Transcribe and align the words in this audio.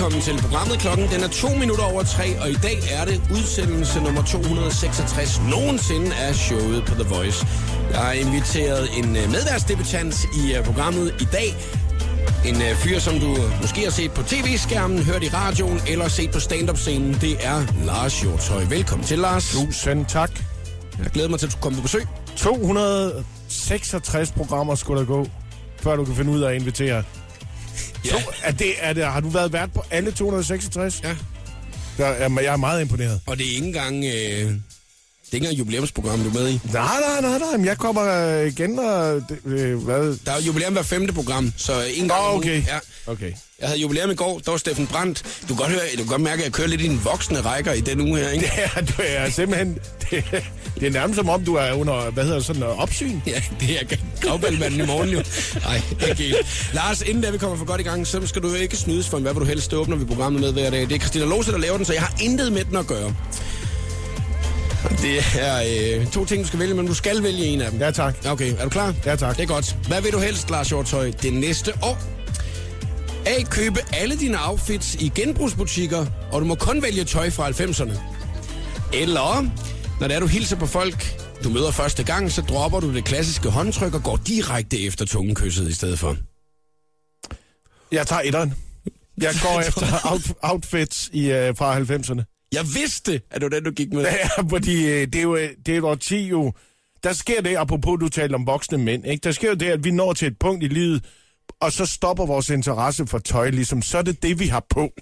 Velkommen 0.00 0.22
til 0.22 0.38
programmet. 0.42 0.78
Klokken 0.78 1.08
den 1.08 1.22
er 1.22 1.28
to 1.28 1.48
minutter 1.48 1.84
over 1.84 2.02
tre, 2.02 2.40
og 2.40 2.50
i 2.50 2.54
dag 2.54 2.78
er 2.98 3.04
det 3.04 3.22
udsendelse 3.30 4.00
nummer 4.00 4.22
266 4.22 5.40
nogensinde 5.50 6.14
af 6.14 6.34
showet 6.34 6.84
på 6.86 6.94
The 6.94 7.14
Voice. 7.14 7.46
Jeg 7.90 7.98
har 7.98 8.12
inviteret 8.12 8.88
en 8.98 9.16
øh, 9.16 9.30
medværtsdebutant 9.30 10.14
i 10.40 10.54
øh, 10.54 10.64
programmet 10.64 11.14
i 11.20 11.24
dag. 11.32 11.48
En 12.48 12.56
øh, 12.62 12.74
fyr, 12.76 12.98
som 12.98 13.14
du 13.18 13.36
måske 13.60 13.80
har 13.80 13.90
set 13.90 14.12
på 14.12 14.22
tv-skærmen, 14.22 14.98
hørt 15.02 15.22
i 15.22 15.28
radioen 15.28 15.80
eller 15.88 16.08
set 16.08 16.30
på 16.32 16.40
stand-up-scenen. 16.40 17.14
Det 17.20 17.46
er 17.46 17.84
Lars 17.84 18.20
Hjortøj. 18.20 18.64
Velkommen 18.64 19.06
til, 19.06 19.18
Lars. 19.18 19.52
Tusind 19.52 20.06
tak. 20.06 20.30
Jeg 20.98 21.06
glæder 21.06 21.28
mig 21.28 21.38
til, 21.38 21.46
at 21.46 21.52
du 21.52 21.58
kommer 21.60 21.78
på 21.78 21.82
besøg. 21.82 22.06
266 22.36 24.32
programmer 24.32 24.74
skulle 24.74 25.00
der 25.00 25.06
gå, 25.06 25.26
før 25.76 25.96
du 25.96 26.04
kan 26.04 26.14
finde 26.14 26.32
ud 26.32 26.40
af 26.40 26.50
at 26.50 26.56
invitere. 26.60 27.02
Ja. 28.04 28.10
Så, 28.10 28.16
er 28.42 28.50
det, 28.52 28.72
er 28.80 28.92
det, 28.92 29.04
har 29.04 29.20
du 29.20 29.28
været 29.28 29.52
vært 29.52 29.72
på 29.72 29.84
alle 29.90 30.10
266? 30.10 31.00
Ja. 31.04 31.16
Jeg 31.98 32.16
er, 32.18 32.40
jeg 32.40 32.52
er 32.52 32.56
meget 32.56 32.80
imponeret. 32.80 33.20
Og 33.26 33.38
det 33.38 33.46
er 33.46 33.54
ikke 33.54 33.66
engang... 33.66 34.04
Øh, 34.04 34.52
det 35.30 35.36
er 35.36 35.36
ikke 35.36 35.44
engang 35.46 35.58
jubilæumsprogram, 35.58 36.20
du 36.20 36.28
er 36.28 36.32
med 36.42 36.48
i. 36.50 36.60
Nej, 36.72 36.82
nej, 37.00 37.20
nej, 37.30 37.38
nej, 37.38 37.56
men 37.56 37.66
jeg 37.66 37.78
kommer 37.78 38.02
øh, 38.40 38.46
igen 38.46 38.78
og... 38.78 39.12
det- 39.28 39.38
Øh, 39.44 39.78
hvad? 39.84 40.16
Der 40.26 40.32
er 40.32 40.40
jubilæum 40.40 40.72
hver 40.72 40.82
femte 40.82 41.12
program, 41.12 41.52
så 41.56 41.72
en 41.94 42.08
gang 42.08 42.20
om 42.20 42.36
okay. 42.36 42.62
Ja. 42.66 42.78
Okay. 43.12 43.32
Jeg 43.60 43.68
havde 43.68 43.80
jubilæum 43.80 44.10
i 44.10 44.14
går, 44.14 44.38
der 44.44 44.50
var 44.50 44.58
Steffen 44.58 44.86
Brandt. 44.86 45.22
Du 45.42 45.46
kan 45.46 45.56
godt, 45.56 45.68
høre, 45.70 45.80
du 45.92 45.96
kan 45.96 46.06
godt 46.06 46.20
mærke, 46.20 46.38
at 46.40 46.44
jeg 46.44 46.52
kører 46.52 46.68
lidt 46.68 46.80
i 46.80 46.86
en 46.86 47.00
voksne 47.04 47.40
rækker 47.40 47.72
i 47.72 47.80
den 47.80 48.00
uge 48.00 48.18
her, 48.18 48.28
ikke? 48.28 48.46
Det 48.56 48.64
er, 48.76 48.80
du 48.80 48.92
er 49.06 49.30
simpelthen... 49.30 49.78
Det, 50.10 50.24
det 50.80 50.86
er 50.86 50.90
nærmest 50.90 51.16
som 51.18 51.28
om, 51.28 51.44
du 51.44 51.54
er 51.54 51.72
under, 51.72 52.10
hvad 52.10 52.24
hedder 52.24 52.36
det, 52.38 52.46
sådan 52.46 52.62
øh, 52.62 52.78
opsyn. 52.82 53.20
Ja, 53.26 53.42
det 53.60 53.70
er 53.80 53.96
gravbælmanden 54.20 54.80
i 54.80 54.86
morgen 54.86 55.08
jo. 55.08 55.22
Nej, 55.62 55.80
ikke 56.08 56.22
helt. 56.22 56.36
Lars, 56.72 57.02
inden 57.02 57.22
da 57.22 57.30
vi 57.30 57.38
kommer 57.38 57.56
for 57.56 57.64
godt 57.64 57.80
i 57.80 57.84
gang, 57.84 58.06
så 58.06 58.26
skal 58.26 58.42
du 58.42 58.48
jo 58.48 58.54
ikke 58.54 58.76
snydes 58.76 59.08
for, 59.08 59.18
hvad 59.18 59.32
vil 59.34 59.40
du 59.40 59.46
helst 59.46 59.74
åbner 59.74 59.96
vi 59.96 60.04
programmet 60.04 60.40
med 60.40 60.52
hver 60.52 60.70
dag. 60.70 60.80
Det 60.80 60.92
er 60.92 60.98
Christina 60.98 61.24
Lose, 61.24 61.52
der 61.52 61.58
laver 61.58 61.76
den, 61.76 61.86
så 61.86 61.92
jeg 61.92 62.02
har 62.02 62.14
intet 62.22 62.52
med 62.52 62.64
den 62.64 62.76
at 62.76 62.86
gøre. 62.86 63.14
Det 64.88 65.18
er 65.38 65.98
øh, 66.00 66.06
to 66.06 66.24
ting, 66.24 66.42
du 66.42 66.46
skal 66.46 66.58
vælge, 66.58 66.74
men 66.74 66.86
du 66.86 66.94
skal 66.94 67.22
vælge 67.22 67.44
en 67.44 67.60
af 67.60 67.70
dem. 67.70 67.80
Ja, 67.80 67.90
tak. 67.90 68.26
Okay, 68.26 68.54
er 68.58 68.64
du 68.64 68.68
klar? 68.68 68.94
Ja, 69.06 69.16
tak. 69.16 69.36
Det 69.36 69.42
er 69.42 69.46
godt. 69.46 69.76
Hvad 69.88 70.02
vil 70.02 70.12
du 70.12 70.18
helst, 70.18 70.50
Lars 70.50 70.68
Hjortøj, 70.68 71.10
det 71.22 71.32
næste 71.32 71.72
år? 71.82 71.98
A. 73.26 73.42
Købe 73.42 73.80
alle 73.92 74.16
dine 74.16 74.48
outfits 74.48 74.94
i 74.94 75.12
genbrugsbutikker, 75.14 76.06
og 76.32 76.40
du 76.40 76.46
må 76.46 76.54
kun 76.54 76.82
vælge 76.82 77.04
tøj 77.04 77.30
fra 77.30 77.48
90'erne. 77.50 77.98
Eller, 78.92 79.50
når 80.00 80.08
det 80.08 80.16
er, 80.16 80.20
du 80.20 80.26
hilser 80.26 80.56
på 80.56 80.66
folk, 80.66 81.20
du 81.44 81.48
møder 81.50 81.70
første 81.70 82.04
gang, 82.04 82.32
så 82.32 82.42
dropper 82.42 82.80
du 82.80 82.94
det 82.94 83.04
klassiske 83.04 83.48
håndtryk 83.48 83.94
og 83.94 84.02
går 84.02 84.16
direkte 84.16 84.80
efter 84.86 85.06
tungekysset 85.06 85.68
i 85.68 85.74
stedet 85.74 85.98
for. 85.98 86.16
Jeg 87.92 88.06
tager 88.06 88.22
etteren. 88.22 88.54
Jeg 89.18 89.34
går 89.44 89.60
efter 89.60 90.10
out, 90.12 90.32
outfits 90.42 91.10
i, 91.12 91.30
øh, 91.30 91.56
fra 91.56 91.78
90'erne. 91.78 92.29
Jeg 92.52 92.64
vidste, 92.74 93.20
at 93.30 93.40
det 93.40 93.42
var 93.42 93.48
den, 93.48 93.64
du 93.64 93.70
gik 93.70 93.92
med. 93.92 94.02
Ja, 94.36 94.42
fordi 94.50 94.86
øh, 94.86 95.06
det 95.06 95.14
er 95.14 95.22
jo, 95.22 95.36
øh, 95.36 95.50
det 95.66 95.74
er 95.74 95.78
et 95.78 95.84
årti 95.84 96.28
jo... 96.28 96.52
Der 97.04 97.12
sker 97.12 97.40
det, 97.42 97.56
apropos 97.56 98.00
du 98.00 98.08
talte 98.08 98.34
om 98.34 98.46
voksne 98.46 98.78
mænd, 98.78 99.06
ikke? 99.06 99.24
der 99.24 99.32
sker 99.32 99.48
jo 99.48 99.54
det, 99.54 99.66
at 99.66 99.84
vi 99.84 99.90
når 99.90 100.12
til 100.12 100.28
et 100.28 100.38
punkt 100.38 100.64
i 100.64 100.68
livet, 100.68 101.04
og 101.60 101.72
så 101.72 101.86
stopper 101.86 102.26
vores 102.26 102.50
interesse 102.50 103.06
for 103.06 103.18
tøj, 103.18 103.50
ligesom, 103.50 103.82
så 103.82 103.98
er 103.98 104.02
det 104.02 104.22
det, 104.22 104.38
vi 104.38 104.46
har 104.46 104.66
på. 104.70 104.80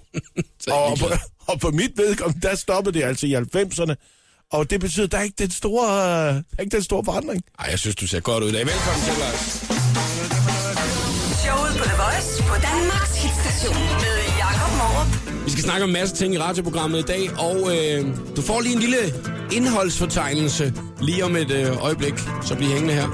Og, 0.71 0.97
på 0.97 1.05
og 1.47 1.59
på 1.59 1.71
mit 1.71 1.91
vedkommende, 1.97 2.47
der 2.47 2.55
stoppede 2.55 2.99
det 2.99 3.05
altså 3.05 3.27
i 3.27 3.35
90'erne, 3.35 3.95
og 4.51 4.69
det 4.69 4.79
betyder, 4.79 5.05
at 5.05 5.11
der 5.11 5.17
er 5.17 5.21
ikke 5.21 5.35
den 5.39 5.51
store, 5.51 5.85
øh, 5.85 6.33
der 6.33 6.43
er 6.57 6.61
ikke 6.61 6.75
den 6.75 6.83
store 6.83 7.05
forandring. 7.05 7.43
Ej, 7.59 7.67
jeg 7.69 7.79
synes, 7.79 7.95
du 7.95 8.07
ser 8.07 8.19
godt 8.19 8.43
ud 8.43 8.49
i 8.49 8.53
dag. 8.53 8.65
Velkommen 8.65 9.03
til, 9.05 9.13
Lars. 9.19 9.43
Showet 11.43 11.73
på 11.79 11.83
The 11.83 11.97
Voice 12.03 12.43
på 12.43 12.55
Danmarks 12.67 13.15
hitstation 13.23 13.83
med 14.03 14.18
snakker 15.69 15.83
om 15.83 15.89
en 15.89 15.93
masse 15.93 16.15
ting 16.15 16.33
i 16.33 16.37
radioprogrammet 16.37 16.99
i 16.99 17.01
dag, 17.01 17.29
og 17.39 17.77
øh, 17.77 18.07
du 18.35 18.41
får 18.41 18.61
lige 18.61 18.73
en 18.73 18.79
lille 18.79 18.97
indholdsfortegnelse 19.51 20.73
lige 21.01 21.25
om 21.25 21.35
et 21.35 21.51
øh, 21.51 21.83
øjeblik, 21.83 22.13
så 22.45 22.55
bliv 22.55 22.69
hængende 22.69 22.93
her. 22.93 23.07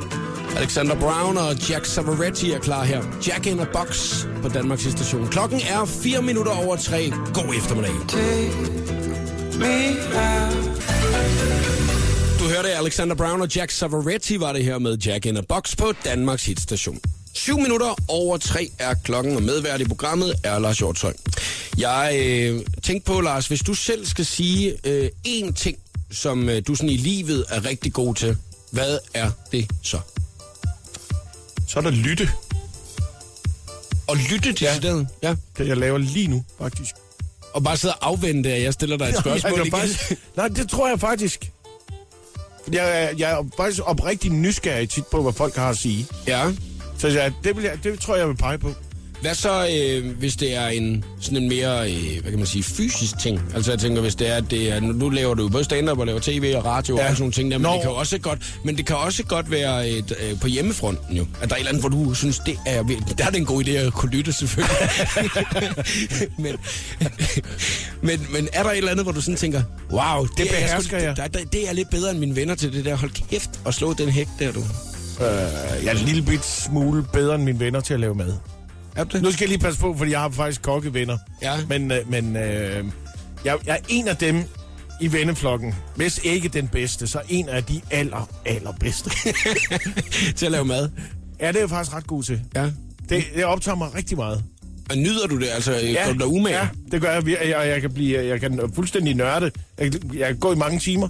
Alexander 0.58 0.96
Brown 0.96 1.38
og 1.38 1.70
Jack 1.70 1.86
Savaretti 1.86 2.52
er 2.52 2.60
klar 2.60 2.84
her. 2.84 3.04
Jack 3.28 3.48
in 3.48 3.60
a 3.60 3.66
Box 3.74 4.16
på 4.42 4.50
Danmarks 4.50 4.82
station. 4.82 5.28
Klokken 5.28 5.62
er 5.70 5.86
4 5.86 6.22
minutter 6.22 6.52
over 6.52 6.76
3. 6.76 7.12
God 7.34 7.56
eftermiddag. 7.58 7.92
Du 12.40 12.44
hørte 12.56 12.70
Alexander 12.70 13.16
Brown 13.16 13.42
og 13.42 13.56
Jack 13.56 13.72
Savaretti 13.72 14.40
var 14.40 14.54
det 14.54 14.64
her 14.64 14.80
med 14.80 14.98
Jack 14.98 15.26
in 15.26 15.38
a 15.38 15.42
Box 15.50 15.78
på 15.78 15.94
Danmarks 16.06 16.46
hitstation. 16.46 17.00
7 17.34 17.60
minutter 17.60 17.96
over 18.08 18.38
3 18.38 18.72
er 18.80 18.94
klokken, 19.04 19.36
og 19.36 19.44
medvært 19.44 19.82
i 19.82 19.86
programmet 19.86 20.34
er 20.44 20.60
Lars 20.60 20.78
Hjortøj. 20.78 21.14
Jeg 21.78 22.16
øh, 22.25 22.62
tænkte 22.84 23.06
på, 23.12 23.22
Lars, 23.22 23.47
hvis 23.47 23.59
du 23.62 23.74
selv 23.74 24.06
skal 24.06 24.25
sige 24.25 24.78
øh, 24.84 25.09
én 25.28 25.53
ting, 25.53 25.78
som 26.12 26.50
øh, 26.50 26.62
du 26.68 26.75
sådan 26.75 26.90
i 26.90 26.97
livet 26.97 27.46
er 27.50 27.66
rigtig 27.66 27.94
god 27.94 28.16
til, 28.16 28.38
hvad 28.72 28.97
er 29.13 29.31
det 29.52 29.68
så? 29.84 30.00
Så 31.68 31.80
er 31.80 31.84
der 31.84 31.90
lytte, 31.91 32.30
At 34.09 34.18
lytte 34.31 34.53
til 34.53 34.66
Ja. 34.66 34.75
stedet, 34.75 35.08
ja. 35.24 35.36
det 35.58 35.68
jeg 35.68 35.78
laver 35.78 35.97
lige 35.97 36.28
nu, 36.28 36.46
faktisk. 36.59 36.96
Og 37.53 37.63
bare 37.63 37.78
sidde 37.78 37.94
og 37.94 38.07
afvente, 38.07 38.53
at 38.53 38.63
jeg 38.63 38.74
stiller 38.74 38.97
dig 38.97 39.06
et 39.09 39.16
spørgsmål 39.22 39.52
jeg, 39.53 39.59
igen. 39.68 39.72
faktisk, 39.72 40.13
nej, 40.38 40.47
det 40.47 40.69
tror 40.69 40.88
jeg 40.90 41.00
faktisk. 41.00 41.52
Jeg, 42.72 43.13
jeg 43.18 43.31
er 43.31 43.44
faktisk 43.57 43.81
oprigtig 43.86 44.31
nysgerrig 44.31 44.90
tit 44.90 45.06
på, 45.07 45.22
hvad 45.22 45.34
folk 45.34 45.56
har 45.56 45.69
at 45.69 45.78
sige. 45.78 46.07
Ja. 46.28 46.52
Så 46.97 47.07
jeg, 47.07 47.34
det, 47.44 47.56
vil 47.56 47.63
jeg, 47.63 47.80
det 47.84 48.00
tror 48.00 48.16
jeg, 48.16 48.19
jeg 48.19 48.28
vil 48.30 48.36
pege 48.36 48.57
på. 48.57 48.74
Hvad 49.22 49.36
så, 49.36 49.68
øh, 49.68 50.18
hvis 50.18 50.36
det 50.36 50.56
er 50.56 50.68
en 50.68 51.03
sådan 51.22 51.38
en 51.44 51.50
mere, 51.50 51.92
øh, 51.92 52.22
hvad 52.22 52.31
kan 52.31 52.38
man 52.40 52.48
sige, 52.48 52.64
fysisk 52.64 53.20
ting? 53.20 53.42
Altså 53.56 53.72
jeg 53.72 53.80
tænker, 53.80 54.02
hvis 54.02 54.16
det 54.16 54.30
er, 54.30 54.36
at 54.36 54.44
det 54.52 54.72
er, 54.72 54.80
nu 54.80 55.09
laver 55.09 55.34
du 55.34 55.44
jo 55.44 55.50
både 55.50 55.64
stand-up 55.64 56.00
og 56.00 56.06
laver 56.06 56.20
tv 56.20 56.53
og 56.58 56.66
radio 56.66 56.96
ja. 56.98 57.03
Og 57.03 57.09
sådan 57.09 57.22
nogle 57.22 57.34
ting 57.34 57.52
der, 57.52 57.58
men 57.58 57.64
Nå. 57.64 57.74
det 57.74 57.81
kan 57.81 57.90
jo 57.90 57.96
også 57.96 58.18
godt, 58.18 58.56
men 58.64 58.78
det 58.78 58.86
kan 58.86 58.96
også 58.96 59.24
godt 59.24 59.52
være 59.52 59.90
et, 59.90 60.14
øh, 60.31 60.40
på 60.40 60.48
hjemmefronten 60.48 61.18
jo. 61.18 61.25
At 61.42 61.50
der 61.50 61.56
er 61.56 61.59
et 61.59 61.59
eller 61.59 61.70
andet, 61.70 61.81
hvor 61.81 61.90
du 62.06 62.14
synes, 62.14 62.40
det 62.40 62.58
er, 62.66 62.84
der 63.18 63.25
er 63.25 63.30
det 63.30 63.38
en 63.38 63.46
god 63.46 63.64
idé 63.64 63.70
at 63.72 63.94
kunne 63.94 64.12
lytte 64.12 64.34
selvfølgelig. 64.34 64.75
men, 66.44 66.56
men, 68.02 68.28
men 68.30 68.48
er 68.54 68.64
der 68.64 68.70
et 68.72 68.78
eller 68.78 68.92
andet, 68.92 69.06
hvor 69.06 69.12
du 69.12 69.22
sådan 69.22 69.36
tænker, 69.36 69.62
wow, 69.92 70.25
det, 70.25 70.38
Det 70.38 70.40
er, 70.40 70.46
jeg 70.46 70.64
behersker 70.68 70.98
sgu- 70.98 71.02
jeg. 71.04 71.16
Det, 71.18 71.34
det, 71.34 71.54
det 71.54 71.70
er 71.70 71.74
lidt 71.74 71.90
bedre 71.90 72.12
end 72.12 72.20
mine 72.20 72.36
venner 72.36 72.56
til 72.56 72.74
det 72.74 72.86
der. 72.86 72.96
Hold 72.96 73.12
kæft 73.30 73.50
og 73.66 73.74
slå 73.74 73.94
den 73.94 74.09
hæk 74.09 74.28
der, 74.40 74.52
du. 74.52 74.59
Øh, 74.59 75.25
jeg 75.25 75.86
er 75.86 75.92
en 75.92 75.98
lille 75.98 76.22
bit 76.22 76.46
smule 76.46 77.06
bedre 77.14 77.36
end 77.36 77.44
mine 77.44 77.59
venner 77.59 77.80
til 77.80 77.94
at 77.94 78.00
lave 78.00 78.16
mad. 78.16 78.34
Er 78.95 79.03
det? 79.03 79.22
Nu 79.22 79.31
skal 79.31 79.45
jeg 79.45 79.50
lige 79.50 79.59
passe 79.59 79.79
på, 79.79 79.95
fordi 79.97 80.11
jeg 80.11 80.19
har 80.19 80.29
faktisk 80.29 80.61
kokkevenner. 80.61 81.17
Ja. 81.41 81.53
Men, 81.69 81.91
øh, 81.91 82.11
men 82.11 82.35
øh, 82.35 82.85
jeg, 83.45 83.57
jeg 83.66 83.73
er 83.73 83.78
en 83.88 84.07
af 84.07 84.17
dem 84.17 84.44
i 85.01 85.11
venneflokken. 85.11 85.75
Hvis 85.95 86.19
ikke 86.23 86.50
den 86.50 86.67
bedste, 86.67 87.07
så 87.07 87.22
en 87.29 87.50
af 87.50 87.63
de 87.63 87.81
aller, 87.91 88.29
allerbedste. 88.45 89.09
til 90.38 90.45
at 90.45 90.51
lave 90.51 90.66
mad. 90.66 90.89
ja, 91.39 91.47
det 91.47 91.56
er 91.56 91.59
jeg 91.59 91.69
faktisk 91.69 91.95
ret 91.95 92.07
god 92.07 92.23
til. 92.23 92.41
Ja. 92.56 92.66
Det, 93.09 93.23
det 93.35 93.45
optager 93.45 93.75
mig 93.75 93.95
rigtig 93.95 94.17
meget. 94.17 94.44
Og 94.89 94.97
nyder 94.97 95.27
du 95.27 95.39
det? 95.39 95.47
Altså, 95.53 95.72
ja. 95.72 96.06
går 96.06 96.13
du 96.13 96.17
dig 96.17 96.27
umage? 96.27 96.57
ja, 96.57 96.67
det 96.91 97.01
gør 97.01 97.12
jeg. 97.12 97.27
Jeg, 97.27 97.38
jeg, 97.50 97.67
jeg, 97.67 97.81
kan 97.81 97.94
blive, 97.94 98.25
jeg 98.25 98.41
kan 98.41 98.72
fuldstændig 98.75 99.16
nørde. 99.16 99.51
Jeg, 99.79 99.94
jeg 100.13 100.27
kan 100.27 100.38
gå 100.38 100.53
i 100.53 100.56
mange 100.56 100.79
timer. 100.79 101.07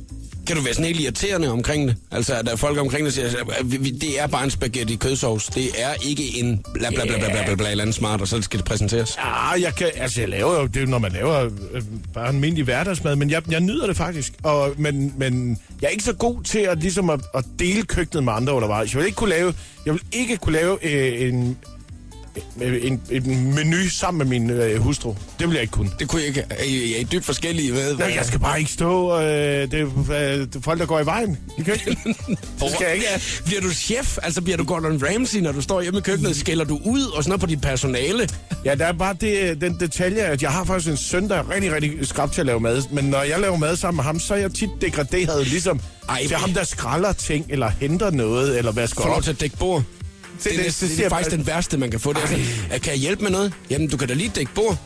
Kan 0.47 0.55
du 0.55 0.61
være 0.61 0.73
sådan 0.73 0.85
helt 0.85 0.99
irriterende 0.99 1.51
omkring 1.51 1.87
det? 1.87 1.95
Altså, 2.11 2.33
at 2.35 2.45
der 2.45 2.51
er 2.51 2.55
folk 2.55 2.77
omkring 2.79 3.05
det 3.05 3.13
siger, 3.13 3.27
at 3.27 3.83
vi- 3.83 3.89
det 3.89 4.19
er 4.21 4.27
bare 4.27 4.43
en 4.43 4.49
spaghetti 4.51 4.95
kødsovs. 4.95 5.45
Det 5.45 5.65
er 5.77 5.93
ikke 6.01 6.39
en 6.39 6.63
bla 6.73 6.89
bla 6.89 7.05
bla 7.05 7.17
bla 7.17 7.29
bla 7.29 7.43
bla, 7.45 7.55
bla 7.55 7.71
eller 7.71 7.83
andet 7.83 7.95
smart, 7.95 8.21
og 8.21 8.27
så 8.27 8.41
skal 8.41 8.59
det 8.59 8.65
præsenteres. 8.65 9.17
Ja, 9.17 9.49
jeg 9.61 9.75
kan, 9.75 9.87
altså 9.95 10.21
jeg 10.21 10.29
laver 10.29 10.59
jo, 10.59 10.65
det 10.67 10.75
er 10.77 10.81
jo, 10.81 10.87
når 10.87 10.97
man 10.99 11.11
laver 11.11 11.49
øh, 11.73 11.81
bare 12.13 12.29
en 12.29 12.35
almindelig 12.35 12.63
hverdagsmad, 12.63 13.15
men 13.15 13.29
jeg, 13.29 13.51
jeg 13.51 13.59
nyder 13.59 13.87
det 13.87 13.97
faktisk. 13.97 14.33
Og, 14.43 14.73
men, 14.77 15.13
men 15.17 15.59
jeg 15.81 15.87
er 15.87 15.91
ikke 15.91 16.03
så 16.03 16.13
god 16.13 16.43
til 16.43 16.59
at, 16.59 16.79
ligesom 16.79 17.09
at, 17.09 17.19
at 17.35 17.45
dele 17.59 17.83
køkkenet 17.83 18.23
med 18.23 18.33
andre 18.33 18.53
undervejs. 18.53 18.93
Jeg 18.93 18.99
vil 18.99 19.05
ikke 19.05 19.15
kunne 19.15 19.29
lave, 19.29 19.53
jeg 19.85 19.93
vil 19.93 20.01
ikke 20.11 20.37
kunne 20.37 20.53
lave 20.53 20.77
øh, 20.85 21.29
en, 21.29 21.57
en, 22.61 23.01
en 23.11 23.53
menu 23.55 23.89
sammen 23.89 24.29
med 24.29 24.39
min 24.39 24.49
øh, 24.49 24.81
hustru. 24.81 25.15
Det 25.39 25.47
vil 25.47 25.53
jeg 25.53 25.61
ikke 25.61 25.71
kunne. 25.71 25.89
Det 25.99 26.07
kunne 26.07 26.19
jeg 26.21 26.27
ikke. 26.27 26.43
Er 26.49 26.63
I, 26.63 26.93
er 26.93 26.99
I 26.99 27.03
dybt 27.03 27.25
forskellige? 27.25 27.71
Hvad, 27.71 27.93
Nej, 27.95 28.13
jeg 28.15 28.25
skal 28.25 28.39
bare 28.39 28.59
ikke 28.59 28.71
stå. 28.71 29.19
Øh, 29.19 29.71
det, 29.71 29.73
øh, 29.73 29.81
det 30.11 30.55
er 30.55 30.59
folk, 30.61 30.79
der 30.79 30.85
går 30.85 30.99
i 30.99 31.05
vejen 31.05 31.37
i 31.57 31.61
køkkenet. 31.63 31.97
det 32.59 32.71
skal 32.75 32.85
jeg 32.85 32.93
ikke. 32.95 33.05
Bliver 33.45 33.61
du 33.61 33.69
chef? 33.69 34.17
Altså 34.23 34.41
bliver 34.41 34.57
du 34.57 34.63
Gordon 34.63 35.01
Ramsay, 35.03 35.39
når 35.39 35.51
du 35.51 35.61
står 35.61 35.81
hjemme 35.81 35.99
i 35.99 36.01
køkkenet? 36.01 36.35
Skælder 36.35 36.65
du 36.65 36.79
ud 36.85 37.01
og 37.05 37.23
sådan 37.23 37.29
noget 37.29 37.41
på 37.41 37.47
dit 37.47 37.61
personale? 37.61 38.29
Ja, 38.65 38.75
der 38.75 38.85
er 38.85 38.93
bare 38.93 39.15
det, 39.21 39.61
den 39.61 39.79
detalje, 39.79 40.21
at 40.21 40.41
jeg 40.43 40.51
har 40.51 40.63
faktisk 40.63 40.89
en 40.91 40.97
søn, 40.97 41.29
der 41.29 41.35
er 41.35 41.49
rigtig, 41.49 41.71
rigtig 41.73 42.07
skrab 42.07 42.31
til 42.31 42.41
at 42.41 42.45
lave 42.47 42.59
mad. 42.59 42.83
Men 42.91 43.05
når 43.05 43.23
jeg 43.23 43.39
laver 43.39 43.57
mad 43.57 43.75
sammen 43.75 43.95
med 43.97 44.03
ham, 44.03 44.19
så 44.19 44.33
er 44.33 44.37
jeg 44.37 44.53
tit 44.53 44.69
degraderet, 44.81 45.47
ligesom 45.47 45.79
Ej, 46.09 46.27
til 46.27 46.35
ham, 46.35 46.53
der 46.53 46.63
skralder 46.63 47.13
ting, 47.13 47.45
eller 47.49 47.69
henter 47.69 48.11
noget, 48.11 48.57
eller 48.57 48.71
vasker 48.71 49.01
Få 49.01 49.07
lov 49.07 49.17
op. 49.17 49.23
til 49.23 49.31
at 49.31 49.41
dække 49.41 49.57
bord. 49.57 49.83
Det, 50.43 50.51
det, 50.51 50.65
det, 50.65 50.79
det, 50.81 50.97
det, 50.97 51.05
er 51.05 51.09
faktisk 51.09 51.35
den 51.35 51.47
værste, 51.47 51.77
man 51.77 51.91
kan 51.91 51.99
få. 51.99 52.13
Det 52.13 52.23
er 52.23 52.27
sådan, 52.27 52.43
"Øh, 52.73 52.81
kan 52.81 52.91
jeg 52.93 52.99
hjælpe 52.99 53.23
med 53.23 53.31
noget? 53.31 53.53
Jamen, 53.69 53.87
du 53.89 53.97
kan 53.97 54.07
da 54.07 54.13
lige 54.13 54.31
dække 54.35 54.51
bord. 54.55 54.77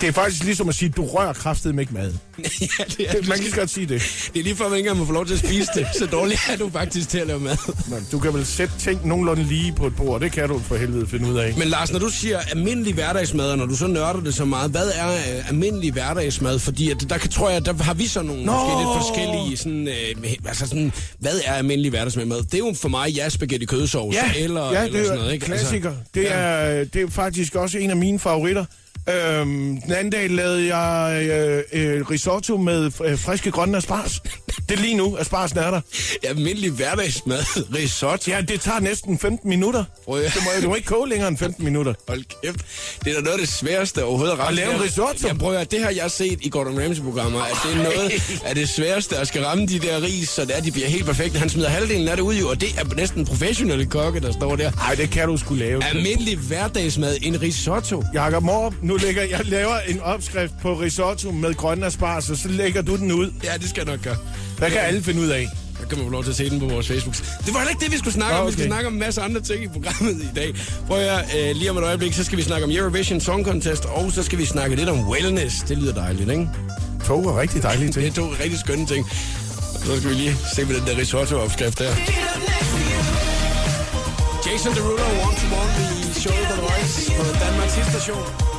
Det 0.00 0.08
er 0.08 0.12
faktisk 0.12 0.44
ligesom 0.44 0.68
at 0.68 0.74
sige, 0.74 0.88
du 0.88 1.06
rører 1.06 1.32
kraftet 1.32 1.74
med 1.74 1.82
ikke 1.82 1.94
mad. 1.94 2.12
ja, 2.38 2.84
det 2.96 3.08
er, 3.08 3.28
man 3.28 3.38
kan 3.38 3.50
godt 3.56 3.70
sige 3.70 3.86
det. 3.86 4.30
det 4.34 4.40
er 4.40 4.44
lige 4.44 4.56
før, 4.56 4.68
man 4.68 4.78
ikke 4.78 4.88
engang 4.88 4.98
må 4.98 5.06
få 5.06 5.12
lov 5.12 5.26
til 5.26 5.34
at 5.34 5.38
spise 5.38 5.70
det. 5.74 5.86
Så 5.98 6.06
dårlig 6.06 6.38
er 6.52 6.56
du 6.56 6.70
faktisk 6.70 7.08
til 7.08 7.18
at 7.18 7.26
lave 7.26 7.40
mad. 7.40 7.56
Men 7.90 8.06
du 8.12 8.18
kan 8.18 8.34
vel 8.34 8.46
sætte 8.46 8.74
ting 8.78 9.06
nogenlunde 9.06 9.44
lige 9.44 9.72
på 9.72 9.86
et 9.86 9.96
bord. 9.96 10.20
Det 10.20 10.32
kan 10.32 10.48
du 10.48 10.58
for 10.58 10.76
helvede 10.76 11.06
finde 11.06 11.28
ud 11.28 11.38
af. 11.38 11.54
Men 11.58 11.68
Lars, 11.68 11.92
når 11.92 11.98
du 11.98 12.08
siger 12.08 12.38
almindelig 12.38 12.94
hverdagsmad, 12.94 13.50
og 13.50 13.58
når 13.58 13.66
du 13.66 13.76
så 13.76 13.86
nørder 13.86 14.20
det 14.20 14.34
så 14.34 14.44
meget, 14.44 14.70
hvad 14.70 14.90
er 14.94 15.08
øh, 15.12 15.48
almindelig 15.48 15.92
hverdagsmad? 15.92 16.58
Fordi 16.58 16.90
at, 16.90 17.04
der 17.08 17.18
kan, 17.18 17.30
tror 17.30 17.50
jeg, 17.50 17.66
der 17.66 17.72
har 17.72 17.94
vi 17.94 18.06
så 18.06 18.22
nogle 18.22 18.44
Nå! 18.44 18.52
måske 18.52 18.76
lidt 18.78 19.04
forskellige, 19.04 19.56
sådan, 19.56 19.88
øh, 19.88 20.32
altså 20.46 20.66
sådan, 20.66 20.92
hvad 21.18 21.40
er 21.44 21.52
almindelig 21.52 21.90
hverdagsmad? 21.90 22.42
Det 22.42 22.54
er 22.54 22.58
jo 22.58 22.74
for 22.74 22.88
mig, 22.88 23.10
ja, 23.10 23.28
spaghetti 23.28 23.66
kødsovs, 23.66 24.16
eller, 24.36 24.72
ja, 24.72 24.84
eller 24.84 24.92
det 24.92 25.00
er 25.00 25.04
sådan 25.04 25.18
noget, 25.18 25.32
ikke? 25.32 25.46
klassiker. 25.46 25.90
Altså, 25.90 26.04
det, 26.14 26.22
ja. 26.22 26.30
er, 26.30 26.84
det 26.84 27.02
er 27.02 27.10
faktisk 27.10 27.54
også 27.54 27.78
en 27.78 27.90
af 27.90 27.96
mine 27.96 28.18
favoritter. 28.18 28.64
Øhm, 29.08 29.80
den 29.80 29.92
anden 29.92 30.10
dag 30.10 30.30
lavede 30.30 30.76
jeg 30.76 31.22
øh, 31.24 31.62
øh, 31.72 32.10
risotto 32.10 32.56
med 32.56 32.90
øh, 33.04 33.18
friske 33.18 33.50
grønne 33.50 33.76
asparges. 33.76 34.22
Det 34.68 34.78
er 34.78 34.82
lige 34.82 34.94
nu, 34.96 35.16
aspargesen 35.16 35.58
er 35.58 35.70
der. 35.70 35.80
almindelig 36.28 36.70
hverdagsmad, 36.70 37.38
risotto. 37.78 38.30
Ja, 38.30 38.40
det 38.40 38.60
tager 38.60 38.80
næsten 38.80 39.18
15 39.18 39.48
minutter. 39.50 39.84
Prøv 40.04 40.20
at- 40.20 40.34
Du 40.34 40.40
må, 40.44 40.50
du 40.62 40.68
må 40.68 40.74
ikke 40.74 40.86
koge 40.86 41.08
længere 41.08 41.28
end 41.28 41.38
15 41.38 41.64
minutter. 41.64 41.94
Hold 42.08 42.24
kæft. 42.42 42.56
Det 43.04 43.10
er 43.10 43.14
da 43.14 43.20
noget 43.20 43.32
af 43.34 43.38
det 43.40 43.48
sværeste 43.48 44.04
overhovedet 44.04 44.32
at 44.32 44.38
ramme. 44.38 44.60
At 44.62 44.68
lave 44.68 44.82
risotto? 44.84 45.28
Jeg 45.28 45.38
prøver 45.38 45.64
det 45.64 45.82
har 45.82 45.90
jeg 45.90 46.10
set 46.10 46.38
i 46.42 46.48
Gordon 46.48 46.82
Ramsay-programmer, 46.82 47.40
at 47.40 47.56
det 47.64 47.72
er 47.72 47.82
noget 47.82 48.12
af 48.44 48.54
det 48.54 48.68
sværeste 48.68 49.16
at 49.16 49.28
skal 49.28 49.42
ramme 49.42 49.66
de 49.66 49.78
der 49.78 50.02
ris, 50.02 50.28
så 50.28 50.44
det 50.44 50.56
er, 50.56 50.60
de 50.60 50.72
bliver 50.72 50.88
helt 50.88 51.06
perfekte. 51.06 51.38
Han 51.38 51.48
smider 51.48 51.68
halvdelen 51.68 52.08
af 52.08 52.16
det 52.16 52.22
ud, 52.22 52.34
jo, 52.34 52.48
og 52.48 52.60
det 52.60 52.68
er 52.78 52.94
næsten 52.94 53.26
professionelle 53.26 53.86
kokke, 53.86 54.20
der 54.20 54.32
står 54.32 54.56
der. 54.56 54.70
Nej, 54.70 54.94
det 54.94 55.10
kan 55.10 55.28
du 55.28 55.36
skulle 55.36 55.64
lave. 55.64 55.84
Almindelig 55.84 56.38
hverdagsmad, 56.38 57.16
en 57.22 57.42
risotto. 57.42 58.04
Jakob 58.14 58.42
Mor, 58.42 58.74
nu 58.82 58.97
lægger 59.02 59.22
jeg 59.22 59.40
laver 59.44 59.78
en 59.88 60.00
opskrift 60.00 60.52
på 60.62 60.74
risotto 60.80 61.30
med 61.30 61.54
grønne 61.54 61.86
asparges, 61.86 62.30
og 62.30 62.36
så 62.36 62.48
lægger 62.48 62.82
du 62.82 62.96
den 62.96 63.12
ud. 63.12 63.30
Ja, 63.44 63.52
det 63.56 63.68
skal 63.70 63.82
jeg 63.86 63.94
nok 63.96 64.04
gøre. 64.04 64.16
Hvad 64.58 64.70
kan 64.70 64.78
alle 64.80 65.02
finde 65.02 65.20
ud 65.20 65.28
af? 65.28 65.48
Der 65.80 65.86
kan 65.88 65.98
man 65.98 66.06
få 66.06 66.10
lov 66.12 66.22
til 66.24 66.30
at 66.30 66.36
se 66.36 66.50
den 66.50 66.60
på 66.60 66.66
vores 66.66 66.88
Facebook. 66.88 67.14
Det 67.16 67.54
var 67.54 67.58
heller 67.58 67.70
ikke 67.70 67.84
det, 67.84 67.92
vi 67.92 67.98
skulle 67.98 68.14
snakke 68.14 68.36
om. 68.36 68.46
Vi 68.46 68.52
skal 68.52 68.62
Okay. 68.62 68.68
snakke 68.70 68.86
om 68.86 68.92
en 68.92 68.98
masse 69.00 69.20
andre 69.20 69.40
ting 69.40 69.64
i 69.64 69.68
programmet 69.68 70.12
i 70.22 70.28
dag. 70.36 70.54
Prøv 70.86 70.98
at 70.98 71.24
øh, 71.38 71.56
lige 71.56 71.70
om 71.70 71.76
et 71.76 71.82
øjeblik, 71.84 72.12
så 72.12 72.24
skal 72.24 72.38
vi 72.38 72.42
snakke 72.42 72.64
om 72.64 72.70
Eurovision 72.70 73.20
Song 73.20 73.44
Contest, 73.44 73.84
og 73.84 74.12
så 74.12 74.22
skal 74.22 74.38
vi 74.38 74.44
snakke 74.44 74.76
lidt 74.76 74.88
om 74.88 75.08
wellness. 75.08 75.56
Det 75.68 75.78
lyder 75.78 75.94
dejligt, 75.94 76.30
ikke? 76.30 76.48
To 77.06 77.28
er 77.28 77.40
rigtig 77.40 77.62
dejlige 77.62 77.92
ting. 77.92 78.04
Det 78.14 78.18
er 78.18 78.22
to 78.22 78.32
rigtig 78.42 78.58
skønne 78.60 78.86
ting. 78.86 79.06
Så 79.84 79.96
skal 79.96 80.10
vi 80.10 80.14
lige 80.14 80.36
se 80.54 80.66
på 80.66 80.72
den 80.72 80.82
der 80.86 80.96
risotto-opskrift 80.98 81.78
der. 81.78 81.92
Jason 84.46 84.74
Derulo, 84.74 85.02
One 85.26 85.36
to 85.40 85.46
One 85.60 85.72
i 86.00 86.20
showet 86.20 86.46
på 86.48 86.54
The 86.54 86.62
Voice 86.62 87.12
på 87.16 87.22
Danmarks 87.44 87.72
station. 87.72 88.57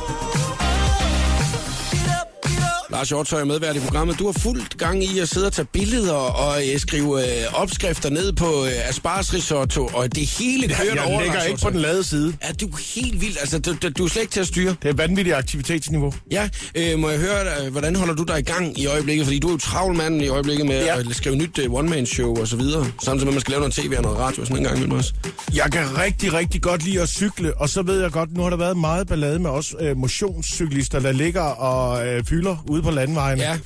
Lars 2.92 3.08
Hjortøj 3.08 3.40
er 3.40 3.44
medvært 3.44 3.76
i 3.76 3.80
programmet. 3.80 4.18
Du 4.18 4.26
har 4.26 4.32
fuldt 4.32 4.78
gang 4.78 5.04
i 5.04 5.18
at 5.18 5.28
sidde 5.28 5.46
og 5.46 5.52
tage 5.52 5.66
billeder 5.72 6.12
og 6.12 6.68
øh, 6.72 6.78
skrive 6.80 7.20
øh, 7.22 7.44
opskrifter 7.54 8.10
ned 8.10 8.32
på 8.32 8.64
øh, 8.64 8.88
aspargesrisotto, 8.88 9.90
og 9.94 10.14
det 10.14 10.26
hele 10.26 10.68
kører 10.68 10.94
Jeg 10.94 11.04
over. 11.04 11.20
ligger 11.20 11.34
Lars 11.38 11.46
ikke 11.48 11.60
på 11.62 11.70
den 11.70 11.80
lade 11.80 12.04
side. 12.04 12.34
Er 12.40 12.52
du 12.52 12.68
helt 12.94 13.20
vildt? 13.20 13.38
Altså, 13.40 13.58
du, 13.58 13.74
du, 13.98 14.04
er 14.04 14.08
slet 14.08 14.22
ikke 14.22 14.32
til 14.32 14.40
at 14.40 14.46
styre. 14.46 14.76
Det 14.82 14.88
er 14.88 14.92
vanvittigt 14.94 15.36
aktivitetsniveau. 15.36 16.12
Ja, 16.30 16.48
øh, 16.74 16.98
må 16.98 17.08
jeg 17.10 17.18
høre, 17.18 17.64
øh, 17.66 17.70
hvordan 17.72 17.96
holder 17.96 18.14
du 18.14 18.22
dig 18.22 18.38
i 18.38 18.42
gang 18.42 18.78
i 18.78 18.86
øjeblikket? 18.86 19.26
Fordi 19.26 19.38
du 19.38 19.48
er 19.48 19.52
jo 19.52 19.58
travl 19.58 19.96
mand 19.96 20.22
i 20.22 20.28
øjeblikket 20.28 20.66
med 20.66 20.78
Ja. 20.84 20.94
ja. 20.94 21.00
at 21.00 21.06
skrive 21.16 21.36
nyt 21.36 21.58
uh, 21.68 21.74
one-man-show 21.74 22.36
og 22.40 22.48
så 22.48 22.56
videre. 22.56 22.86
Samtidig 23.02 23.26
med, 23.26 23.32
at 23.32 23.34
man 23.34 23.40
skal 23.40 23.50
lave 23.52 23.60
noget 23.60 23.74
tv 23.74 23.92
og 23.96 24.02
noget 24.02 24.18
radio 24.18 24.40
og 24.42 24.46
sådan 24.46 24.56
en 24.58 24.64
gang 24.64 24.76
imellem 24.76 24.98
også. 24.98 25.12
Jeg 25.54 25.72
kan 25.72 25.98
rigtig, 25.98 26.32
rigtig 26.32 26.62
godt 26.62 26.84
lide 26.84 27.00
at 27.02 27.08
cykle, 27.08 27.54
og 27.60 27.68
så 27.68 27.82
ved 27.82 28.02
jeg 28.02 28.10
godt, 28.12 28.32
nu 28.36 28.42
har 28.42 28.50
der 28.50 28.56
været 28.56 28.76
meget 28.76 29.06
ballade 29.08 29.38
med 29.38 29.50
os 29.50 29.74
øh, 29.80 29.96
motionscyklister, 29.96 31.00
der 31.00 31.12
ligger 31.12 31.40
og 31.42 32.06
øh, 32.06 32.24
fylder 32.24 32.56
ude 32.68 32.79
på 32.82 32.90
landvejen. 32.90 33.38
Ja, 33.38 33.58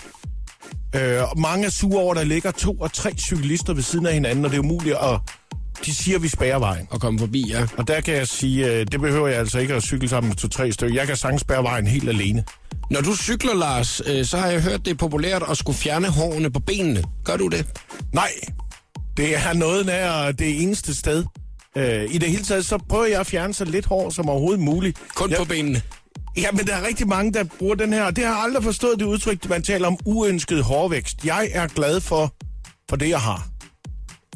Øh, 0.97 1.23
og 1.31 1.41
mange 1.41 1.67
er 1.67 1.71
sure 1.71 2.01
over, 2.03 2.11
at 2.11 2.17
der 2.17 2.25
ligger 2.25 2.51
to 2.51 2.73
og 2.73 2.93
tre 2.93 3.13
cyklister 3.19 3.75
ved 3.75 3.83
siden 3.83 4.07
af 4.07 4.15
hinanden, 4.15 4.45
og 4.45 4.51
det 4.51 4.57
er 4.57 4.61
umuligt 4.61 4.97
at... 4.97 5.19
De 5.87 5.95
siger, 5.95 6.17
at 6.17 6.23
vi 6.23 6.29
spærrer 6.29 6.59
vejen. 6.59 6.87
og 6.91 7.01
komme 7.01 7.19
forbi, 7.19 7.45
ja. 7.49 7.67
Og 7.77 7.89
der 7.89 8.01
kan 8.01 8.15
jeg 8.15 8.29
sige, 8.29 8.67
øh, 8.73 8.87
det 8.93 9.01
behøver 9.01 9.29
jeg 9.29 9.39
altså 9.39 9.59
ikke 9.59 9.75
at 9.75 9.83
cykle 9.83 10.09
sammen 10.09 10.29
med 10.29 10.37
to-tre 10.37 10.73
stykker. 10.73 10.95
Jeg 10.97 11.07
kan 11.07 11.17
sagtens 11.17 11.41
spærre 11.41 11.63
vejen 11.63 11.87
helt 11.87 12.09
alene. 12.09 12.45
Når 12.91 13.01
du 13.01 13.17
cykler, 13.17 13.55
Lars, 13.55 14.03
øh, 14.07 14.25
så 14.25 14.39
har 14.39 14.47
jeg 14.47 14.63
hørt, 14.63 14.85
det 14.85 14.91
er 14.91 14.95
populært 14.95 15.43
at 15.51 15.57
skulle 15.57 15.79
fjerne 15.79 16.09
hårene 16.09 16.51
på 16.51 16.61
benene. 16.61 17.05
Gør 17.25 17.37
du 17.37 17.49
det? 17.49 17.67
Nej, 18.13 18.31
det 19.17 19.37
er 19.37 19.53
noget 19.53 19.87
nær 19.87 20.33
det 20.33 20.63
eneste 20.63 20.95
sted. 20.95 21.25
Øh, 21.77 22.05
I 22.11 22.19
det 22.19 22.29
hele 22.31 22.45
taget, 22.45 22.67
så 22.67 22.79
prøver 22.89 23.07
jeg 23.07 23.21
at 23.21 23.27
fjerne 23.27 23.55
så 23.55 23.65
lidt 23.65 23.87
hår 23.87 24.11
som 24.11 24.29
overhovedet 24.29 24.61
muligt. 24.61 24.99
Kun 25.15 25.31
jeg, 25.31 25.39
på 25.39 25.45
benene. 25.45 25.83
Ja, 26.37 26.51
men 26.53 26.67
der 26.67 26.75
er 26.75 26.87
rigtig 26.87 27.09
mange, 27.09 27.33
der 27.33 27.45
bruger 27.59 27.75
den 27.75 27.93
her, 27.93 28.03
og 28.05 28.17
det 28.17 28.25
har 28.25 28.33
jeg 28.35 28.43
aldrig 28.43 28.65
forstået 28.65 28.99
det 28.99 29.05
udtryk, 29.05 29.49
man 29.49 29.63
taler 29.63 29.87
om 29.87 29.99
uønsket 30.05 30.65
hårvækst. 30.65 31.25
Jeg 31.25 31.49
er 31.53 31.67
glad 31.67 32.01
for, 32.01 32.35
for 32.91 32.97
det, 32.97 33.09
jeg 33.09 33.21
har. 33.21 33.49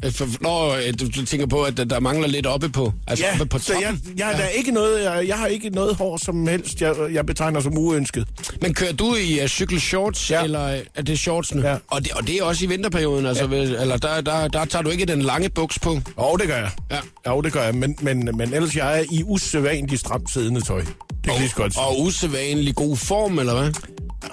Øh, 0.05 0.11
når 0.41 0.69
øh, 0.69 0.93
du, 0.99 1.07
du 1.07 1.25
tænker 1.25 1.47
på, 1.47 1.63
at 1.63 1.77
der, 1.77 1.83
der 1.83 1.99
mangler 1.99 2.27
lidt 2.27 2.45
oppe 2.45 2.69
på, 2.69 2.93
altså 3.07 3.25
Ja, 3.25 3.31
oppe 3.33 3.45
på 3.45 3.59
så 3.59 3.65
toppen. 3.73 3.83
jeg, 3.83 4.17
jeg, 4.17 4.31
ja. 4.31 4.37
der 4.37 4.43
er 4.43 4.49
ikke 4.49 4.71
noget, 4.71 5.03
jeg, 5.03 5.27
jeg 5.27 5.37
har 5.37 5.47
ikke 5.47 5.69
noget 5.69 5.95
hår 5.95 6.17
som 6.17 6.47
helst, 6.47 6.81
jeg, 6.81 6.95
jeg 7.11 7.25
betegner 7.25 7.59
som 7.59 7.77
uønsket. 7.77 8.27
Men 8.61 8.73
kører 8.73 8.93
du 8.93 9.15
i 9.15 9.39
uh, 9.43 9.47
cykelshorts, 9.47 10.31
ja. 10.31 10.43
Eller 10.43 10.65
øh, 10.65 10.79
er 10.95 11.01
det 11.01 11.19
shorts 11.19 11.55
nu? 11.55 11.61
Ja. 11.61 11.75
og 11.87 12.03
det, 12.03 12.11
og 12.11 12.27
det 12.27 12.35
er 12.35 12.43
også 12.43 12.65
i 12.65 12.67
vinterperioden, 12.67 13.25
altså, 13.25 13.47
ja. 13.51 13.55
eller 13.57 13.97
der, 13.97 14.21
der, 14.21 14.47
der 14.47 14.65
tager 14.65 14.83
du 14.83 14.89
ikke 14.89 15.05
den 15.05 15.21
lange 15.21 15.49
buks 15.49 15.79
på? 15.79 16.01
Jo, 16.19 16.35
det 16.39 16.47
gør 16.47 16.55
jeg. 16.57 16.71
Ja. 16.91 17.31
Jo, 17.31 17.41
det 17.41 17.53
gør 17.53 17.63
jeg, 17.63 17.75
men, 17.75 17.95
men, 18.01 18.29
men 18.37 18.53
ellers 18.53 18.75
jeg 18.75 18.99
er 18.99 19.03
i 19.11 19.23
usædvanligt 19.23 19.99
stramt 20.01 20.31
siddende 20.31 20.61
tøj. 20.61 20.83
Det 21.23 21.31
kan 21.31 21.39
lige 21.39 21.49
så 21.49 21.55
godt 21.55 21.73
sige. 21.73 21.83
Og 21.83 22.01
usædvanlig 22.01 22.75
god 22.75 22.97
form, 22.97 23.39
eller 23.39 23.59
hvad? 23.61 23.73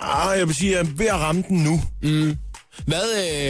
Ah, 0.00 0.38
jeg 0.38 0.46
vil 0.46 0.54
sige, 0.54 0.78
at 0.78 0.84
jeg 0.86 0.92
er 0.92 0.96
ved 0.96 1.06
at 1.06 1.14
ramme 1.14 1.44
den 1.48 1.56
nu. 1.58 1.80
Hvad, 2.86 3.02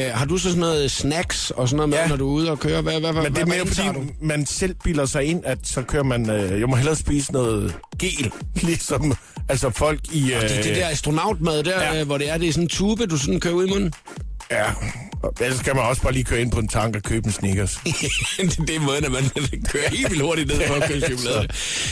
øh, 0.08 0.14
har 0.14 0.24
du 0.24 0.38
så 0.38 0.48
sådan 0.48 0.60
noget 0.60 0.90
snacks 0.90 1.50
og 1.50 1.68
sådan 1.68 1.76
noget 1.76 1.88
med, 1.88 1.98
Ja. 1.98 2.06
når 2.08 2.16
du 2.16 2.28
er 2.28 2.32
ude 2.32 2.50
og 2.50 2.58
køre? 2.60 2.80
Hvad, 2.82 3.00
hvad, 3.00 3.12
Men 3.12 3.34
det 3.34 3.38
er 3.42 3.46
mere, 3.46 3.66
fordi 3.66 3.88
man 4.20 4.46
selv 4.46 4.74
bilder 4.84 5.06
sig 5.06 5.24
ind, 5.24 5.42
at 5.44 5.58
så 5.62 5.82
kører 5.82 6.02
man... 6.02 6.30
Øh, 6.30 6.60
jeg 6.60 6.68
må 6.68 6.76
hellere 6.76 6.96
spise 6.96 7.32
noget 7.32 7.74
gel, 7.98 8.32
ligesom 8.62 9.14
altså 9.48 9.70
folk 9.70 10.00
i... 10.12 10.32
Øh, 10.32 10.40
Det 10.42 10.58
er 10.58 10.62
det 10.62 10.76
der 10.76 10.88
astronautmad 10.88 11.62
der, 11.62 11.82
ja. 11.82 11.94
Ja. 11.96 12.04
hvor 12.04 12.18
det 12.18 12.30
er, 12.30 12.38
det 12.38 12.48
er 12.48 12.52
sådan 12.52 12.64
en 12.64 12.68
tube, 12.68 13.06
du 13.06 13.16
sådan 13.18 13.40
kører 13.40 13.54
ud 13.54 13.66
i 13.66 13.70
munden. 13.70 13.92
Ja, 14.50 14.64
ellers 15.40 15.60
kan 15.62 15.76
man 15.76 15.84
også 15.84 16.02
bare 16.02 16.12
lige 16.12 16.24
køre 16.24 16.40
ind 16.40 16.50
på 16.50 16.58
en 16.58 16.68
tank 16.68 16.96
og 16.96 17.02
købe 17.02 17.26
en 17.26 17.32
Snickers. 17.32 17.78
det, 18.68 18.76
er 18.76 18.80
måden, 18.80 19.04
at 19.04 19.10
man 19.10 19.22
kører 19.72 19.88
helt 19.88 20.10
vildt 20.10 20.22
hurtigt 20.22 20.48
ned 20.48 20.66
for 20.66 20.74
at 20.74 20.88
købe 20.90 21.06
chokolade. 21.16 21.48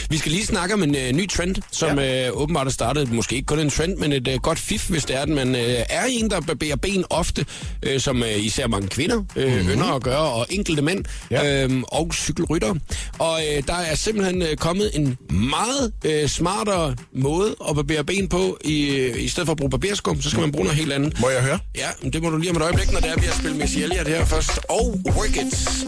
Vi 0.09 0.17
skal 0.17 0.31
lige 0.31 0.45
snakke 0.45 0.73
om 0.73 0.83
en 0.83 0.95
øh, 0.95 1.11
ny 1.11 1.29
trend, 1.29 1.55
som 1.71 1.99
ja. 1.99 2.27
øh, 2.27 2.41
åbenbart 2.41 2.67
er 2.67 2.71
startet, 2.71 3.11
måske 3.11 3.35
ikke 3.35 3.45
kun 3.45 3.59
en 3.59 3.69
trend, 3.69 3.97
men 3.97 4.11
et 4.11 4.27
øh, 4.27 4.35
godt 4.39 4.59
fif, 4.59 4.89
hvis 4.89 5.05
det 5.05 5.15
er, 5.15 5.21
at 5.21 5.29
man 5.29 5.55
øh, 5.55 5.61
er 5.89 6.03
en, 6.09 6.29
der 6.29 6.41
barberer 6.41 6.75
ben 6.75 7.05
ofte, 7.09 7.45
øh, 7.83 7.99
som 7.99 8.23
øh, 8.23 8.45
især 8.45 8.67
mange 8.67 8.87
kvinder 8.87 9.23
øh, 9.35 9.53
mm-hmm. 9.53 9.69
ynder 9.69 9.95
at 9.95 10.03
gøre, 10.03 10.17
og 10.31 10.47
enkelte 10.49 10.81
mænd, 10.81 11.05
Ja. 11.31 11.63
øh, 11.65 11.81
og 11.87 12.13
cykelrytter. 12.13 12.75
Og 13.19 13.41
øh, 13.51 13.63
der 13.67 13.73
er 13.75 13.95
simpelthen 13.95 14.41
øh, 14.41 14.55
kommet 14.55 14.91
en 14.93 15.17
meget 15.29 15.93
øh, 16.05 16.29
smartere 16.29 16.95
måde 17.13 17.55
at 17.69 17.75
barbere 17.75 18.03
ben 18.03 18.27
på, 18.27 18.57
i, 18.65 18.87
øh, 18.89 19.23
i 19.23 19.27
stedet 19.27 19.47
for 19.47 19.51
at 19.51 19.57
bruge 19.57 19.69
barberskum, 19.69 20.21
så 20.21 20.29
skal 20.29 20.41
man 20.41 20.51
bruge 20.51 20.63
noget 20.65 20.77
helt 20.79 20.93
andet. 20.93 21.19
Må 21.21 21.29
jeg 21.29 21.41
høre? 21.41 21.59
Ja, 21.77 22.09
det 22.09 22.23
må 22.23 22.29
du 22.29 22.37
lige 22.37 22.49
om 22.49 22.55
et 22.57 22.61
øjeblik, 22.63 22.91
når 22.91 22.99
det 22.99 23.09
er, 23.09 23.15
vi 23.25 23.29
at 23.29 23.35
spille 23.35 23.57
Missy 23.57 23.77
Elliott 23.77 24.07
her 24.07 24.25
først. 24.25 24.59
Og 24.69 25.01
Work 25.05 25.35
It 25.37 25.85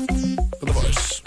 på 0.59 0.65
The 0.65 0.73
Voice. 0.73 1.23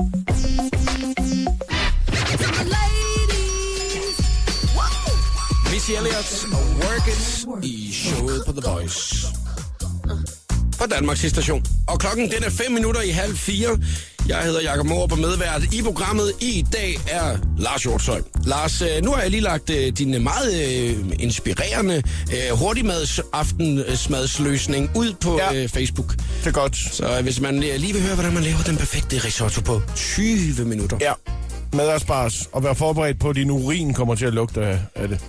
Missy 5.73 5.91
Elliott 5.91 6.47
og 6.53 6.65
Work 6.85 7.09
It 7.09 7.65
i 7.65 7.93
showet 7.93 8.43
på 8.47 8.53
The 8.53 8.71
Voice. 8.71 9.27
På 10.81 10.87
Danmarks 10.87 11.21
station. 11.21 11.65
Og 11.87 11.99
klokken 11.99 12.31
den 12.31 12.45
er 12.45 12.51
5 12.51 12.73
minutter 12.73 13.01
i 13.01 13.09
halv 13.11 13.37
fire. 13.37 13.79
Jeg 14.29 14.39
hedder 14.43 14.61
Jakob 14.63 14.87
Mohr 14.87 15.07
på 15.07 15.17
medvært. 15.17 15.75
I 15.75 15.83
programmet 15.83 16.33
i 16.41 16.65
dag 16.73 16.99
er 17.11 17.37
Lars 17.59 17.83
Hjortshøj. 17.83 18.21
Lars, 18.47 18.83
øh, 18.83 18.89
nu 19.05 19.11
har 19.11 19.21
jeg 19.23 19.31
lige 19.31 19.41
lagt 19.41 19.71
øh, 19.71 19.93
din 19.93 20.23
meget 20.23 20.55
øh, 20.81 20.97
inspirerende 21.19 22.03
øh, 22.33 22.59
hurtigmads 22.59 23.21
aftensmadsløsning 23.33 24.91
ud 24.97 25.13
på 25.21 25.39
Ja. 25.53 25.67
Facebook. 25.67 26.17
Det 26.17 26.47
er 26.47 26.51
godt. 26.51 26.77
Så 26.77 27.21
hvis 27.23 27.41
man 27.41 27.61
lige 27.61 27.93
vil 27.93 28.03
høre, 28.03 28.15
hvordan 28.15 28.35
man 28.35 28.43
laver 28.43 28.63
den 28.67 28.77
perfekte 28.77 29.19
risotto 29.19 29.61
på 29.61 29.83
20 29.97 30.65
minutter. 30.65 30.97
Ja, 31.01 31.13
med 31.73 31.89
asparges. 31.89 32.49
Og 32.53 32.65
være 32.65 32.75
forberedt 32.75 33.21
på, 33.21 33.31
at 33.31 33.37
din 33.37 33.51
urin 33.51 33.95
kommer 33.95 34.15
til 34.15 34.27
at 34.27 34.35
lugte 34.35 34.61
af 34.95 35.09
det. 35.09 35.21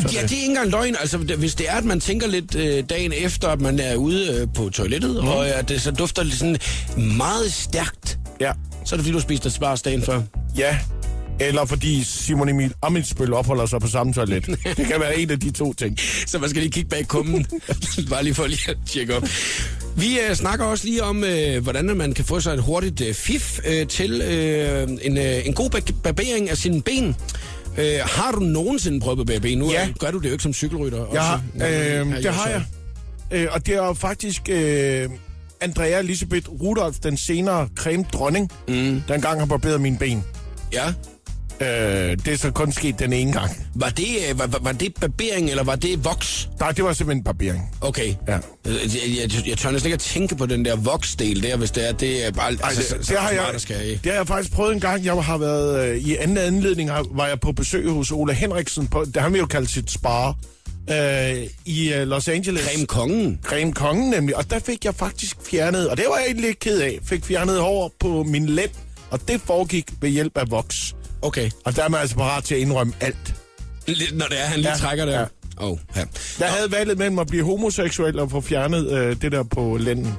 Så 0.00 0.08
Ja, 0.12 0.22
det 0.22 0.32
er 0.32 0.36
ikke 0.36 0.46
engang 0.46 0.70
løgn. 0.70 0.96
Altså, 1.00 1.18
hvis 1.18 1.54
det 1.54 1.68
er, 1.68 1.74
at 1.76 1.84
man 1.84 2.00
tænker 2.00 2.26
lidt 2.26 2.54
øh, 2.54 2.84
dagen 2.90 3.12
efter, 3.12 3.48
at 3.48 3.60
man 3.60 3.78
er 3.78 3.94
ude 3.96 4.32
øh, 4.40 4.46
på 4.54 4.68
toilettet, 4.70 5.10
mm. 5.10 5.28
og 5.28 5.48
at 5.48 5.68
det 5.68 5.80
så 5.82 5.90
dufter 5.90 6.22
lidt 6.22 6.34
sådan 6.38 6.58
meget 6.96 7.52
stærkt, 7.52 8.18
Ja. 8.40 8.52
så 8.84 8.94
er 8.94 8.96
det 8.96 9.04
fordi, 9.04 9.12
du 9.12 9.20
spiste 9.20 9.50
spars 9.50 9.82
dagen 9.82 10.02
før. 10.02 10.22
Ja. 10.56 10.78
Eller 11.40 11.64
fordi 11.64 12.04
Simon 12.04 12.48
Emil 12.48 12.74
Amitsbøl 12.82 13.32
opholder 13.32 13.66
sig 13.66 13.80
på 13.80 13.86
samme 13.88 14.12
toilet. 14.12 14.46
Det 14.76 14.86
kan 14.86 15.00
være 15.00 15.18
en 15.18 15.30
af 15.30 15.40
de 15.40 15.50
to 15.50 15.72
ting. 15.72 15.98
Så 16.26 16.38
man 16.38 16.50
skal 16.50 16.62
lige 16.62 16.72
kigge 16.72 16.88
bag 16.88 17.08
kummen. 17.08 17.46
Bare 18.10 18.24
lige 18.24 18.34
for 18.34 18.46
lige 18.46 18.70
at 18.70 18.76
tjekke 18.86 19.16
op. 19.16 19.22
Vi 19.96 20.18
øh, 20.28 20.34
snakker 20.36 20.64
også 20.64 20.84
lige 20.84 21.02
om, 21.02 21.24
øh, 21.24 21.62
hvordan 21.62 21.96
man 21.96 22.12
kan 22.14 22.24
få 22.24 22.40
sig 22.40 22.54
et 22.54 22.62
hurtigt 22.62 23.00
øh, 23.00 23.14
fif 23.14 23.58
øh, 23.66 23.86
til 23.86 24.20
øh, 24.20 24.88
en, 25.02 25.18
øh, 25.18 25.46
en 25.46 25.52
god 25.54 25.92
barbering 26.02 26.50
af 26.50 26.56
sine 26.56 26.82
ben. 26.82 27.16
Øh, 27.78 28.00
har 28.04 28.32
du 28.32 28.40
nogensinde 28.40 29.00
prøvet 29.00 29.20
at 29.20 29.26
barbere 29.26 29.40
ben? 29.40 29.58
Nu 29.58 29.70
Ja. 29.70 29.82
ja. 29.82 29.92
gør 29.98 30.10
du 30.10 30.18
det 30.18 30.26
jo 30.26 30.32
ikke 30.32 30.42
som 30.42 30.52
cykelrytter. 30.52 31.06
Jeg 31.12 31.22
har, 31.22 31.42
også, 31.54 31.66
øh, 31.66 31.72
er 32.12 32.20
det 32.20 32.34
har 32.34 32.48
jeg. 32.48 32.64
Øh, 33.30 33.48
og 33.50 33.66
det 33.66 33.74
er 33.74 33.86
jo 33.86 33.92
faktisk 33.94 34.48
øh, 34.48 35.08
Andrea 35.60 35.98
Elisabeth 35.98 36.48
Rudolf, 36.48 36.96
den 36.96 37.16
senere 37.16 37.68
creme 37.76 38.04
dronning, 38.12 38.52
mm. 38.68 39.02
der 39.08 39.14
engang 39.14 39.38
har 39.38 39.46
barberet 39.46 39.80
mine 39.80 39.98
ben. 39.98 40.24
Ja. 40.72 40.94
Øh, 41.62 41.66
det 42.24 42.28
er 42.28 42.36
så 42.36 42.50
kun 42.50 42.72
sket 42.72 42.98
den 42.98 43.12
ene 43.12 43.32
gang. 43.32 43.50
Var 43.74 43.88
det, 43.88 44.06
øh, 44.30 44.38
var, 44.38 44.46
var- 44.46 44.58
var 44.62 44.72
det 44.72 44.94
barbering, 45.00 45.50
eller 45.50 45.62
var 45.64 45.76
det 45.76 46.04
voks? 46.04 46.48
Nej, 46.60 46.72
det 46.72 46.84
var 46.84 46.92
simpelthen 46.92 47.24
barbering. 47.24 47.76
Okay. 47.80 48.14
Ja. 48.28 48.32
Jeg, 48.32 48.42
jeg, 48.64 49.32
jeg, 49.34 49.48
jeg 49.48 49.58
tør 49.58 49.70
næsten 49.70 49.86
ikke 49.88 49.94
at 49.94 50.00
tænke 50.00 50.36
på 50.36 50.46
den 50.46 50.64
der 50.64 50.76
voksdel 50.76 51.42
der, 51.42 51.56
hvis 51.56 51.70
det 51.70 51.88
er, 51.88 51.92
det 51.92 52.26
er 52.26 52.30
bare... 52.30 52.52
Ej, 52.52 52.56
altså, 52.62 52.80
det, 52.80 52.88
så- 52.90 52.96
det, 52.98 53.06
så 53.06 53.14
har 53.16 53.30
jeg, 53.30 53.60
skære 53.60 53.86
i. 53.88 53.90
det 53.94 54.06
har 54.06 54.12
jeg 54.12 54.26
faktisk 54.26 54.52
prøvet 54.54 54.74
en 54.74 54.80
gang. 54.80 55.04
Jeg 55.04 55.14
har 55.24 55.38
været 55.38 55.88
øh, 55.90 55.96
i 55.96 56.16
anden 56.16 56.38
anledning, 56.38 56.90
har- 56.90 57.06
var 57.10 57.26
jeg 57.26 57.40
på 57.40 57.52
besøg 57.52 57.88
hos 57.90 58.10
Ola 58.12 58.32
Henriksen, 58.32 58.86
på, 58.88 59.04
det 59.14 59.22
han 59.22 59.32
vil 59.32 59.38
jo 59.38 59.46
kalde 59.46 59.68
sit 59.68 59.90
spar, 59.90 60.34
øh, 60.90 61.36
i 61.64 61.92
øh, 61.92 62.06
Los 62.08 62.28
Angeles. 62.28 62.62
Creme 62.64 62.86
kongen. 62.86 63.38
Creme 63.42 63.72
Kongen 63.72 64.10
nemlig, 64.10 64.36
og 64.36 64.50
der 64.50 64.58
fik 64.58 64.84
jeg 64.84 64.94
faktisk 64.94 65.36
fjernet, 65.50 65.88
og 65.88 65.96
det 65.96 66.04
var 66.08 66.16
jeg 66.16 66.24
egentlig 66.26 66.46
lidt 66.46 66.58
ked 66.58 66.80
af, 66.80 66.98
fik 67.04 67.24
fjernet 67.24 67.60
hår 67.60 67.92
på 68.00 68.22
min 68.22 68.46
lænd, 68.46 68.70
og 69.10 69.20
det 69.28 69.40
foregik 69.44 69.84
ved 70.00 70.10
hjælp 70.10 70.38
af 70.38 70.50
voks. 70.50 70.94
Okay. 71.22 71.50
Og 71.64 71.76
der 71.76 71.82
er 71.84 71.88
man 71.88 72.00
altså 72.00 72.16
parat 72.16 72.44
til 72.44 72.54
at 72.54 72.60
indrømme 72.60 72.92
alt. 73.00 73.34
Lidt, 73.86 74.16
når 74.16 74.26
det 74.26 74.40
er, 74.40 74.44
han 74.44 74.58
lige 74.60 74.70
Ja. 74.70 74.76
trækker 74.76 75.04
der. 75.04 75.20
Ja. 75.20 75.26
Oh, 75.56 75.78
ja. 75.96 76.04
Jeg 76.40 76.48
havde 76.48 76.72
valget 76.72 76.98
mellem 76.98 77.18
at 77.18 77.26
blive 77.26 77.44
homoseksuel 77.44 78.18
og 78.18 78.30
få 78.30 78.40
fjernet 78.40 78.92
øh, 78.92 79.16
det 79.22 79.32
der 79.32 79.42
på 79.42 79.76
lænden. 79.80 80.14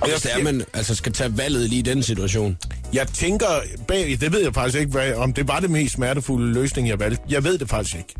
Og 0.00 0.10
hvis 0.10 0.22
det 0.22 0.32
er, 0.34 0.42
man 0.42 0.64
altså 0.72 0.94
skal 0.94 1.12
tage 1.12 1.38
valget 1.38 1.68
lige 1.70 1.78
i 1.78 1.82
den 1.82 2.02
situation. 2.02 2.56
Jeg 2.92 3.08
tænker 3.08 3.46
bag, 3.88 4.16
det 4.20 4.32
ved 4.32 4.42
jeg 4.42 4.54
faktisk 4.54 4.78
ikke, 4.78 4.92
hvad, 4.92 5.14
om 5.14 5.32
det 5.32 5.48
var 5.48 5.60
det 5.60 5.70
mest 5.70 5.94
smertefulde 5.94 6.52
løsning, 6.52 6.88
jeg 6.88 6.98
valgte. 7.00 7.22
Jeg 7.28 7.44
ved 7.44 7.58
det 7.58 7.68
faktisk 7.68 7.96
ikke. 7.96 8.14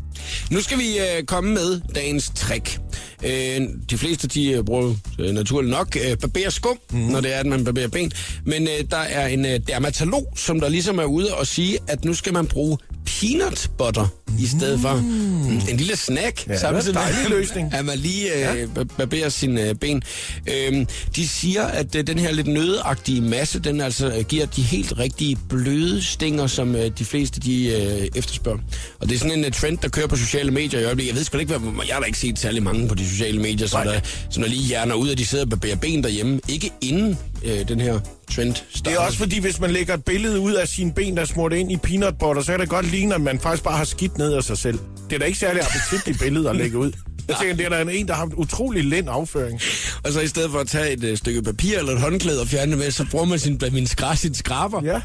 Nu 0.51 0.61
skal 0.61 0.77
vi 0.77 0.99
øh, 0.99 1.23
komme 1.23 1.53
med 1.53 1.81
dagens 1.95 2.31
trick. 2.35 2.79
Øh, 3.23 3.61
de 3.89 3.97
fleste 3.97 4.27
de 4.27 4.51
øh, 4.51 4.63
bruger 4.63 4.93
øh, 5.19 5.31
naturligt 5.31 5.71
nok 5.71 5.97
øh, 6.09 6.17
barberskum, 6.17 6.77
mm. 6.91 6.97
når 6.99 7.21
det 7.21 7.35
er, 7.35 7.39
at 7.39 7.45
man 7.45 7.63
barberer 7.65 7.87
ben. 7.87 8.11
Men 8.45 8.63
øh, 8.63 8.83
der 8.91 8.97
er 8.97 9.27
en 9.27 9.45
øh, 9.45 9.59
dermatolog, 9.67 10.33
som 10.35 10.59
der 10.59 10.69
ligesom 10.69 10.99
er 10.99 11.05
ude 11.05 11.33
og 11.33 11.47
sige, 11.47 11.77
at 11.87 12.05
nu 12.05 12.13
skal 12.13 12.33
man 12.33 12.47
bruge 12.47 12.77
peanut 13.05 13.71
butter. 13.77 14.07
I 14.39 14.47
stedet 14.47 14.79
for 14.79 14.95
mm, 14.95 15.57
en 15.69 15.77
lille 15.77 15.95
snack. 15.95 16.47
Ja, 16.47 16.53
det 16.53 16.63
er 16.63 16.87
en 16.87 16.93
dejlig 16.93 17.29
løsning. 17.37 17.73
At 17.73 17.85
man 17.85 17.97
lige 17.97 18.33
øh, 18.33 18.39
ja. 18.75 18.83
barberer 18.97 19.29
sine 19.29 19.69
øh, 19.69 19.75
ben. 19.75 20.03
Øh, 20.47 20.85
de 21.15 21.27
siger, 21.27 21.63
at 21.63 21.95
øh, 21.95 22.07
den 22.07 22.19
her 22.19 22.31
lidt 22.31 22.47
nødeagtige 22.47 23.21
masse, 23.21 23.59
den 23.59 23.81
altså 23.81 24.07
øh, 24.17 24.23
giver 24.23 24.45
de 24.45 24.61
helt 24.61 24.93
rigtige 24.99 25.37
bløde 25.49 26.03
stinger, 26.03 26.47
som 26.47 26.75
øh, 26.75 26.91
de 26.97 27.05
fleste 27.05 27.39
de 27.39 27.67
øh, 27.67 28.07
efterspørger. 28.15 28.59
Og 28.99 29.09
det 29.09 29.15
er 29.15 29.19
sådan 29.19 29.39
en 29.39 29.45
uh, 29.45 29.51
trend, 29.51 29.77
der 29.77 29.89
kører 29.89 30.07
på 30.07 30.15
sociale 30.15 30.51
medier 30.51 30.79
i 30.79 30.83
øjeblikket. 30.83 31.11
Jeg 31.11 31.17
ved 31.17 31.23
sgu 31.23 31.37
ikke, 31.37 31.57
hvad, 31.57 31.85
jeg 31.87 31.95
har 31.95 31.99
da 31.99 32.05
ikke 32.05 32.19
set 32.19 32.39
særlig 32.39 32.63
mange 32.63 32.87
på 32.87 32.95
de 32.95 33.09
sociale 33.09 33.41
medier, 33.41 33.67
som 33.67 33.85
Nej. 33.85 33.93
der, 33.93 33.99
som 34.29 34.43
der 34.43 34.49
lige 34.49 34.63
hjerner 34.63 34.95
ud, 34.95 35.09
at 35.09 35.17
de 35.17 35.25
sidder 35.25 35.43
og 35.43 35.49
barberer 35.49 35.75
ben 35.75 36.03
derhjemme. 36.03 36.39
Ikke 36.49 36.71
inden 36.81 37.17
øh, 37.45 37.67
den 37.67 37.79
her 37.81 37.99
trend 38.31 38.55
starter. 38.55 38.83
Det 38.83 38.93
er 38.93 38.99
også 38.99 39.17
fordi, 39.17 39.39
hvis 39.39 39.59
man 39.59 39.71
lægger 39.71 39.93
et 39.93 40.05
billede 40.05 40.39
ud 40.39 40.53
af 40.53 40.67
sine 40.67 40.93
ben, 40.93 41.15
der 41.15 41.21
er 41.21 41.25
smurt 41.25 41.53
ind 41.53 41.71
i 41.71 41.77
peanut 41.77 42.17
butter, 42.17 42.41
så 42.41 42.51
kan 42.51 42.59
det 42.59 42.69
godt 42.69 42.91
ligne, 42.91 43.15
at 43.15 43.21
man 43.21 43.39
faktisk 43.39 43.63
bare 43.63 43.77
har 43.77 43.85
skidt 43.85 44.17
ned 44.17 44.33
af 44.33 44.43
sig 44.43 44.57
selv. 44.57 44.79
Det 45.09 45.15
er 45.15 45.19
da 45.19 45.25
ikke 45.25 45.39
særlig 45.39 45.61
appetitligt 45.61 46.19
billede 46.19 46.49
at 46.49 46.55
lægge 46.61 46.77
ud. 46.77 46.91
Jeg 47.27 47.35
tænker, 47.39 47.55
det 47.55 47.65
er 47.65 47.69
der 47.69 47.91
en, 47.91 48.07
der 48.07 48.13
har 48.13 48.25
en 48.25 48.33
utrolig 48.35 48.83
lind 48.83 49.09
afføring. 49.09 49.61
Og 50.03 50.11
så 50.11 50.19
i 50.19 50.27
stedet 50.27 50.51
for 50.51 50.59
at 50.59 50.67
tage 50.67 50.91
et 50.91 51.03
øh, 51.03 51.17
stykke 51.17 51.41
papir 51.41 51.77
eller 51.79 51.93
et 51.93 52.01
håndklæde 52.01 52.41
og 52.41 52.47
fjerne 52.47 52.71
det 52.71 52.79
med, 52.79 52.91
så 52.91 53.05
bruger 53.11 53.25
man 53.25 53.39
sin, 53.39 53.61
min 53.71 53.87
skræs, 53.87 54.19
sin 54.19 54.33
skraber. 54.33 54.81
Ja. 54.83 55.01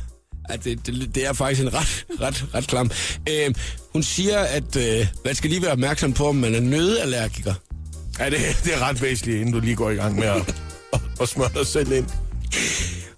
At 0.49 0.65
det, 0.65 0.87
det, 0.87 1.15
det 1.15 1.27
er 1.27 1.33
faktisk 1.33 1.63
en 1.63 1.75
ret, 1.75 2.07
ret, 2.21 2.45
ret 2.55 2.67
klam. 2.67 2.91
Øh, 3.29 3.55
hun 3.93 4.03
siger, 4.03 4.39
at 4.39 4.77
øh, 4.77 5.07
man 5.25 5.35
skal 5.35 5.51
lige 5.51 5.63
være 5.63 5.73
opmærksom 5.73 6.13
på, 6.13 6.27
om 6.29 6.37
man 6.37 6.55
er 6.55 6.61
nødallergiker. 6.61 7.55
Ja, 8.19 8.31
det, 8.31 8.39
det 8.65 8.75
er 8.75 8.89
ret 8.89 9.03
væsentligt, 9.03 9.41
inden 9.41 9.55
du 9.55 9.61
lige 9.61 9.77
går 9.77 9.91
i 9.91 9.95
gang 9.95 10.17
med 10.19 10.27
at, 10.27 10.55
at, 10.93 11.01
at 11.21 11.29
smøre 11.29 11.51
dig 11.55 11.67
selv 11.67 11.93
ind. 11.93 12.07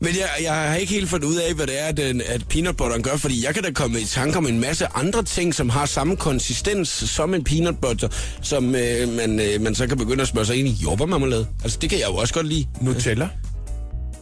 Men 0.00 0.16
jeg, 0.16 0.28
jeg 0.42 0.54
har 0.54 0.74
ikke 0.74 0.92
helt 0.92 1.08
fundet 1.10 1.28
ud 1.28 1.36
af, 1.36 1.54
hvad 1.54 1.66
det 1.66 1.80
er, 1.80 1.84
at, 1.84 1.98
at 1.98 2.48
peanut 2.48 2.76
butteren 2.76 3.02
gør, 3.02 3.16
fordi 3.16 3.44
jeg 3.44 3.54
kan 3.54 3.62
da 3.62 3.70
komme 3.72 4.00
i 4.00 4.04
tanke 4.04 4.38
om 4.38 4.46
en 4.46 4.60
masse 4.60 4.86
andre 4.94 5.22
ting, 5.22 5.54
som 5.54 5.68
har 5.68 5.86
samme 5.86 6.16
konsistens 6.16 6.88
som 6.88 7.34
en 7.34 7.44
peanut 7.44 7.78
butter, 7.78 8.08
som 8.42 8.74
øh, 8.74 9.08
man, 9.08 9.40
øh, 9.40 9.60
man 9.60 9.74
så 9.74 9.86
kan 9.86 9.96
begynde 9.98 10.22
at 10.22 10.28
smøre 10.28 10.46
sig 10.46 10.56
ind 10.56 10.68
i 10.68 10.76
jordbærmarmelade. 10.82 11.46
Altså, 11.62 11.78
det 11.82 11.90
kan 11.90 11.98
jeg 11.98 12.08
jo 12.08 12.14
også 12.16 12.34
godt 12.34 12.46
lide. 12.48 12.66
Nutella, 12.80 13.28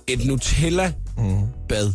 Et 0.09 0.25
Nutella-bad. 0.25 1.93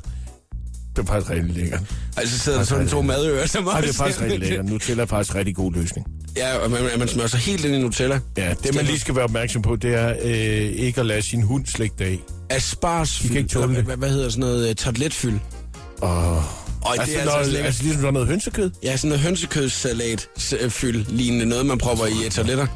Det 0.96 1.02
er 1.02 1.06
faktisk 1.06 1.32
rigtig 1.32 1.56
lækkert. 1.56 1.80
Altså 2.18 2.40
sidder 2.40 2.58
der 2.58 2.66
sådan 2.66 2.88
to 2.88 3.02
madører, 3.02 3.46
som 3.48 3.64
Nej, 3.64 3.74
det 3.82 3.84
er 3.84 3.88
også- 3.88 3.98
faktisk 3.98 4.22
rigtig 4.22 4.40
lækkert. 4.40 4.66
Nutella 4.66 5.02
er 5.04 5.08
faktisk 5.08 5.36
rigtig 5.36 5.56
god 5.56 5.74
løsning. 5.74 6.08
Ja, 6.38 6.58
og 6.58 6.72
man, 6.72 6.80
man 7.00 7.08
smører 7.08 7.28
sig 7.28 7.40
helt 7.40 7.66
ind 7.66 7.76
i 7.76 7.80
Nutella. 7.80 8.20
Ja, 8.38 8.54
det 8.64 8.76
man 8.76 8.86
lige 8.86 9.00
skal 9.00 9.16
være 9.16 9.24
opmærksom 9.24 9.62
på, 9.62 9.76
det 9.76 9.94
er 9.96 10.10
øh, 10.24 10.32
ikke 10.86 11.00
at 11.00 11.06
lade 11.06 11.22
sin 11.22 11.42
hund 11.42 11.66
slægte 11.66 12.04
af. 12.06 12.20
Asparsfyld. 12.50 13.30
Vi 13.30 13.34
kan 13.34 13.38
ikke 13.44 13.50
tåle 13.54 13.76
det. 13.76 13.84
Hvad, 13.84 13.98
hvad 13.98 14.10
hedder 14.10 14.30
sådan 14.30 14.40
noget? 14.40 14.70
Uh, 14.70 14.76
tartletfyld. 14.76 15.40
Og, 16.02 16.36
Og 16.38 16.44
altså, 16.92 17.06
det 17.14 17.22
er 17.22 17.26
noget, 17.26 17.38
altså, 17.38 17.52
lækkert. 17.52 17.66
altså 17.66 17.84
ligesom 17.84 18.02
sådan 18.02 18.14
noget 18.14 18.28
hønsekød. 18.28 18.72
Ja, 18.84 18.98
sådan 18.98 19.10
noget 19.10 19.24
hønsekødssalat 19.24 20.28
øh, 20.62 20.70
fyld, 20.70 21.06
lignende 21.10 21.46
noget, 21.46 21.66
man 21.66 21.78
propper 21.78 22.06
i 22.06 22.30
tartletter. 22.30 22.68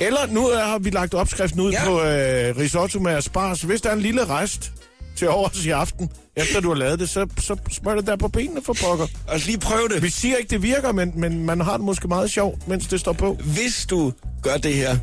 Eller 0.00 0.18
nu 0.30 0.46
er, 0.48 0.64
har 0.64 0.78
vi 0.78 0.90
lagt 0.90 1.14
opskriften 1.14 1.60
ud 1.60 1.72
ja. 1.72 1.84
på 1.84 2.00
øh, 2.00 2.56
risotto 2.58 2.98
med 2.98 3.12
asparges. 3.12 3.62
Hvis 3.62 3.80
der 3.80 3.88
er 3.88 3.94
en 3.94 4.00
lille 4.00 4.24
rest 4.24 4.72
til 5.16 5.28
overs 5.28 5.64
i 5.66 5.70
aften, 5.70 6.08
efter 6.36 6.60
du 6.60 6.68
har 6.68 6.76
lavet 6.76 6.98
det, 6.98 7.08
så, 7.08 7.26
så 7.38 7.56
smør 7.70 7.94
det 7.94 8.06
der 8.06 8.16
på 8.16 8.28
benene 8.28 8.60
for 8.64 8.72
pokker. 8.72 9.06
Og 9.28 9.38
lige 9.46 9.58
prøv 9.58 9.88
det. 9.88 10.02
Vi 10.02 10.10
siger 10.10 10.36
ikke, 10.36 10.50
det 10.50 10.62
virker, 10.62 10.92
men, 10.92 11.12
men 11.16 11.46
man 11.46 11.60
har 11.60 11.76
det 11.76 11.86
måske 11.86 12.08
meget 12.08 12.30
sjovt, 12.30 12.68
mens 12.68 12.86
det 12.86 13.00
står 13.00 13.12
på. 13.12 13.38
Hvis 13.44 13.86
du 13.90 14.12
gør 14.42 14.56
det 14.56 14.74
her, 14.74 14.96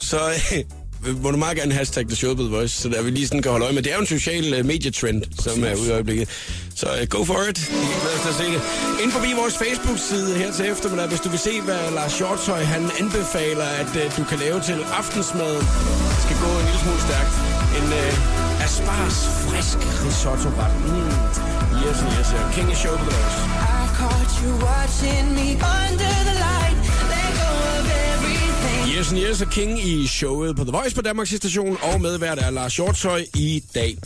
så 0.00 0.18
øh, 1.06 1.22
må 1.22 1.30
du 1.30 1.36
meget 1.36 1.56
gerne 1.56 1.74
hashtag 1.74 2.06
The 2.06 2.16
Show 2.16 2.34
på 2.34 2.42
The 2.42 2.50
Voice, 2.50 2.82
så 2.82 2.88
der 2.88 3.02
vi 3.02 3.10
lige 3.10 3.26
sådan 3.26 3.42
kan 3.42 3.50
holde 3.50 3.64
øje 3.64 3.74
med. 3.74 3.82
Det 3.82 3.90
er 3.92 3.94
jo 3.94 4.00
en 4.00 4.06
social 4.06 4.60
uh, 4.60 4.66
medietrend, 4.66 5.22
som 5.42 5.64
er 5.64 5.74
ude 5.74 5.88
i 5.88 5.90
øjeblikket. 5.90 6.28
Så 6.74 6.86
uh, 7.02 7.08
go 7.08 7.24
for 7.24 7.50
it. 7.50 7.70
Vi 7.70 7.76
os 8.14 8.20
til 8.22 8.28
at 8.28 8.34
se 8.34 8.44
det. 8.44 8.62
Ind 9.02 9.12
forbi 9.12 9.32
vores 9.42 9.54
Facebook-side 9.58 10.38
her 10.38 10.52
til 10.52 10.64
eftermiddag, 10.72 11.08
hvis 11.08 11.20
du 11.20 11.28
vil 11.28 11.38
se, 11.38 11.60
hvad 11.60 11.90
Lars 11.94 12.12
Shortøj 12.12 12.62
han 12.62 12.90
anbefaler, 13.00 13.64
at 13.64 13.90
uh, 14.00 14.16
du 14.16 14.24
kan 14.24 14.38
lave 14.38 14.60
til 14.60 14.78
aftensmad. 15.00 15.54
Det 16.14 16.20
skal 16.26 16.36
gå 16.44 16.50
en 16.60 16.64
lille 16.68 16.80
smule 16.84 17.00
stærkt. 17.08 17.34
En 17.78 17.86
uh, 18.00 18.33
aspars 18.64 19.18
frisk 19.46 19.78
risotto-ret. 20.04 20.74
Mm. 20.86 21.84
Yes, 21.84 21.98
yes, 22.16 22.28
yes. 22.34 22.54
King 22.54 22.68
of 22.70 22.76
Show. 22.76 22.94
I 22.94 23.86
caught 23.98 24.32
you 24.42 24.50
watching 24.68 25.26
me 25.38 25.48
under 25.82 26.14
the 26.28 26.36
light. 26.46 26.76
Let 27.12 27.30
go 27.40 27.50
of 27.78 27.86
everything. 28.12 28.98
Yes, 28.98 29.10
and 29.12 29.20
yes, 29.20 29.42
og 29.42 29.50
King 29.50 29.86
i 29.86 30.06
showet 30.06 30.56
på 30.56 30.64
The 30.64 30.72
Voice 30.72 30.94
på 30.94 31.02
Danmarks 31.02 31.36
station, 31.36 31.78
og 31.82 32.00
medvært 32.00 32.38
er 32.38 32.50
Lars 32.50 32.76
Hjortøj 32.76 33.24
i 33.34 33.62
dag. 33.74 33.96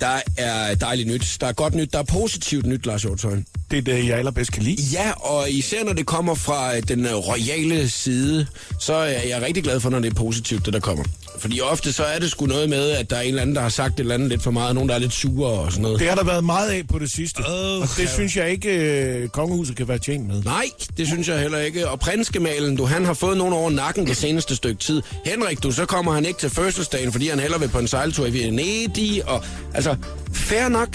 Der 0.00 0.20
er 0.36 0.74
dejligt 0.74 1.08
nyt, 1.08 1.36
der 1.40 1.46
er 1.46 1.52
godt 1.52 1.74
nyt, 1.74 1.92
der 1.92 1.98
er 1.98 2.02
positivt 2.02 2.66
nyt, 2.66 2.86
Lars 2.86 3.02
Hjortøj. 3.02 3.36
Det 3.70 3.78
er 3.78 3.82
det, 3.82 4.06
jeg 4.08 4.18
allerbedst 4.18 4.52
kan 4.52 4.62
lide. 4.62 4.82
Ja, 4.92 5.12
og 5.12 5.50
især 5.50 5.84
når 5.84 5.92
det 5.92 6.06
kommer 6.06 6.34
fra 6.34 6.76
øh, 6.76 6.82
den 6.88 7.06
øh, 7.06 7.14
royale 7.14 7.90
side, 7.90 8.46
så 8.78 8.94
er 8.94 9.28
jeg 9.28 9.42
rigtig 9.42 9.62
glad 9.64 9.80
for, 9.80 9.90
når 9.90 9.98
det 9.98 10.10
er 10.10 10.14
positivt, 10.14 10.66
det 10.66 10.74
der 10.74 10.80
kommer. 10.80 11.04
Fordi 11.38 11.60
ofte 11.60 11.92
så 11.92 12.04
er 12.04 12.18
det 12.18 12.30
sgu 12.30 12.46
noget 12.46 12.68
med, 12.68 12.90
at 12.90 13.10
der 13.10 13.16
er 13.16 13.20
en 13.20 13.28
eller 13.28 13.42
anden, 13.42 13.56
der 13.56 13.62
har 13.62 13.68
sagt 13.68 13.94
et 13.94 14.00
eller 14.00 14.14
andet 14.14 14.28
lidt 14.28 14.42
for 14.42 14.50
meget, 14.50 14.68
og 14.68 14.74
nogen, 14.74 14.88
der 14.88 14.94
er 14.94 14.98
lidt 14.98 15.12
sure 15.12 15.50
og 15.50 15.72
sådan 15.72 15.82
noget. 15.82 16.00
Det 16.00 16.08
har 16.08 16.14
der 16.14 16.24
været 16.24 16.44
meget 16.44 16.70
af 16.70 16.88
på 16.88 16.98
det 16.98 17.10
sidste. 17.10 17.42
Åh, 17.48 17.82
og 17.82 17.88
det 17.96 18.02
ja. 18.02 18.14
synes 18.14 18.36
jeg 18.36 18.50
ikke, 18.50 18.70
øh, 18.70 19.28
kongehuset 19.28 19.76
kan 19.76 19.88
være 19.88 19.98
tjent 19.98 20.26
med. 20.26 20.42
Nej, 20.42 20.64
det 20.96 21.06
synes 21.06 21.28
jeg 21.28 21.40
heller 21.40 21.58
ikke. 21.58 21.88
Og 21.88 22.00
prinsgemalen, 22.00 22.76
du, 22.76 22.84
han 22.84 23.04
har 23.04 23.14
fået 23.14 23.38
nogen 23.38 23.54
over 23.54 23.70
nakken 23.70 24.06
det 24.06 24.16
seneste 24.16 24.56
stykke 24.56 24.80
tid. 24.80 25.02
Henrik, 25.24 25.62
du, 25.62 25.72
så 25.72 25.86
kommer 25.86 26.12
han 26.12 26.24
ikke 26.24 26.38
til 26.38 26.50
fødselsdagen, 26.50 27.12
fordi 27.12 27.28
han 27.28 27.40
heller 27.40 27.58
vil 27.58 27.68
på 27.68 27.78
en 27.78 27.88
sejltur 27.88 28.26
i 28.26 28.32
Venedig. 28.32 29.28
Og, 29.28 29.44
altså, 29.74 29.96
fair 30.32 30.68
nok. 30.68 30.88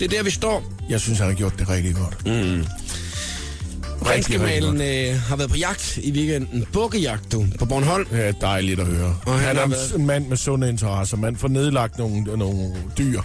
Det 0.00 0.04
er 0.04 0.16
der, 0.16 0.22
vi 0.22 0.30
står. 0.30 0.64
Jeg 0.90 1.00
synes, 1.00 1.18
han 1.18 1.28
har 1.28 1.34
gjort 1.34 1.58
det 1.58 1.68
rigtig 1.68 1.94
godt. 1.94 2.26
Mm. 2.26 2.66
Prinsgemalen 4.00 4.80
øh, 4.80 5.20
har 5.20 5.36
været 5.36 5.50
på 5.50 5.56
jagt 5.56 5.96
i 6.02 6.12
weekenden. 6.12 6.64
Bukkejagt, 6.72 7.32
du, 7.32 7.46
på 7.58 7.64
Bornholm. 7.64 8.06
Det 8.10 8.26
er 8.28 8.32
dejligt 8.32 8.80
at 8.80 8.86
høre. 8.86 9.06
Og 9.26 9.32
Og 9.32 9.38
han 9.38 9.46
han, 9.46 9.56
er 9.56 9.66
været- 9.68 9.94
en 9.96 10.06
mand 10.06 10.26
med 10.28 10.36
sunde 10.36 10.68
interesser. 10.68 11.16
Man 11.16 11.36
får 11.36 11.48
nedlagt 11.48 11.98
nogle, 11.98 12.22
nogle 12.22 12.74
dyr. 12.98 13.20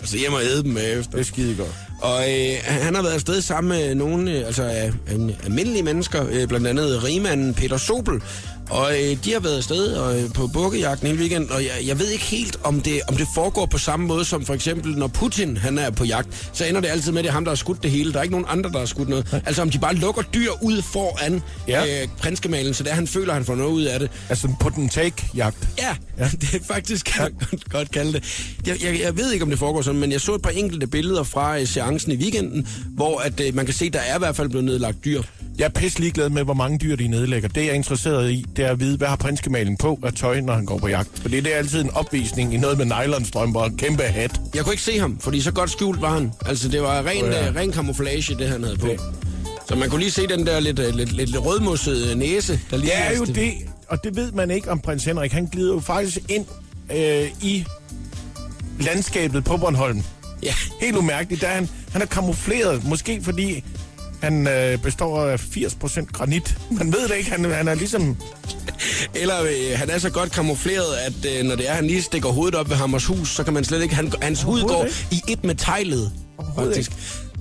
Altså 0.00 0.18
hjem 0.18 0.32
og 0.32 0.42
æde 0.42 0.62
dem 0.62 0.76
efter. 0.76 1.10
Det 1.10 1.20
er 1.20 1.24
skide 1.24 1.54
godt. 1.56 1.74
Og 2.02 2.30
øh, 2.30 2.54
han 2.64 2.94
har 2.94 3.02
været 3.02 3.14
afsted 3.14 3.40
sammen 3.42 3.68
med 3.78 3.94
nogle 3.94 4.30
øh, 4.30 4.46
altså, 4.46 4.62
øh, 4.62 5.30
almindelige 5.44 5.82
mennesker, 5.82 6.26
øh, 6.30 6.48
blandt 6.48 6.66
andet 6.66 7.04
rigmanden 7.04 7.54
Peter 7.54 7.76
Sobel. 7.76 8.22
Og 8.70 8.92
øh, 8.92 9.16
de 9.24 9.32
har 9.32 9.40
været 9.40 9.56
afsted 9.56 9.92
og, 9.94 10.20
øh, 10.20 10.32
på 10.32 10.46
bukkejagten 10.46 11.06
hele 11.06 11.20
weekend, 11.20 11.50
og 11.50 11.62
jeg, 11.62 11.72
jeg 11.86 11.98
ved 11.98 12.08
ikke 12.08 12.24
helt, 12.24 12.56
om 12.64 12.80
det, 12.80 13.00
om 13.08 13.16
det 13.16 13.26
foregår 13.34 13.66
på 13.66 13.78
samme 13.78 14.06
måde 14.06 14.24
som 14.24 14.44
for 14.44 14.54
eksempel, 14.54 14.96
når 14.96 15.06
Putin 15.06 15.56
han 15.56 15.78
er 15.78 15.90
på 15.90 16.04
jagt, 16.04 16.50
så 16.52 16.64
ender 16.64 16.80
det 16.80 16.88
altid 16.88 17.12
med, 17.12 17.18
at 17.18 17.24
det 17.24 17.28
er 17.28 17.32
ham, 17.32 17.44
der 17.44 17.50
har 17.50 17.56
skudt 17.56 17.82
det 17.82 17.90
hele. 17.90 18.12
Der 18.12 18.18
er 18.18 18.22
ikke 18.22 18.32
nogen 18.32 18.46
andre, 18.48 18.70
der 18.72 18.78
har 18.78 18.86
skudt 18.86 19.08
noget. 19.08 19.42
Altså 19.46 19.62
om 19.62 19.70
de 19.70 19.78
bare 19.78 19.94
lukker 19.94 20.22
dyr 20.22 20.50
ud 20.62 20.82
foran 20.82 21.42
Ja. 21.68 21.84
ja. 21.84 22.02
øh, 22.02 22.08
prinskemalen, 22.18 22.74
så 22.74 22.82
det 22.82 22.90
er, 22.90 22.94
han 22.94 23.06
føler, 23.06 23.34
han 23.34 23.44
får 23.44 23.54
noget 23.54 23.72
ud 23.72 23.82
af 23.82 24.00
det. 24.00 24.10
Altså 24.28 24.46
en 24.46 24.56
put 24.60 24.72
and 24.76 24.90
take-jagt. 24.90 25.68
Ja, 25.78 25.96
ja. 26.18 26.28
det 26.40 26.54
er 26.54 26.64
faktisk, 26.66 27.06
kan 27.06 27.22
man 27.22 27.32
godt, 27.50 27.70
godt 27.70 27.90
kalde 27.90 28.12
det. 28.12 28.24
Jeg, 28.66 28.84
jeg, 28.84 29.00
jeg 29.00 29.16
ved 29.16 29.32
ikke, 29.32 29.42
om 29.42 29.50
det 29.50 29.58
foregår 29.58 29.82
sådan, 29.82 30.00
men 30.00 30.12
jeg 30.12 30.20
så 30.20 30.34
et 30.34 30.42
par 30.42 30.50
enkelte 30.50 30.86
billeder 30.86 31.22
fra 31.22 31.58
øh, 31.58 31.66
seancen 31.98 32.12
i 32.12 32.16
weekenden, 32.16 32.66
hvor 32.88 33.18
at, 33.20 33.40
øh, 33.40 33.54
man 33.54 33.64
kan 33.64 33.74
se, 33.74 33.90
der 33.90 33.98
er 33.98 34.16
i 34.16 34.18
hvert 34.18 34.36
fald 34.36 34.48
blevet 34.48 34.64
nedlagt 34.64 35.04
dyr. 35.04 35.22
Jeg 35.58 35.64
er 35.64 35.68
pisse 35.68 36.00
ligeglad 36.00 36.30
med, 36.30 36.42
hvor 36.44 36.54
mange 36.54 36.78
dyr 36.78 36.96
de 36.96 37.08
nedlægger. 37.08 37.48
Det, 37.48 37.60
jeg 37.60 37.68
er 37.68 37.72
interesseret 37.72 38.30
i, 38.30 38.44
det 38.56 38.64
er 38.64 38.70
at 38.70 38.80
vide, 38.80 38.96
hvad 38.96 39.08
har 39.08 39.16
prinskemalen 39.16 39.76
på 39.76 39.98
af 40.02 40.12
tøj, 40.12 40.40
når 40.40 40.52
han 40.54 40.66
går 40.66 40.78
på 40.78 40.88
jagt. 40.88 41.08
For 41.18 41.28
det 41.28 41.46
er 41.46 41.56
altid 41.56 41.80
en 41.84 41.90
opvisning 41.90 42.54
i 42.54 42.56
noget 42.56 42.78
med 42.78 42.84
nylonstrømper 42.86 43.60
og 43.60 43.66
en 43.66 43.76
kæmpe 43.76 44.02
hat. 44.02 44.40
Jeg 44.54 44.64
kunne 44.64 44.72
ikke 44.72 44.82
se 44.82 44.98
ham, 44.98 45.18
fordi 45.20 45.40
så 45.40 45.52
godt 45.52 45.70
skjult 45.70 46.00
var 46.00 46.14
han. 46.14 46.32
Altså, 46.46 46.68
det 46.68 46.82
var 46.82 47.02
ren, 47.06 47.24
oh, 47.24 47.30
ja. 47.30 47.44
ja. 47.44 47.52
ren 47.60 47.72
camouflage, 47.72 48.34
det 48.38 48.48
han 48.48 48.62
havde 48.64 48.76
på. 48.76 48.86
Det- 48.86 49.00
Så 49.68 49.74
man 49.76 49.90
kunne 49.90 50.00
lige 50.00 50.10
se 50.10 50.26
den 50.28 50.46
der 50.46 50.60
lidt, 50.60 50.78
øh, 50.78 50.94
lidt, 50.94 51.12
lidt, 51.12 51.30
lidt 51.30 51.44
rødmussede 51.44 52.14
næse, 52.16 52.60
der 52.70 52.76
lige 52.76 52.90
Det 52.90 52.98
er 52.98 53.16
jo 53.16 53.24
det, 53.24 53.52
og 53.88 54.04
det 54.04 54.16
ved 54.16 54.32
man 54.32 54.50
ikke 54.50 54.70
om 54.70 54.80
prins 54.80 55.04
Henrik. 55.04 55.32
Han 55.32 55.46
glider 55.46 55.74
jo 55.74 55.80
faktisk 55.80 56.18
ind 56.28 56.44
øh, 56.96 57.24
i 57.42 57.64
landskabet 58.80 59.44
på 59.44 59.56
Bornholm. 59.56 60.02
Ja. 60.42 60.54
Helt 60.80 60.96
umærkeligt. 60.96 61.40
Der 61.42 61.48
er 61.48 61.54
han, 61.54 61.68
han 61.92 62.02
er 62.02 62.06
kamufleret, 62.06 62.84
måske 62.84 63.20
fordi 63.22 63.64
han 64.22 64.48
øh, 64.48 64.78
består 64.78 65.20
af 65.26 65.36
80% 65.36 66.04
granit. 66.12 66.56
Man 66.70 66.92
ved 66.92 67.08
det 67.08 67.16
ikke, 67.16 67.30
han, 67.30 67.44
han 67.50 67.68
er 67.68 67.74
ligesom... 67.74 68.16
Eller 69.14 69.42
øh, 69.42 69.78
han 69.78 69.90
er 69.90 69.98
så 69.98 70.10
godt 70.10 70.32
kamufleret, 70.32 70.94
at 70.94 71.38
øh, 71.38 71.44
når 71.44 71.56
det 71.56 71.68
er, 71.68 71.74
han 71.74 71.86
lige 71.86 72.02
stikker 72.02 72.28
hovedet 72.28 72.54
op 72.54 72.70
ved 72.70 72.76
Hammers 72.76 73.06
hus, 73.06 73.28
så 73.28 73.44
kan 73.44 73.54
man 73.54 73.64
slet 73.64 73.82
ikke... 73.82 73.94
Han, 73.94 74.12
hans 74.22 74.42
hud 74.42 74.62
går 74.62 74.86
i 75.10 75.22
et 75.28 75.44
med 75.44 75.54
teglet, 75.54 76.12
faktisk. 76.58 76.92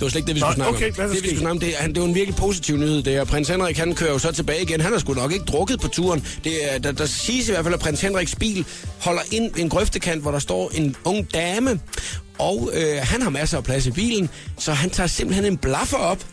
Det 0.01 0.05
var 0.05 0.09
slet 0.09 0.19
ikke 0.19 0.27
det, 0.27 0.35
vi 0.35 0.39
Nå, 0.39 0.45
skulle 0.45 0.55
snakke 0.55 0.75
okay, 0.75 0.89
om. 0.89 1.03
er 1.03 1.07
Det, 1.07 1.13
vi 1.13 1.17
skulle 1.17 1.39
snakke 1.39 1.51
om, 1.51 1.59
det, 1.59 1.69
er, 1.69 1.81
han, 1.81 1.93
det 1.93 2.01
var 2.01 2.07
en 2.07 2.15
virkelig 2.15 2.35
positiv 2.35 2.77
nyhed, 2.77 3.03
det 3.03 3.13
her. 3.13 3.23
Prins 3.23 3.49
Henrik, 3.49 3.77
han 3.77 3.95
kører 3.95 4.11
jo 4.11 4.19
så 4.19 4.31
tilbage 4.31 4.61
igen. 4.61 4.81
Han 4.81 4.91
har 4.91 4.99
sgu 4.99 5.13
nok 5.13 5.31
ikke 5.31 5.45
drukket 5.45 5.79
på 5.81 5.87
turen. 5.87 6.25
Det 6.43 6.73
er, 6.73 6.77
der, 6.79 6.91
der 6.91 7.05
siges 7.05 7.49
i 7.49 7.51
hvert 7.51 7.63
fald, 7.63 7.73
at 7.73 7.79
prins 7.79 8.01
Henriks 8.01 8.35
bil 8.35 8.65
holder 8.99 9.21
ind 9.31 9.51
en 9.57 9.69
grøftekant, 9.69 10.21
hvor 10.21 10.31
der 10.31 10.39
står 10.39 10.71
en 10.73 10.95
ung 11.03 11.33
dame. 11.33 11.79
Og 12.39 12.71
øh, 12.73 12.97
han 13.01 13.21
har 13.21 13.29
masser 13.29 13.57
af 13.57 13.63
plads 13.63 13.85
i 13.85 13.91
bilen, 13.91 14.29
så 14.57 14.71
han 14.71 14.89
tager 14.89 15.07
simpelthen 15.07 15.45
en 15.45 15.57
blaffer 15.57 15.97
op. 15.97 16.25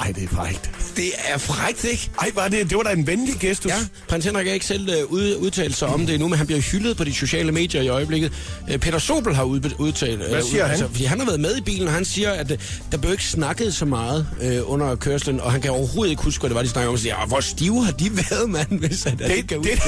Ej, 0.00 0.12
det 0.12 0.22
er 0.24 0.28
frækt. 0.28 0.70
Det 0.96 1.04
er 1.28 1.38
frækt, 1.38 1.84
ikke? 1.84 2.10
Ej, 2.20 2.30
var 2.34 2.48
det, 2.48 2.70
det 2.70 2.76
var 2.76 2.82
da 2.82 2.90
en 2.92 3.06
venlig 3.06 3.34
gestus. 3.40 3.72
Ja, 3.72 3.76
prins 4.08 4.24
Henrik 4.24 4.46
er 4.48 4.52
ikke 4.52 4.66
selv 4.66 4.88
øh, 4.90 5.04
ud, 5.12 5.36
udtalt 5.36 5.76
sig 5.76 5.88
om 5.88 6.06
det 6.06 6.14
endnu, 6.14 6.28
men 6.28 6.38
han 6.38 6.46
bliver 6.46 6.60
hyldet 6.60 6.96
på 6.96 7.04
de 7.04 7.14
sociale 7.14 7.52
medier 7.52 7.82
i 7.82 7.88
øjeblikket. 7.88 8.32
Øh, 8.70 8.78
Peter 8.78 8.98
Sobel 8.98 9.34
har 9.34 9.42
ud, 9.44 9.70
udtalt... 9.78 10.22
øh, 10.22 10.28
Hvad 10.30 10.42
siger 10.42 10.66
han? 10.66 10.78
fordi 10.78 11.04
han 11.04 11.18
har 11.18 11.26
været 11.26 11.40
med 11.40 11.56
i 11.56 11.60
bilen, 11.60 11.88
og 11.88 11.94
han 11.94 12.04
siger, 12.04 12.30
at 12.30 12.50
øh, 12.50 12.58
der 12.92 12.98
blev 12.98 13.12
ikke 13.12 13.24
snakket 13.24 13.74
så 13.74 13.84
meget 13.84 14.26
øh, 14.42 14.60
under 14.70 14.96
kørslen, 14.96 15.40
og 15.40 15.52
han 15.52 15.60
kan 15.60 15.70
overhovedet 15.70 16.10
ikke 16.10 16.22
huske, 16.22 16.40
hvad 16.40 16.50
det 16.50 16.54
var, 16.56 16.62
de 16.62 16.68
snakkede 16.68 16.90
om. 16.90 16.96
Så 16.96 17.02
siger, 17.02 17.16
"Ah, 17.16 17.28
hvor 17.28 17.40
stive 17.40 17.84
har 17.84 17.92
de 17.92 18.10
været, 18.30 18.50
mand, 18.50 18.78
hvis 18.88 19.02
han 19.04 19.18
det, 19.18 19.48
kan 19.48 19.62
det- 19.62 19.78
huske 19.78 19.80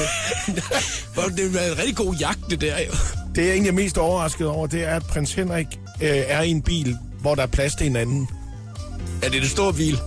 det. 0.55 0.63
Hvor 1.13 1.23
det 1.23 1.53
var 1.53 1.59
en 1.59 1.77
rigtig 1.77 1.95
god 1.95 2.15
jagt, 2.15 2.39
det 2.49 2.61
der 2.61 2.79
jo. 2.79 2.91
Det 3.35 3.41
jeg 3.43 3.51
egentlig 3.51 3.69
er 3.69 3.73
mest 3.73 3.97
overrasket 3.97 4.47
over, 4.47 4.67
det 4.67 4.83
er, 4.83 4.95
at 4.95 5.03
prins 5.05 5.33
Henrik 5.33 5.67
øh, 6.01 6.09
er 6.27 6.41
i 6.41 6.49
en 6.49 6.61
bil, 6.61 6.97
hvor 7.21 7.35
der 7.35 7.41
er 7.43 7.47
plads 7.47 7.75
til 7.75 7.87
en 7.87 8.27
Ja, 9.23 9.27
det 9.27 9.35
er 9.35 9.41
det 9.41 9.49
store 9.49 9.73
bil. 9.73 9.99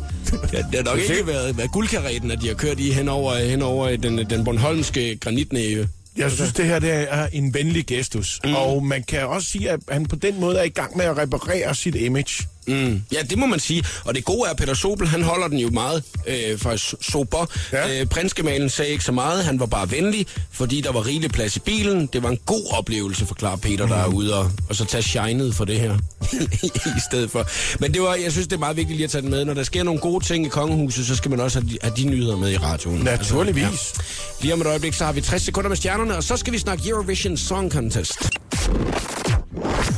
Ja, 0.52 0.58
det 0.58 0.74
har 0.74 0.82
nok 0.82 0.98
ikke 0.98 1.26
været, 1.26 1.56
været 1.56 1.72
guldkaretten, 1.72 2.30
at 2.30 2.38
de 2.42 2.48
har 2.48 2.54
kørt 2.54 2.80
i 2.80 2.90
henover, 2.90 3.34
henover 3.34 3.96
den, 3.96 4.30
den 4.30 4.44
Bornholmske 4.44 5.16
granitnæve. 5.16 5.88
Jeg 6.16 6.30
synes, 6.30 6.52
det 6.52 6.64
her 6.64 6.78
det 6.78 7.06
er 7.10 7.26
en 7.32 7.54
venlig 7.54 7.86
gestus. 7.86 8.40
Mm. 8.44 8.54
Og 8.54 8.84
man 8.84 9.02
kan 9.02 9.26
også 9.26 9.48
sige, 9.48 9.70
at 9.70 9.80
han 9.88 10.06
på 10.06 10.16
den 10.16 10.40
måde 10.40 10.58
er 10.58 10.62
i 10.62 10.68
gang 10.68 10.96
med 10.96 11.04
at 11.04 11.18
reparere 11.18 11.74
sit 11.74 11.94
image. 11.94 12.46
Mm. 12.70 13.02
Ja, 13.12 13.22
det 13.22 13.38
må 13.38 13.46
man 13.46 13.60
sige. 13.60 13.84
Og 14.04 14.14
det 14.14 14.24
gode 14.24 14.46
er, 14.46 14.50
at 14.50 14.56
Peter 14.56 14.74
Sobel, 14.74 15.08
han 15.08 15.22
holder 15.22 15.48
den 15.48 15.58
jo 15.58 15.70
meget 15.70 16.02
øh, 16.26 16.58
for 16.58 16.76
sober. 17.02 17.46
Ja. 17.72 18.00
Øh, 18.00 18.06
prinsgemalen 18.06 18.70
sagde 18.70 18.90
ikke 18.90 19.04
så 19.04 19.12
meget. 19.12 19.44
Han 19.44 19.60
var 19.60 19.66
bare 19.66 19.90
venlig, 19.90 20.26
fordi 20.50 20.80
der 20.80 20.92
var 20.92 21.06
rigelig 21.06 21.30
plads 21.30 21.56
i 21.56 21.60
bilen. 21.60 22.06
Det 22.12 22.22
var 22.22 22.28
en 22.28 22.38
god 22.46 22.72
oplevelse, 22.72 23.26
forklarer 23.26 23.56
Peter, 23.56 23.86
der 23.86 23.96
er 23.96 24.06
ude 24.06 24.38
og, 24.38 24.50
og 24.68 24.76
så 24.76 24.84
tage 24.84 25.02
shinet 25.02 25.54
for 25.54 25.64
det 25.64 25.80
her 25.80 25.98
i 26.98 27.00
stedet 27.10 27.30
for. 27.30 27.46
Men 27.80 27.94
det 27.94 28.02
var, 28.02 28.14
jeg 28.14 28.32
synes, 28.32 28.46
det 28.46 28.56
er 28.56 28.60
meget 28.60 28.76
vigtigt 28.76 28.96
lige 28.96 29.04
at 29.04 29.10
tage 29.10 29.22
den 29.22 29.30
med. 29.30 29.44
Når 29.44 29.54
der 29.54 29.62
sker 29.62 29.82
nogle 29.82 30.00
gode 30.00 30.24
ting 30.24 30.46
i 30.46 30.48
kongehuset, 30.48 31.06
så 31.06 31.16
skal 31.16 31.30
man 31.30 31.40
også 31.40 31.60
have 31.60 31.70
de, 31.70 31.78
have 31.82 31.94
de 31.96 32.04
nyheder 32.04 32.36
med 32.36 32.50
i 32.50 32.56
radioen. 32.56 33.00
Naturligvis. 33.00 33.64
Altså, 33.64 33.94
ja. 33.98 34.42
Lige 34.42 34.54
om 34.54 34.60
et 34.60 34.66
øjeblik, 34.66 34.94
så 34.94 35.04
har 35.04 35.12
vi 35.12 35.20
60 35.20 35.42
sekunder 35.42 35.68
med 35.68 35.76
stjernerne, 35.76 36.16
og 36.16 36.24
så 36.24 36.36
skal 36.36 36.52
vi 36.52 36.58
snakke 36.58 36.88
Eurovision 36.88 37.36
Song 37.36 37.72
Contest. 37.72 38.18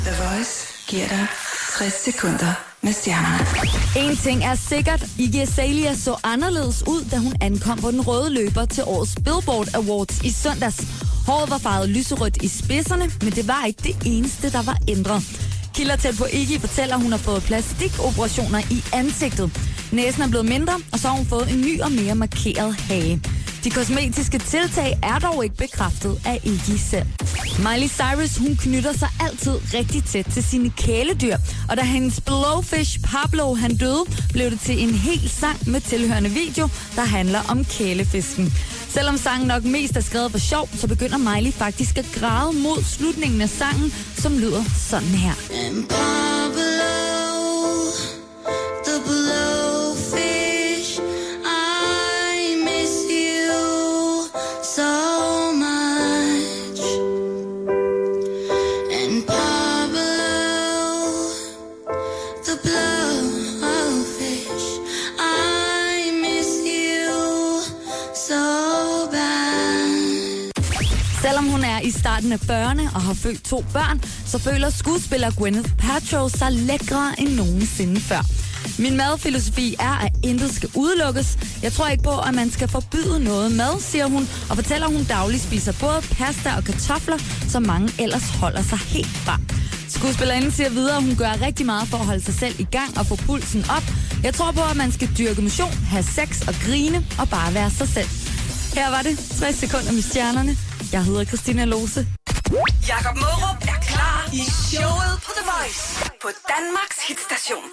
The 0.04 0.14
Voice 0.18 0.71
giver 0.92 1.08
dig 1.08 1.26
60 1.78 1.92
sekunder 2.04 2.52
med 2.82 2.92
stjernerne. 2.92 3.46
En 3.96 4.16
ting 4.16 4.44
er 4.44 4.54
sikkert, 4.54 5.02
Iggy 5.18 5.36
Azalea 5.36 5.94
så 5.94 6.16
anderledes 6.24 6.84
ud, 6.86 7.04
da 7.10 7.16
hun 7.16 7.34
ankom 7.40 7.78
på 7.78 7.90
den 7.90 8.00
røde 8.00 8.30
løber 8.30 8.64
til 8.64 8.84
årets 8.86 9.14
Billboard 9.14 9.68
Awards 9.74 10.20
i 10.24 10.30
søndags. 10.30 10.78
Håret 11.26 11.50
var 11.50 11.58
farvet 11.58 11.88
lyserødt 11.88 12.42
i 12.42 12.48
spidserne, 12.48 13.10
men 13.22 13.32
det 13.32 13.48
var 13.48 13.64
ikke 13.66 13.82
det 13.82 13.96
eneste, 14.04 14.52
der 14.52 14.62
var 14.62 14.78
ændret. 14.88 15.22
Kilder 15.74 15.96
tæt 15.96 16.14
på 16.18 16.26
Iggy 16.32 16.60
fortæller, 16.60 16.94
at 16.96 17.02
hun 17.02 17.10
har 17.10 17.18
fået 17.18 17.42
plastikoperationer 17.42 18.60
i 18.70 18.84
ansigtet. 18.92 19.50
Næsen 19.92 20.22
er 20.22 20.28
blevet 20.28 20.46
mindre, 20.46 20.74
og 20.92 20.98
så 20.98 21.08
har 21.08 21.16
hun 21.16 21.26
fået 21.26 21.50
en 21.52 21.60
ny 21.60 21.80
og 21.80 21.92
mere 21.92 22.14
markeret 22.14 22.74
hage. 22.74 23.22
De 23.64 23.70
kosmetiske 23.70 24.38
tiltag 24.38 24.98
er 25.02 25.18
dog 25.18 25.44
ikke 25.44 25.56
bekræftet 25.56 26.20
af 26.26 26.40
Iggy 26.44 26.78
selv. 26.90 27.06
Miley 27.58 27.88
Cyrus, 27.88 28.36
hun 28.36 28.56
knytter 28.56 28.92
sig 28.92 29.08
altid 29.20 29.52
rigtig 29.74 30.04
tæt 30.04 30.26
til 30.32 30.44
sine 30.44 30.70
kæledyr, 30.70 31.36
og 31.68 31.76
da 31.76 31.82
hendes 31.82 32.20
blowfish 32.20 33.00
Pablo 33.00 33.54
han 33.54 33.76
døde, 33.76 34.04
blev 34.32 34.50
det 34.50 34.60
til 34.60 34.82
en 34.82 34.94
hel 34.94 35.30
sang 35.30 35.70
med 35.70 35.80
tilhørende 35.80 36.30
video, 36.30 36.68
der 36.96 37.04
handler 37.04 37.40
om 37.48 37.64
kælefisken. 37.64 38.52
Selvom 38.88 39.16
sangen 39.16 39.48
nok 39.48 39.64
mest 39.64 39.96
er 39.96 40.00
skrevet 40.00 40.30
for 40.30 40.38
sjov, 40.38 40.68
så 40.74 40.88
begynder 40.88 41.18
Miley 41.18 41.52
faktisk 41.52 41.98
at 41.98 42.06
græde 42.14 42.52
mod 42.52 42.82
slutningen 42.84 43.40
af 43.40 43.48
sangen, 43.48 43.92
som 44.16 44.38
lyder 44.38 44.64
sådan 44.76 45.08
her. 45.08 45.32
And 45.66 45.88
Pablo, 45.88 47.01
starten 72.22 72.32
af 72.32 72.38
40'erne 72.38 72.94
og 72.94 73.02
har 73.02 73.14
født 73.14 73.44
to 73.44 73.64
børn, 73.72 74.00
så 74.26 74.38
føler 74.38 74.70
skuespiller 74.70 75.30
Gwyneth 75.30 75.70
Paltrow 75.78 76.28
sig 76.28 76.52
lækre 76.52 77.14
end 77.18 77.28
nogensinde 77.34 78.00
før. 78.00 78.22
Min 78.78 78.96
madfilosofi 78.96 79.76
er, 79.78 80.04
at 80.06 80.12
intet 80.24 80.54
skal 80.54 80.70
udelukkes. 80.76 81.38
Jeg 81.62 81.72
tror 81.72 81.88
ikke 81.88 82.02
på, 82.02 82.18
at 82.18 82.34
man 82.34 82.50
skal 82.50 82.68
forbyde 82.68 83.24
noget 83.24 83.52
mad, 83.52 83.80
siger 83.80 84.06
hun, 84.06 84.28
og 84.50 84.56
fortæller, 84.56 84.86
at 84.86 84.92
hun 84.92 85.04
dagligt 85.04 85.42
spiser 85.42 85.72
både 85.80 86.00
pasta 86.10 86.54
og 86.56 86.64
kartofler, 86.64 87.18
som 87.48 87.62
mange 87.62 87.88
ellers 87.98 88.28
holder 88.28 88.62
sig 88.62 88.78
helt 88.78 89.16
fra. 89.24 89.38
Skuespillerinden 89.88 90.50
siger 90.50 90.70
videre, 90.70 90.96
at 90.96 91.02
hun 91.02 91.16
gør 91.16 91.46
rigtig 91.46 91.66
meget 91.66 91.88
for 91.88 91.98
at 91.98 92.06
holde 92.06 92.24
sig 92.24 92.34
selv 92.34 92.54
i 92.60 92.66
gang 92.70 92.98
og 92.98 93.06
få 93.06 93.16
pulsen 93.16 93.64
op. 93.76 93.84
Jeg 94.22 94.34
tror 94.34 94.52
på, 94.52 94.62
at 94.70 94.76
man 94.76 94.92
skal 94.92 95.08
dyrke 95.18 95.42
motion, 95.42 95.72
have 95.72 96.02
sex 96.02 96.48
og 96.48 96.54
grine 96.64 97.06
og 97.18 97.28
bare 97.28 97.54
være 97.54 97.70
sig 97.70 97.88
selv. 97.88 98.08
Her 98.74 98.90
var 98.90 99.02
det 99.02 99.18
60 99.38 99.56
sekunder 99.56 99.92
med 99.92 100.02
stjernerne. 100.02 100.56
Jeg 100.92 101.04
hedder 101.04 101.24
Christina 101.24 101.64
Lose. 101.64 102.06
Jakob 102.88 103.16
Mørup 103.16 103.58
er 103.62 103.80
klar 103.88 104.28
i 104.32 104.42
showet 104.68 105.14
på 105.24 105.30
The 105.38 105.44
Voice 105.52 106.10
på 106.22 106.28
Danmarks 106.52 106.98
hitstation. 107.08 107.66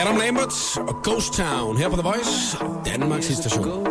Adam 0.00 0.16
Lambert 0.16 0.78
og 0.88 1.02
Ghost 1.02 1.32
Town 1.32 1.76
her 1.76 1.88
på 1.88 1.96
The 1.96 2.02
Voice, 2.02 2.56
Danmarks 2.86 3.26
station. 3.26 3.86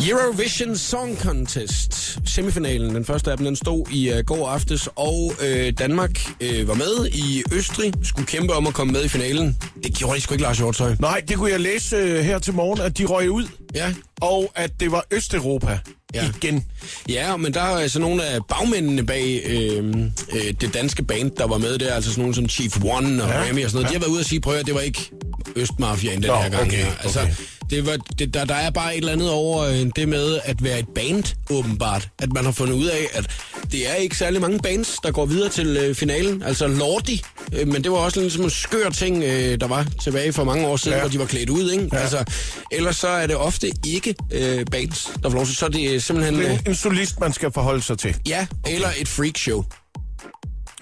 Eurovision 0.00 0.76
Song 0.76 1.16
Contest, 1.20 2.18
semifinalen, 2.24 2.94
den 2.94 3.04
første 3.04 3.30
af 3.30 3.36
dem, 3.36 3.46
den 3.46 3.56
stod 3.56 3.86
i 3.90 4.12
uh, 4.12 4.18
går 4.18 4.48
aftes, 4.48 4.88
og 4.96 5.32
øh, 5.46 5.72
Danmark 5.78 6.20
øh, 6.40 6.68
var 6.68 6.74
med 6.74 7.06
i 7.12 7.42
Østrig, 7.52 7.92
skulle 8.02 8.26
kæmpe 8.26 8.52
om 8.52 8.66
at 8.66 8.74
komme 8.74 8.92
med 8.92 9.04
i 9.04 9.08
finalen. 9.08 9.56
Det 9.84 9.94
gjorde 9.94 10.16
de 10.16 10.20
sgu 10.20 10.34
ikke, 10.34 10.42
Lars 10.42 10.58
Hjortøj. 10.58 10.96
Nej, 10.98 11.22
det 11.28 11.36
kunne 11.36 11.50
jeg 11.50 11.60
læse 11.60 11.96
øh, 11.96 12.24
her 12.24 12.38
til 12.38 12.54
morgen, 12.54 12.80
at 12.80 12.98
de 12.98 13.04
røg 13.04 13.30
ud, 13.30 13.44
Ja, 13.74 13.92
og 14.20 14.52
at 14.54 14.80
det 14.80 14.92
var 14.92 15.04
Østeuropa 15.10 15.78
Ja. 16.14 16.22
ja. 16.24 16.30
igen. 16.42 16.64
Ja, 17.08 17.36
men 17.36 17.54
der 17.54 17.60
er 17.60 17.76
altså 17.78 17.98
nogle 17.98 18.24
af 18.24 18.40
bagmændene 18.48 19.06
bag 19.06 19.42
øh, 19.46 19.94
øh, 20.32 20.52
det 20.60 20.74
danske 20.74 21.02
band, 21.04 21.30
der 21.30 21.46
var 21.46 21.58
med 21.58 21.78
der, 21.78 21.94
altså 21.94 22.10
sådan 22.10 22.20
nogle 22.22 22.34
som 22.34 22.48
Chief 22.48 22.76
One 22.84 23.22
og 23.22 23.28
Ja, 23.28 23.42
Remy 23.42 23.64
og 23.64 23.70
sådan 23.70 23.82
noget. 23.82 23.84
ja. 23.84 23.88
De 23.88 23.92
har 23.94 23.98
været 24.00 24.10
ude 24.10 24.20
og 24.20 24.24
sige, 24.24 24.40
prøv 24.40 24.54
at 24.54 24.66
det 24.66 24.74
var 24.74 24.80
ikke 24.80 25.10
Østmafiaen 25.56 26.22
den 26.22 26.30
Nå, 26.30 26.36
her 26.36 26.48
gang. 26.48 26.66
okay, 26.66 26.76
her. 26.84 26.92
Altså, 27.02 27.20
okay. 27.20 27.32
Det 27.70 27.86
var, 27.86 27.96
det, 28.18 28.34
der, 28.34 28.44
der 28.44 28.54
er 28.54 28.70
bare 28.70 28.94
et 28.94 28.98
eller 28.98 29.12
andet 29.12 29.30
over 29.30 29.64
øh, 29.64 29.86
det 29.96 30.08
med 30.08 30.40
at 30.44 30.64
være 30.64 30.78
et 30.78 30.88
band, 30.94 31.24
åbenbart. 31.50 32.08
At 32.18 32.32
man 32.32 32.44
har 32.44 32.52
fundet 32.52 32.74
ud 32.74 32.86
af, 32.86 33.06
at 33.12 33.26
det 33.72 33.90
er 33.90 33.94
ikke 33.94 34.16
særlig 34.16 34.40
mange 34.40 34.58
bands, 34.58 34.96
der 35.02 35.10
går 35.10 35.26
videre 35.26 35.48
til 35.48 35.76
øh, 35.76 35.94
finalen. 35.94 36.42
Altså 36.42 36.66
Lordi, 36.66 37.22
øh, 37.52 37.68
men 37.68 37.84
det 37.84 37.90
var 37.92 37.96
også 37.98 38.20
ligesom 38.20 38.44
en 38.44 38.50
skør 38.50 38.90
ting, 38.90 39.22
øh, 39.24 39.60
der 39.60 39.66
var 39.66 39.86
tilbage 40.02 40.32
for 40.32 40.44
mange 40.44 40.66
år 40.66 40.76
siden, 40.76 40.96
ja. 40.96 41.00
Hvor 41.00 41.10
de 41.10 41.18
var 41.18 41.24
klædt 41.26 41.50
ud, 41.50 41.70
ikke? 41.70 41.88
Ja. 41.92 41.98
Altså, 41.98 42.24
ellers 42.72 42.96
så 42.96 43.08
er 43.08 43.26
det 43.26 43.36
ofte 43.36 43.70
ikke 43.86 44.14
øh, 44.32 44.64
bands, 44.70 45.10
der 45.22 45.30
får 45.30 45.36
lov 45.36 45.46
til. 45.46 45.56
Så 45.56 45.64
er 45.66 45.70
det 45.70 46.02
simpelthen... 46.02 46.34
Det 46.38 46.44
Øh, 46.44 46.50
er 46.54 46.58
en 46.68 46.74
solist, 46.74 47.20
man 47.20 47.32
skal 47.32 47.52
forholde 47.52 47.82
sig 47.82 47.98
til. 47.98 48.16
ja, 48.28 48.46
eller 48.66 48.88
et 48.98 49.08
freakshow. 49.08 49.64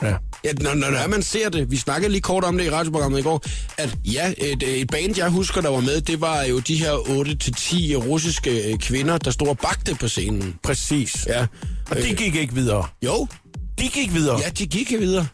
Ja. 0.05 0.15
Ja, 0.45 0.53
når, 0.61 0.75
når, 0.75 0.91
når 0.91 1.07
man 1.09 1.23
ser 1.23 1.49
det, 1.49 1.71
vi 1.71 1.77
snakkede 1.77 2.13
lige 2.13 2.21
kort 2.21 2.45
om 2.45 2.59
det 2.59 2.65
i 2.65 2.71
radioprogrammet 2.71 3.19
i 3.19 3.23
går, 3.23 3.45
at 3.79 3.97
ja, 4.05 4.33
et, 4.39 4.81
et 4.81 4.91
band, 4.91 5.17
jeg 5.19 5.29
husker, 5.29 5.61
der 5.61 5.69
var 5.71 5.81
med, 5.81 6.01
det 6.01 6.21
var 6.21 6.43
jo 6.43 6.59
de 6.59 6.75
her 6.77 6.93
8-10 6.93 7.97
russiske 8.09 8.73
øh, 8.73 8.79
kvinder, 8.79 9.19
der 9.19 9.31
stod 9.31 9.49
og 9.49 9.59
bagte 9.59 9.95
på 9.95 10.09
scenen. 10.09 10.55
Præcis. 10.63 11.27
Ja. 11.27 11.47
Og 11.91 11.97
de 11.97 12.15
gik 12.15 12.35
ikke 12.35 12.55
videre. 12.55 12.87
Jo, 13.05 13.27
De 13.79 13.89
gik 13.89 14.15
videre. 14.15 14.41
ja, 14.45 14.49
de 14.49 14.67
gik 14.67 14.91
videre. 14.91 15.27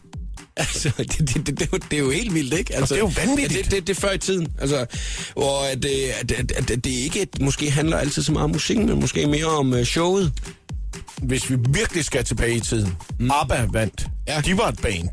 Altså, 0.57 0.91
det, 0.97 1.19
det, 1.19 1.47
det, 1.47 1.47
det, 1.47 1.61
er 1.61 1.65
jo- 1.73 1.79
det 1.91 1.97
er 1.97 2.01
jo 2.03 2.09
helt 2.09 2.33
vildt, 2.33 2.53
ikke? 2.53 2.75
Altså, 2.75 2.95
det 2.95 3.01
er 3.01 3.05
jo 3.05 3.11
vanvittigt. 3.27 3.59
Ja, 3.59 3.63
det, 3.63 3.71
det, 3.71 3.87
det 3.87 3.97
er 3.97 4.01
før 4.01 4.11
i 4.11 4.17
tiden. 4.17 4.47
Altså, 4.59 4.85
hvor 5.33 5.61
at, 5.71 5.85
øh, 5.85 5.91
at, 6.19 6.31
at, 6.31 6.71
at 6.71 6.83
det 6.83 6.91
ikke 6.91 7.27
måske 7.41 7.71
handler 7.71 7.97
altid 7.97 8.21
så 8.23 8.31
meget 8.31 8.43
om 8.43 8.49
musikken, 8.51 8.85
men 8.85 8.99
måske 8.99 9.27
mere 9.27 9.45
om 9.45 9.73
øh, 9.73 9.85
showet. 9.85 10.33
Hvis 11.21 11.49
vi 11.49 11.55
virkelig 11.69 12.05
skal 12.05 12.23
tilbage 12.25 12.55
i 12.55 12.59
tiden. 12.59 12.93
Mm. 13.19 13.31
ABBA 13.31 13.65
vandt. 13.73 14.05
Ja. 14.27 14.41
De 14.45 14.57
var 14.57 14.67
et 14.67 14.79
band. 14.81 15.09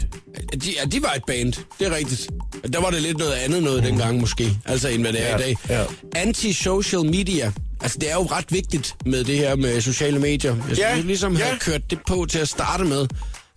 De, 0.61 0.71
ja, 0.81 0.85
de 0.85 1.03
var 1.03 1.13
et 1.17 1.23
band. 1.27 1.53
Det 1.79 1.87
er 1.87 1.97
rigtigt. 1.97 2.29
Der 2.73 2.81
var 2.81 2.91
det 2.91 3.03
lidt 3.03 3.19
noget 3.19 3.33
andet 3.33 3.63
noget 3.63 3.83
dengang 3.83 4.21
måske, 4.21 4.59
altså 4.65 4.89
end 4.89 5.03
hvad 5.03 5.13
det 5.13 5.23
er 5.23 5.29
Ja, 5.29 5.37
i 5.37 5.41
dag. 5.41 5.57
ja. 5.69 5.85
Anti-social 6.17 7.05
media. 7.05 7.53
Altså, 7.81 7.99
det 8.01 8.11
er 8.11 8.15
jo 8.15 8.23
ret 8.23 8.45
vigtigt 8.51 8.95
med 9.07 9.25
det 9.25 9.39
her 9.39 9.57
med 9.57 9.81
sociale 9.81 10.19
medier. 10.19 10.55
Jeg 10.55 10.63
skulle 10.65 10.89
Ja, 10.89 11.01
ligesom 11.01 11.37
have 11.37 11.49
ja. 11.49 11.59
kørt 11.59 11.91
det 11.91 11.99
på 12.07 12.27
til 12.31 12.39
at 12.39 12.49
starte 12.49 12.85
med. 12.85 13.07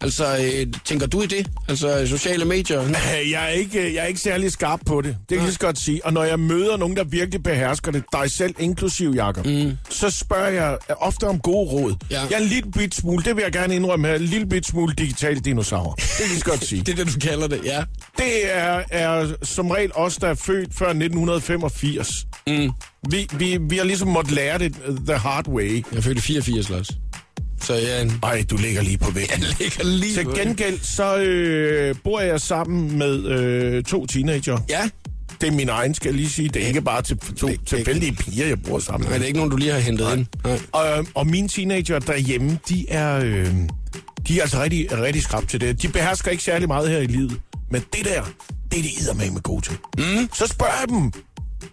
Altså, 0.02 0.38
øh, 0.38 0.74
tænker 0.86 1.08
du 1.08 1.22
i 1.22 1.26
det? 1.26 1.48
Altså, 1.68 2.08
sociale 2.08 2.46
medier? 2.46 2.82
Jeg 3.32 3.44
er 3.44 3.48
ikke, 3.48 3.94
jeg 3.96 4.02
er 4.04 4.06
ikke 4.06 4.20
særlig 4.20 4.52
skarp 4.52 4.80
på 4.86 5.02
det. 5.02 5.16
Det 5.20 5.28
kan 5.28 5.38
jeg 5.38 5.44
lige 5.44 5.54
så 5.54 5.60
godt 5.60 5.80
sige. 5.80 6.06
Og 6.06 6.14
når 6.14 6.24
jeg 6.24 6.40
møder 6.40 6.78
nogen, 6.78 6.96
der 6.98 7.04
virkelig 7.04 7.44
behersker 7.44 7.92
det, 7.92 8.04
dig 8.14 8.32
selv 8.32 8.56
inklusiv, 8.60 9.14
Jacob, 9.16 9.46
mm. 9.46 9.78
så 9.90 10.10
spørger 10.10 10.50
jeg 10.50 10.78
ofte 10.98 11.28
om 11.28 11.40
gode 11.40 11.70
råd. 11.72 11.96
Ja. 12.12 12.22
Jeg 12.22 12.32
er 12.32 12.38
en 12.38 12.48
lille 12.48 12.72
bit 12.72 12.96
smule, 12.96 13.24
det 13.24 13.36
vil 13.36 13.42
jeg 13.42 13.52
gerne 13.52 13.76
indrømme 13.76 14.08
her, 14.08 14.16
en 14.16 14.22
lille 14.22 14.48
bit 14.48 14.68
smule 14.68 14.94
digital 14.98 15.40
dinosaur. 15.40 15.94
Det 15.94 16.04
kan 16.04 16.20
jeg 16.20 16.28
lige 16.30 16.40
så 16.40 16.46
godt 16.46 16.66
sige. 16.66 16.82
Det 16.86 17.00
er 17.00 17.04
det, 17.06 17.14
du 17.14 17.20
kalder 17.20 17.48
det, 17.48 17.62
ja. 17.66 17.84
Det 18.18 18.56
er, 18.58 18.84
er 18.92 19.34
som 19.44 19.72
regel 19.72 19.92
os, 19.96 20.18
der 20.18 20.28
er 20.28 20.36
født 20.36 20.76
før 20.76 20.88
1985. 20.88 22.26
Mm. 22.48 22.72
Vi, 23.10 23.28
vi, 23.34 23.58
vi 23.70 23.78
har 23.78 23.84
ligesom 23.84 24.08
måttet 24.08 24.34
lære 24.34 24.58
det 24.58 24.76
the 25.08 25.18
hard 25.18 25.48
way. 25.48 25.86
Jeg 25.92 25.98
er 25.98 26.02
født 26.02 26.18
i 26.18 26.22
84, 26.22 26.70
Lars. 26.70 26.90
Så 27.62 27.74
jeg. 27.74 28.12
Ej, 28.24 28.46
du 28.50 28.58
ligger 28.58 28.82
lige 28.82 28.98
på 28.98 29.12
væggen. 29.12 29.42
Jeg 29.44 29.56
ligger 29.60 29.84
lige 29.84 30.14
Til 30.16 30.26
gengæld, 30.26 30.80
så 30.80 31.18
øh, 31.18 31.96
bor 32.04 32.20
jeg 32.20 32.42
sammen 32.42 32.98
med 32.98 33.26
øh, 33.26 33.84
to 33.84 34.06
teenager. 34.06 34.58
Ja, 34.70 34.90
Det 35.42 35.48
er 35.48 35.52
min 35.52 35.70
egen, 35.70 35.94
skal 35.94 36.08
jeg 36.10 36.16
lige 36.16 36.30
sige. 36.30 36.50
Det 36.50 36.64
er 36.64 36.68
ikke 36.68 36.82
bare 36.82 37.02
til 37.02 37.18
to 37.18 37.48
det- 37.48 37.60
tilfældige 37.66 38.12
piger, 38.16 38.48
jeg 38.48 38.62
bor 38.64 38.80
sammen 38.80 39.02
men 39.02 39.12
det 39.14 39.20
med. 39.20 39.22
er 39.24 39.28
ikke 39.28 39.38
nogen, 39.38 39.52
du 39.52 39.58
lige 39.58 39.72
har 39.72 39.80
hentet 39.80 40.06
Nej. 40.06 40.14
ind. 40.16 40.26
Nej. 40.44 40.60
Og, 40.72 41.06
og 41.16 41.28
mine 41.28 41.48
teenager 41.48 42.00
derhjemme, 42.00 42.60
de 42.70 42.86
er, 42.90 43.18
øh, 43.26 43.48
de 44.28 44.38
er 44.38 44.42
altså 44.42 44.62
rigtig, 44.62 44.88
rigtig 44.92 45.24
skrab 45.24 45.48
til 45.48 45.62
det. 45.62 45.82
De 45.82 45.88
behersker 45.88 46.32
ikke 46.32 46.44
særlig 46.44 46.68
meget 46.68 46.90
her 46.90 46.98
i 47.00 47.06
livet. 47.06 47.40
Men 47.72 47.82
det 47.94 48.06
der, 48.06 48.24
det 48.72 48.80
er 48.80 48.84
de 49.24 49.32
med 49.32 49.42
gode 49.42 49.62
til. 49.62 49.74
Mm. 49.98 50.30
Så 50.34 50.48
spørger 50.48 50.74
jeg 50.80 50.90
dem 50.90 51.12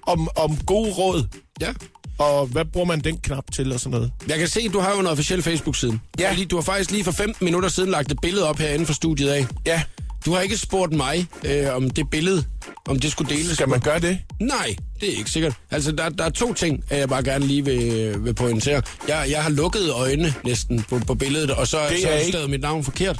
om, 0.07 0.29
om 0.37 0.57
gode 0.67 0.91
råd. 0.93 1.27
Ja. 1.61 1.73
Og 2.19 2.47
hvad 2.47 2.65
bruger 2.65 2.87
man 2.87 3.01
den 3.01 3.17
knap 3.17 3.45
til 3.53 3.73
og 3.73 3.81
sådan 3.81 3.91
noget? 3.91 4.13
Jeg 4.29 4.39
kan 4.39 4.49
se, 4.49 4.61
at 4.61 4.73
du 4.73 4.81
har 4.81 4.93
jo 4.95 5.01
en 5.01 5.07
officiel 5.07 5.43
Facebook-side. 5.43 5.99
Ja. 6.19 6.31
Fordi 6.31 6.45
du 6.45 6.57
har 6.57 6.63
faktisk 6.63 6.91
lige 6.91 7.05
for 7.05 7.13
15 7.13 7.45
minutter 7.45 7.69
siden 7.69 7.91
lagt 7.91 8.13
et 8.13 8.19
billede 8.23 8.49
op 8.49 8.59
herinde 8.59 8.87
for 8.87 8.93
studiet 8.93 9.29
af. 9.29 9.47
Ja, 9.67 9.83
Du 10.27 10.33
har 10.35 10.41
ikke 10.41 10.57
spurgt 10.57 10.93
mig 10.93 11.27
øh, 11.45 11.75
om 11.77 11.91
det 11.91 12.11
billede, 12.11 12.45
om 12.89 13.01
det 13.01 13.13
skulle 13.13 13.37
deles. 13.37 13.55
skal 13.55 13.69
man 13.69 13.81
gøre 13.81 13.99
det? 14.01 14.19
Nej, 14.41 14.77
det 15.01 15.13
er 15.15 15.17
ikke 15.19 15.31
sikkert. 15.31 15.55
Altså, 15.71 15.93
der, 15.93 16.09
der 16.09 16.25
er 16.25 16.31
to 16.31 16.55
ting, 16.55 16.85
at 16.91 16.99
jeg 16.99 17.09
bare 17.09 17.23
gerne 17.25 17.47
lige 17.47 17.65
vil, 17.65 18.15
vil 18.25 18.35
pointere. 18.35 18.83
Jeg, 19.09 19.27
jeg 19.31 19.43
har 19.43 19.51
lukket 19.51 19.91
øjnene 19.91 20.35
næsten 20.45 20.83
på, 20.89 21.01
på 21.07 21.15
billedet, 21.15 21.51
og 21.51 21.67
så, 21.69 21.79
Det 21.91 22.01
så 22.01 22.07
er 22.09 22.13
har 22.13 22.19
jeg 22.19 22.27
stadig 22.29 22.51
mit 22.51 22.61
navn 22.61 22.85
forkert. 22.85 23.19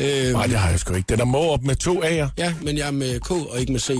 Øh, 0.00 0.32
Nej, 0.32 0.46
det 0.46 0.58
har 0.58 0.70
jeg 0.70 0.78
sgu 0.80 0.94
ikke. 0.94 1.06
Den 1.08 1.20
er 1.20 1.24
må 1.24 1.38
op 1.38 1.62
med 1.62 1.76
to 1.76 2.02
A'er. 2.04 2.28
Ja, 2.38 2.54
men 2.62 2.78
jeg 2.78 2.86
er 2.86 2.90
med 2.90 3.20
K 3.20 3.30
og 3.30 3.60
ikke 3.60 3.72
med 3.72 3.80
C. 3.80 3.90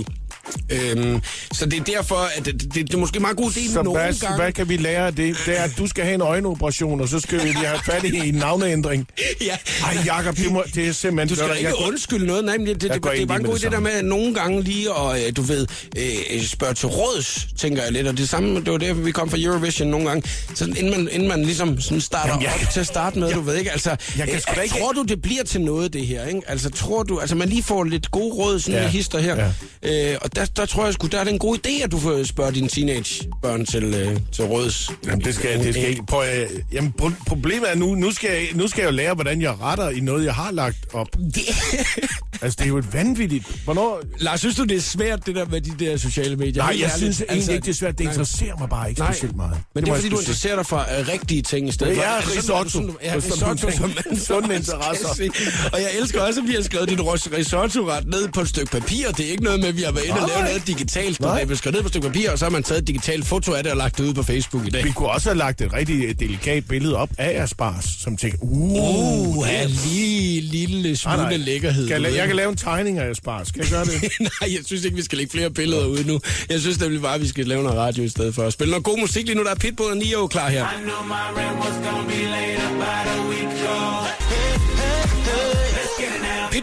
Øhm, 0.69 1.21
så 1.53 1.65
det 1.65 1.79
er 1.79 1.83
derfor, 1.83 2.15
at 2.37 2.45
det, 2.45 2.61
det, 2.61 2.73
det 2.75 2.93
er 2.93 2.97
måske 2.97 3.19
meget 3.19 3.37
god 3.37 3.51
idé 3.51 3.73
Så 3.73 3.81
nogle 3.83 3.99
hvad, 4.01 4.13
gange. 4.13 4.37
hvad 4.43 4.51
kan 4.51 4.69
vi 4.69 4.77
lære 4.77 5.05
af 5.07 5.15
det? 5.15 5.35
Det 5.45 5.59
er, 5.59 5.63
at 5.63 5.71
du 5.77 5.87
skal 5.87 6.03
have 6.03 6.15
en 6.15 6.21
øjenoperation, 6.21 7.01
og 7.01 7.07
så 7.09 7.19
skal 7.19 7.39
vi 7.39 7.43
lige 7.47 7.65
have 7.65 7.79
fat 7.85 8.03
i 8.03 8.29
en 8.29 8.35
navneændring. 8.35 9.07
Ja. 9.41 9.57
Ej, 9.83 9.97
Jacob, 10.05 10.37
det, 10.37 10.51
må, 10.51 10.63
det 10.75 10.87
er 10.87 10.91
simpelthen... 10.91 11.27
Du 11.29 11.35
skal 11.35 11.49
da 11.49 11.53
ikke 11.53 11.67
jeg, 11.69 11.87
undskylde 11.87 12.25
noget. 12.25 12.45
Nej, 12.45 12.57
men 12.57 12.67
det, 12.67 12.81
det, 12.81 12.89
Jeg 12.89 12.95
det, 13.03 13.11
det 13.11 13.21
er 13.21 13.25
bare 13.25 13.37
en 13.39 13.45
god 13.45 13.55
idé 13.57 13.63
det 13.63 13.71
der 13.71 13.79
med 13.79 13.91
at 13.91 14.05
nogle 14.05 14.33
gange 14.33 14.61
lige 14.63 14.91
og 14.93 15.19
øh, 15.21 15.35
du 15.35 15.41
ved, 15.41 15.67
øh, 15.97 16.43
spørge 16.45 16.73
til 16.73 16.87
råds, 16.87 17.47
tænker 17.57 17.83
jeg 17.83 17.91
lidt. 17.91 18.07
Og 18.07 18.17
det 18.17 18.29
samme, 18.29 18.55
det 18.59 18.71
var 18.71 18.77
derfor, 18.77 19.01
vi 19.01 19.11
kom 19.11 19.29
fra 19.29 19.37
Eurovision 19.39 19.87
nogle 19.87 20.07
gange. 20.07 20.29
Så 20.55 20.65
inden 20.65 20.89
man, 20.91 21.09
inden 21.11 21.27
man 21.27 21.43
ligesom 21.45 21.81
sådan 21.81 22.01
starter 22.01 22.29
Jamen, 22.29 22.43
jeg- 22.43 22.53
op 22.67 22.73
til 22.73 22.79
at 22.79 22.87
starte 22.87 23.19
med, 23.19 23.33
du 23.33 23.41
ved 23.41 23.55
ikke, 23.55 23.71
altså, 23.71 23.89
Jeg 23.89 24.27
kan 24.27 24.41
øh, 24.57 24.63
ikke- 24.63 24.75
tror 24.79 24.91
du, 24.91 25.03
det 25.03 25.21
bliver 25.21 25.43
til 25.43 25.61
noget, 25.61 25.93
det 25.93 26.07
her, 26.07 26.25
ikke? 26.27 26.41
Altså, 26.47 26.69
tror 26.69 27.03
du, 27.03 27.19
altså 27.19 27.35
man 27.35 27.49
lige 27.49 27.63
får 27.63 27.83
lidt 27.83 28.11
gode 28.11 28.33
råd, 28.33 28.59
sådan 28.59 28.81
ja. 28.81 28.87
hister 28.87 29.19
her. 29.19 29.51
Ja. 29.83 30.11
Øh, 30.11 30.17
og 30.21 30.32
der, 30.35 30.45
der 30.45 30.65
tror 30.65 30.85
jeg 30.85 30.93
sgu, 30.93 31.07
der 31.07 31.19
er 31.19 31.23
det 31.23 31.33
en 31.33 31.39
god 31.39 31.57
idé, 31.57 31.83
at 31.83 31.91
du 31.91 31.99
får 31.99 32.23
spørge 32.23 32.51
dine 32.51 32.67
teenagebørn 32.67 33.65
til, 33.65 33.83
øh, 33.83 34.17
til 34.31 34.43
råds. 34.43 34.91
Jamen, 35.05 35.21
det 35.25 35.35
skal, 35.35 35.59
det 35.63 35.73
skal 35.73 35.89
ikke... 35.89 36.03
Prøv, 36.05 36.23
øh, 36.35 36.49
jamen, 36.71 36.93
pro- 37.01 37.23
problemet 37.27 37.71
er 37.71 37.75
nu, 37.75 37.95
nu 37.95 38.11
skal, 38.11 38.29
jeg, 38.29 38.47
nu 38.53 38.67
skal 38.67 38.81
jeg 38.81 38.87
jo 38.91 38.95
lære, 38.95 39.13
hvordan 39.13 39.41
jeg 39.41 39.61
retter 39.61 39.89
i 39.89 39.99
noget, 39.99 40.25
jeg 40.25 40.35
har 40.35 40.51
lagt 40.51 40.77
op. 40.93 41.07
Altså, 42.41 42.55
det 42.59 42.63
er 42.65 42.67
jo 42.69 42.77
et 42.77 42.93
vanvittigt... 42.93 43.45
Hvornår... 43.63 44.01
Lars, 44.19 44.39
synes 44.39 44.55
du, 44.55 44.63
det 44.63 44.77
er 44.77 44.81
svært, 44.81 45.25
det 45.25 45.35
der 45.35 45.45
med 45.45 45.61
de 45.61 45.85
der 45.85 45.97
sociale 45.97 46.35
medier? 46.35 46.63
Nej, 46.63 46.67
jeg 46.67 46.75
ærligt. 46.83 46.97
synes 46.97 47.23
egentlig 47.29 47.53
ikke, 47.55 47.65
det 47.65 47.71
er 47.71 47.75
svært. 47.75 47.97
Det 47.97 48.03
nej. 48.03 48.11
interesserer 48.13 48.55
mig 48.59 48.69
bare 48.69 48.89
ikke 48.89 49.01
Nej. 49.01 49.11
specielt 49.13 49.35
meget. 49.35 49.57
Men 49.75 49.83
det 49.83 49.87
må 49.89 49.93
er 49.93 49.97
jeg 49.97 50.01
fordi, 50.01 50.09
du 50.15 50.19
interesserer 50.19 50.55
dig 50.55 50.65
for 50.65 50.77
uh, 50.77 51.07
rigtige 51.07 51.41
ting 51.41 51.69
i 51.69 51.71
stedet. 51.71 51.89
Det 51.95 51.97
for. 51.97 52.03
er 52.03 52.15
Altså, 52.15 52.29
sådan- 52.41 52.63
risotto. 52.63 52.69
sådan- 52.69 52.95
Ja, 53.03 53.15
risotto, 53.15 53.71
som 53.71 53.91
skal 54.95 55.15
sige. 55.15 55.31
Og 55.73 55.81
jeg 55.81 55.89
elsker 55.99 56.21
også, 56.21 56.41
at 56.41 56.47
vi 56.47 56.53
har 56.53 56.61
skrevet 56.61 56.89
dit 56.89 56.99
risotto-ret 57.37 58.07
ned 58.07 58.27
på 58.27 58.41
et 58.41 58.49
stykke 58.49 58.71
papir. 58.71 59.11
Det 59.11 59.25
er 59.27 59.31
ikke 59.31 59.43
noget 59.43 59.59
med, 59.59 59.67
at 59.67 59.77
vi 59.77 59.81
har 59.81 59.91
været 59.91 60.05
inde 60.05 60.19
og 60.23 60.29
Nej. 60.29 60.37
lavet 60.37 60.49
noget 60.49 60.67
digitalt. 60.67 61.17
Det 61.17 61.25
Nej. 61.25 61.45
er 61.49 61.55
skrevet 61.55 61.73
ned 61.75 61.81
på 61.81 61.85
et 61.87 61.91
stykke 61.91 62.07
papir, 62.07 62.31
og 62.31 62.39
så 62.39 62.45
har 62.45 62.49
man 62.49 62.63
taget 62.63 62.81
et 62.81 62.87
digitalt 62.87 63.25
foto 63.25 63.53
af 63.53 63.63
det 63.63 63.71
og 63.71 63.77
lagt 63.77 63.97
det 63.97 64.03
ud 64.03 64.13
på 64.13 64.23
Facebook 64.23 64.67
i 64.67 64.69
dag. 64.69 64.83
Vi 64.83 64.91
kunne 64.91 65.09
også 65.09 65.29
have 65.29 65.37
lagt 65.37 65.61
et 65.61 65.73
rigtig 65.73 66.19
delikat 66.19 66.67
billede 66.67 66.95
op 66.97 67.09
af 67.17 67.41
Aspars, 67.43 67.85
som 68.03 68.17
tænker, 68.17 68.37
uh, 68.41 69.37
Uh, 69.37 69.47
ja, 69.49 69.65
lige 69.65 70.41
lille 70.41 70.97
smule 70.97 71.17
nej, 71.17 71.25
nej. 71.29 71.37
lækkerhed. 71.37 71.87
Skal 71.87 72.01
jeg, 72.01 72.11
la- 72.11 72.15
jeg 72.17 72.27
kan 72.27 72.35
lave 72.35 72.49
en 72.49 72.57
tegning 72.57 72.99
af 72.99 73.09
Aspars. 73.09 73.47
Skal 73.47 73.59
jeg 73.61 73.69
gøre 73.69 73.85
det? 73.85 74.01
Nej, 74.41 74.53
jeg 74.53 74.59
synes 74.65 74.83
ikke, 74.83 74.95
vi 74.97 75.03
skal 75.03 75.17
lægge 75.17 75.31
flere 75.31 75.49
billeder 75.49 75.85
ud 75.85 76.03
nu. 76.03 76.19
Jeg 76.49 76.59
synes 76.59 76.79
nemlig 76.79 77.01
bare, 77.01 77.15
at 77.15 77.21
vi 77.21 77.27
skal 77.27 77.47
lave 77.47 77.63
noget 77.63 77.77
radio 77.77 78.03
i 78.03 78.09
stedet 78.09 78.35
for. 78.35 78.49
Spille 78.49 78.71
noget 78.71 78.83
god 78.83 78.99
musik 78.99 79.25
lige 79.25 79.35
nu. 79.37 79.43
Der 79.43 79.51
er 79.51 79.55
Pitbull 79.55 79.91
og 79.91 79.97
Nio 79.97 80.27
klar 80.27 80.49
her. 80.49 80.65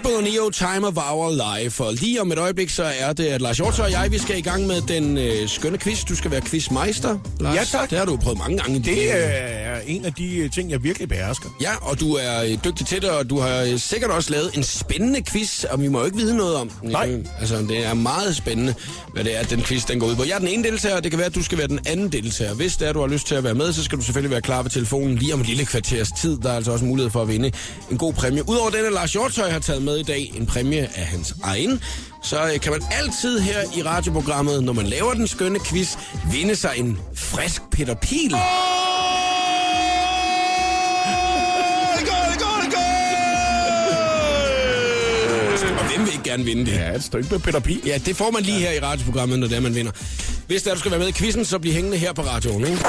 Pitbull 0.03 0.17
og 0.17 0.23
Neo 0.23 0.51
Time 0.51 0.87
of 0.87 0.97
Our 0.97 1.61
Life. 1.61 1.85
Og 1.85 1.95
lige 1.95 2.21
om 2.21 2.33
et 2.33 2.39
øjeblik, 2.39 2.71
så 2.71 2.85
er 2.99 3.13
det, 3.13 3.25
at 3.27 3.41
Lars 3.41 3.57
Hjortøj 3.57 3.85
og 3.87 3.93
jeg, 3.93 4.13
vi 4.13 4.19
skal 4.19 4.39
i 4.39 4.41
gang 4.41 4.67
med 4.67 4.81
den 4.89 5.19
øh, 5.19 5.49
skønne 5.49 5.79
quiz. 5.79 6.05
Du 6.05 6.17
skal 6.17 6.31
være 6.31 6.41
quizmeister, 6.41 7.19
Lars. 7.41 7.57
Ja, 7.57 7.65
tak. 7.79 7.91
Det 7.91 7.99
har 7.99 8.05
du 8.05 8.17
prøvet 8.17 8.39
mange 8.39 8.59
gange. 8.59 8.79
Det 8.79 8.85
dit- 8.85 9.11
er 9.11 9.81
en 9.87 10.05
af 10.05 10.13
de 10.15 10.37
øh, 10.37 10.51
ting, 10.51 10.71
jeg 10.71 10.83
virkelig 10.85 11.09
behersker. 11.09 11.49
Ja, 11.61 11.71
og 11.83 12.01
du 12.01 12.15
er 12.15 12.43
øh, 12.43 12.59
dygtig 12.65 12.87
til 12.87 13.03
det, 13.03 13.11
og 13.11 13.31
du 13.31 13.39
har 13.41 13.63
øh, 13.63 13.79
sikkert 13.79 14.11
også 14.11 14.31
lavet 14.31 14.51
en 14.57 14.63
spændende 14.63 15.23
quiz, 15.23 15.65
og 15.65 15.83
vi 15.83 15.89
må 15.89 15.99
jo 15.99 16.05
ikke 16.05 16.17
vide 16.17 16.37
noget 16.37 16.57
om 16.57 16.69
den. 16.69 16.91
Nej. 16.91 17.09
Øh, 17.11 17.25
Altså, 17.41 17.57
det 17.57 17.87
er 17.87 17.95
meget 17.95 18.37
spændende, 18.37 18.75
hvad 19.13 19.25
det 19.25 19.39
er, 19.39 19.43
den 19.43 19.63
quiz 19.63 19.85
den 19.87 20.01
går 20.01 20.07
ud 20.07 20.17
på. 20.17 20.25
Jeg 20.25 20.35
er 20.35 20.39
den 20.39 20.49
ene 20.49 20.65
deltager, 20.65 20.97
og 20.97 21.03
det 21.03 21.11
kan 21.13 21.19
være, 21.19 21.27
at 21.27 21.35
du 21.35 21.43
skal 21.43 21.59
være 21.59 21.69
den 21.69 21.81
anden 21.87 22.09
deltager. 22.13 22.55
Hvis 22.55 22.77
det 22.77 22.89
er, 22.89 22.93
du 22.93 23.01
har 23.01 23.07
lyst 23.07 23.27
til 23.27 23.35
at 23.35 23.45
være 23.45 23.55
med, 23.55 23.73
så 23.73 23.85
skal 23.85 23.99
du 23.99 24.05
selvfølgelig 24.05 24.31
være 24.31 24.43
klar 24.43 24.63
ved 24.63 24.71
telefonen 24.71 25.17
lige 25.17 25.35
om 25.35 25.41
et 25.41 25.47
lille 25.47 25.65
kvarters 25.67 26.09
tid. 26.21 26.39
Der 26.39 26.51
er 26.51 26.57
altså 26.57 26.73
også 26.73 26.85
mulighed 26.85 27.11
for 27.11 27.23
at 27.23 27.29
vinde 27.29 27.53
en 27.91 27.99
god 27.99 28.13
præmie. 28.13 28.49
Udover 28.49 28.71
den, 28.71 28.93
Lars 28.93 29.13
Hjortøj 29.13 29.51
har 29.51 29.59
taget 29.59 29.83
med 29.83 29.90
i 29.99 30.03
dag, 30.03 30.33
en 30.37 30.47
præmie 30.47 30.89
af 30.95 31.07
hans 31.07 31.35
egen, 31.43 31.83
så 32.23 32.51
øh, 32.55 32.61
kan 32.61 32.73
man 32.73 32.83
altid 32.91 33.41
her 33.41 33.59
i 33.77 33.83
radioprogrammet, 33.83 34.65
når 34.65 34.73
man 34.73 34.87
laver 34.87 35.15
den 35.15 35.29
skønne 35.29 35.61
quiz, 35.61 35.97
vinde 36.33 36.57
sig 36.57 36.73
en 36.77 36.99
frisk 37.15 37.63
Peter 37.73 37.95
Pil. 37.95 38.35
Og 45.79 45.87
hvem 45.95 46.07
vil 46.07 46.13
ikke 46.13 46.25
gerne 46.25 46.45
vinde 46.45 46.67
det? 46.67 46.73
Ja, 46.73 46.95
et 46.95 47.05
stykke 47.05 47.29
med 47.31 47.39
Peter 47.39 47.61
Pil. 47.61 47.81
Ja, 47.87 47.99
det 48.07 48.17
får 48.17 48.31
man 48.31 48.43
lige 48.43 48.59
her 48.59 48.71
i 48.71 48.81
radioprogrammet, 48.81 49.39
når 49.39 49.47
det 49.47 49.57
er, 49.57 49.61
man 49.61 49.75
vinder. 49.75 49.93
Hvis 50.47 50.63
det 50.63 50.71
er, 50.71 50.75
du 50.75 50.81
skal 50.81 50.91
være 50.91 51.01
med 51.01 51.09
i 51.09 51.13
quizzen, 51.13 51.45
så 51.45 51.59
bliv 51.59 51.73
hængende 51.73 51.97
her 51.97 52.13
på 52.13 52.23
radioen, 52.23 52.65
ikke? 52.65 52.85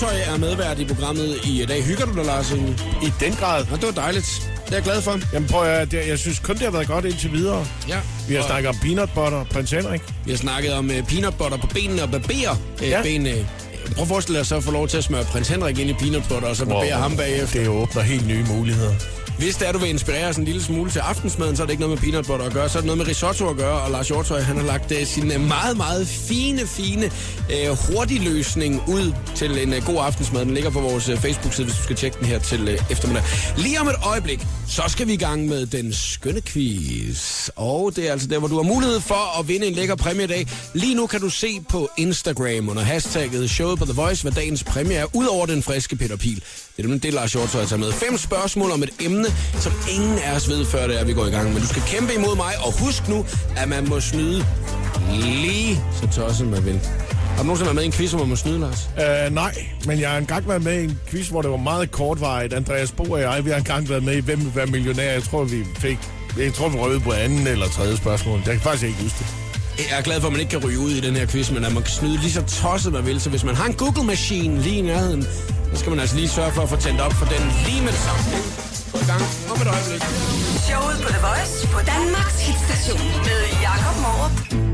Hjortøj 0.00 0.20
er 0.34 0.38
medvært 0.38 0.78
i 0.78 0.84
programmet 0.84 1.36
i 1.44 1.64
dag. 1.68 1.84
Hygger 1.84 2.04
du 2.04 2.14
dig, 2.14 2.24
Lars? 2.24 2.52
I 3.02 3.12
den 3.20 3.32
grad. 3.32 3.64
Ja, 3.70 3.76
det 3.76 3.82
var 3.82 3.90
dejligt. 4.02 4.50
Det 4.64 4.72
er 4.72 4.76
jeg 4.76 4.82
glad 4.82 5.02
for. 5.02 5.18
Jamen 5.32 5.48
prøv 5.48 5.64
at, 5.68 5.92
jeg, 5.92 6.08
jeg 6.08 6.18
synes 6.18 6.38
kun, 6.38 6.54
det 6.54 6.62
har 6.64 6.70
været 6.70 6.86
godt 6.86 7.04
indtil 7.04 7.32
videre. 7.32 7.66
Ja. 7.88 7.98
Vi 8.28 8.34
har 8.34 8.40
Og 8.42 8.46
snakket 8.48 8.68
om 8.68 8.76
peanut 8.82 9.10
butter, 9.14 9.44
prins 9.44 9.70
Henrik. 9.70 10.00
vi 10.24 10.30
har 10.30 10.38
snakket 10.38 10.72
om 10.72 10.90
uh, 10.90 11.06
peanut 11.08 11.34
butter 11.38 11.58
på 11.58 11.66
benene 11.66 12.02
og 12.02 12.10
barberer 12.10 12.56
uh, 12.82 12.88
Ja. 12.88 13.02
benene. 13.02 13.46
Prøv 13.94 14.02
at 14.02 14.08
forestille 14.08 14.38
dig 14.38 14.46
så 14.46 14.56
at 14.56 14.64
få 14.64 14.70
lov 14.70 14.88
til 14.88 14.96
at 14.98 15.04
smøre 15.04 15.24
prins 15.24 15.48
Henrik 15.48 15.78
ind 15.78 15.90
i 15.90 15.92
peanut 15.92 16.22
butter, 16.28 16.48
og 16.48 16.56
så 16.56 16.64
barbere 16.66 16.92
ham 16.92 17.16
bagefter. 17.16 17.60
Det 17.60 17.68
åbner 17.68 18.02
helt 18.02 18.26
nye 18.26 18.44
muligheder. 18.48 18.94
Hvis 19.40 19.56
det 19.56 19.68
er, 19.68 19.72
du 19.72 19.78
vil 19.78 19.88
inspirere 19.88 20.28
os 20.28 20.36
en 20.36 20.44
lille 20.44 20.62
smule 20.62 20.90
til 20.90 20.98
aftensmaden, 20.98 21.56
så 21.56 21.62
er 21.62 21.66
det 21.66 21.72
ikke 21.72 21.80
noget 21.80 22.02
med 22.02 22.10
peanut 22.10 22.26
butter 22.26 22.46
at 22.46 22.52
gøre, 22.52 22.68
så 22.68 22.78
er 22.78 22.80
det 22.80 22.86
noget 22.86 22.98
med 22.98 23.06
risotto 23.06 23.48
at 23.48 23.56
gøre, 23.56 23.80
og 23.80 23.90
Lars 23.90 24.08
Hjortøj, 24.08 24.40
han 24.40 24.56
har 24.56 24.64
lagt 24.64 24.92
uh, 24.92 24.98
sin 25.04 25.36
uh, 25.36 25.40
meget, 25.40 25.76
meget 25.76 26.08
fine, 26.08 26.66
fine 26.66 27.10
øh, 27.52 27.70
uh, 27.70 27.78
hurtigløsning 27.78 28.82
ud 28.88 29.12
til 29.34 29.62
en 29.62 29.72
uh, 29.72 29.86
god 29.86 29.96
aftensmad. 30.04 30.44
Den 30.44 30.54
ligger 30.54 30.70
på 30.70 30.80
vores 30.80 31.08
uh, 31.08 31.18
Facebook-side, 31.18 31.66
hvis 31.66 31.76
du 31.76 31.82
skal 31.82 31.96
tjekke 31.96 32.18
den 32.18 32.26
her 32.26 32.38
til 32.38 32.62
uh, 32.62 32.90
eftermiddag. 32.90 33.22
Lige 33.56 33.80
om 33.80 33.88
et 33.88 33.96
øjeblik, 34.04 34.46
så 34.68 34.82
skal 34.88 35.06
vi 35.06 35.12
i 35.12 35.16
gang 35.16 35.46
med 35.46 35.66
den 35.66 35.92
skønne 35.92 36.40
quiz. 36.40 37.48
Og 37.56 37.96
det 37.96 38.08
er 38.08 38.12
altså 38.12 38.28
der, 38.28 38.38
hvor 38.38 38.48
du 38.48 38.56
har 38.56 38.62
mulighed 38.62 39.00
for 39.00 39.40
at 39.40 39.48
vinde 39.48 39.66
en 39.66 39.74
lækker 39.74 39.94
præmie 39.94 40.24
i 40.24 40.26
dag. 40.26 40.46
Lige 40.74 40.94
nu 40.94 41.06
kan 41.06 41.20
du 41.20 41.30
se 41.30 41.60
på 41.68 41.90
Instagram 41.96 42.68
under 42.68 42.82
hashtagget 42.82 43.50
showet 43.50 43.78
på 43.78 43.84
The 43.84 43.94
Voice, 43.94 44.22
hvad 44.22 44.32
dagens 44.32 44.64
præmie 44.64 44.96
er, 44.96 45.06
ud 45.12 45.26
over 45.26 45.46
den 45.46 45.62
friske 45.62 45.96
Peter 45.96 46.16
Pil. 46.16 46.42
Det 46.80 46.86
er 46.86 46.88
nemlig 46.88 47.02
det, 47.02 47.14
Lars 47.14 47.32
Hjortøj 47.32 47.64
tager 47.64 47.80
med. 47.80 47.92
Fem 47.92 48.18
spørgsmål 48.18 48.70
om 48.70 48.82
et 48.82 48.90
emne, 49.00 49.26
som 49.58 49.72
ingen 49.94 50.18
af 50.18 50.36
os 50.36 50.48
ved, 50.48 50.66
før 50.66 50.86
det 50.86 51.00
er, 51.00 51.04
vi 51.04 51.12
går 51.12 51.26
i 51.26 51.30
gang. 51.30 51.52
Men 51.52 51.62
du 51.62 51.68
skal 51.68 51.82
kæmpe 51.86 52.14
imod 52.14 52.36
mig, 52.36 52.54
og 52.64 52.78
husk 52.78 53.08
nu, 53.08 53.26
at 53.56 53.68
man 53.68 53.88
må 53.88 54.00
snyde 54.00 54.46
lige 55.12 55.80
så 56.00 56.08
tosset 56.20 56.46
man 56.46 56.64
vil. 56.64 56.80
Har 57.36 57.38
du 57.38 57.42
nogensinde 57.42 57.66
været 57.66 57.74
med 57.74 57.82
i 57.82 57.86
en 57.86 57.92
quiz, 57.92 58.10
hvor 58.10 58.18
man 58.18 58.28
må 58.28 58.36
snyde, 58.36 58.60
Lars? 58.60 58.88
Uh, 58.96 59.34
nej, 59.34 59.66
men 59.86 60.00
jeg 60.00 60.10
har 60.10 60.18
engang 60.18 60.48
været 60.48 60.64
med 60.64 60.80
i 60.80 60.84
en 60.84 60.98
quiz, 61.08 61.28
hvor 61.28 61.42
det 61.42 61.50
var 61.50 61.56
meget 61.56 61.90
kortvarigt. 61.90 62.52
Andreas 62.52 62.92
Bo 62.92 63.02
og 63.02 63.20
jeg, 63.20 63.44
vi 63.44 63.50
har 63.50 63.56
engang 63.56 63.88
været 63.88 64.02
med 64.02 64.16
i 64.16 64.20
Hvem 64.20 64.38
vil 64.44 64.52
være 64.54 64.66
millionær? 64.66 65.12
Jeg 65.12 65.22
tror, 65.22 65.44
vi 65.44 65.64
fik... 65.78 65.98
Jeg 66.38 66.54
tror, 66.54 66.68
vi 66.68 66.78
røvede 66.78 67.00
på 67.00 67.12
anden 67.12 67.46
eller 67.46 67.68
tredje 67.68 67.96
spørgsmål. 67.96 68.42
Jeg 68.46 68.52
kan 68.52 68.60
faktisk 68.60 68.84
ikke 68.84 69.02
huske 69.02 69.18
det. 69.18 69.26
Jeg 69.90 69.98
er 69.98 70.02
glad 70.02 70.20
for, 70.20 70.26
at 70.26 70.32
man 70.32 70.40
ikke 70.40 70.50
kan 70.50 70.64
ryge 70.64 70.78
ud 70.78 70.90
i 70.90 71.00
den 71.00 71.16
her 71.16 71.26
quiz, 71.26 71.50
men 71.50 71.64
at 71.64 71.72
man 71.72 71.82
kan 71.82 71.92
snyde 71.92 72.16
lige 72.16 72.32
så 72.32 72.42
tosset 72.42 72.92
man 72.92 73.06
vil. 73.06 73.20
Så 73.20 73.30
hvis 73.30 73.44
man 73.44 73.54
har 73.54 73.66
en 73.66 73.74
Google-maskine 73.74 74.62
lige 74.62 74.76
i 74.76 74.80
nærheden, 74.80 75.26
så 75.72 75.76
skal 75.80 75.90
man 75.90 76.00
altså 76.00 76.16
lige 76.16 76.28
sørge 76.28 76.52
for 76.52 76.62
at 76.62 76.68
få 76.68 76.76
tændt 76.76 77.00
op 77.00 77.12
for 77.12 77.26
den 77.26 77.42
lige 77.66 77.82
med 77.86 77.92
det 77.96 78.02
samme. 78.06 78.22
Gå 78.92 78.98
i 79.04 79.06
gang 79.12 79.22
om 79.52 79.56
et 79.62 79.68
øjeblik. 79.74 80.02
Showet 80.68 80.96
på 81.04 81.08
The 81.14 81.20
Voice 81.28 81.56
på 81.74 81.80
Danmarks 81.92 82.38
hitstation 82.46 83.06
med 83.28 83.40
Jakob 83.66 83.96
Morup. 84.04 84.69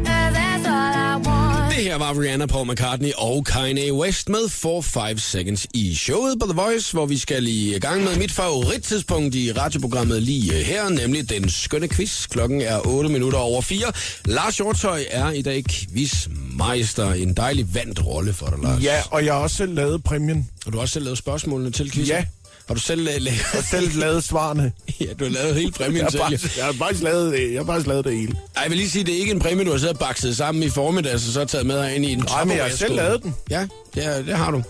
Det 1.77 1.85
her 1.85 1.99
var 1.99 2.21
Rihanna, 2.21 2.47
Paul 2.47 2.67
McCartney 2.67 3.11
og 3.17 3.45
Kanye 3.45 3.93
West 3.93 4.29
med 4.29 4.39
4-5 4.39 5.19
Seconds 5.19 5.67
i 5.75 5.95
showet 5.95 6.39
på 6.41 6.47
The 6.47 6.57
Voice, 6.57 6.93
hvor 6.93 7.07
vi 7.07 7.19
skal 7.19 7.47
i 7.47 7.79
gang 7.81 8.05
med 8.05 8.17
mit 8.17 8.33
favorittidspunkt 8.33 9.35
i 9.35 9.53
radioprogrammet 9.53 10.23
lige 10.23 10.53
her, 10.53 10.89
nemlig 10.89 11.31
den 11.31 11.51
skønne 11.51 11.89
quiz. 11.89 12.27
Klokken 12.27 12.61
er 12.61 12.87
8 12.87 13.09
minutter 13.11 13.39
over 13.39 13.61
4. 13.61 13.93
Lars 14.25 14.57
Hjortøj 14.57 15.05
er 15.11 15.31
i 15.31 15.43
dag 15.43 15.65
quizmeister. 15.71 17.13
En 17.13 17.35
dejlig 17.35 17.75
vandt 17.75 18.07
rolle 18.07 18.33
for 18.33 18.47
dig, 18.47 18.59
Lars. 18.63 18.83
Ja, 18.83 19.03
og 19.11 19.25
jeg 19.25 19.35
har 19.35 19.41
også 19.41 19.57
selv 19.57 19.75
lavet 19.75 20.05
præmien. 20.05 20.51
Og 20.67 20.73
du 20.73 20.79
har 20.79 20.83
også 20.83 20.93
selv 20.93 21.05
lavet 21.05 21.19
spørgsmålene 21.19 21.71
til 21.71 21.93
quizzen? 21.93 22.17
Ja. 22.17 22.25
Har 22.69 22.75
du 22.75 22.81
selv 22.81 23.03
lavet... 23.05 23.29
Og 23.59 23.65
selv 23.71 23.99
lavet 23.99 24.25
svarene. 24.25 24.73
ja, 25.01 25.07
du 25.19 25.25
har 25.25 25.31
lavet 25.33 25.55
hele 25.55 25.67
Jeg 25.67 25.73
præmien 25.75 26.03
har, 26.03 26.11
selv. 26.11 26.23
faktisk, 26.23 26.57
jeg, 26.57 26.65
har 26.65 26.73
faktisk 26.73 27.03
lavet 27.03 27.33
det, 27.33 27.53
jeg 27.53 27.61
har 27.61 27.67
faktisk 27.67 27.87
lavet 27.87 28.05
det 28.05 28.17
hele. 28.17 28.33
Ej, 28.57 28.63
jeg 28.63 28.71
vil 28.71 28.79
lige 28.79 28.91
sige, 28.91 29.05
det 29.05 29.15
er 29.15 29.19
ikke 29.19 29.33
en 29.33 29.39
præmie, 29.41 29.65
du 29.65 29.71
har 29.71 29.79
siddet 29.79 29.95
og 29.95 29.99
bakset 30.01 30.37
sammen 30.37 30.63
i 30.63 30.69
formiddag, 30.71 31.15
og 31.15 31.21
så 31.21 31.45
taget 31.45 31.67
med 31.67 31.95
ind 31.95 32.05
i 32.05 32.13
en 32.13 32.19
Nej, 32.19 32.45
men 32.45 32.57
jeg 32.57 32.65
har 32.65 32.71
selv 32.71 32.95
lavet 32.95 33.23
den. 33.23 33.35
Ja, 33.51 33.67
det, 33.95 34.05
er, 34.07 34.23
det 34.23 34.37
har 34.37 34.51
du. 34.51 34.63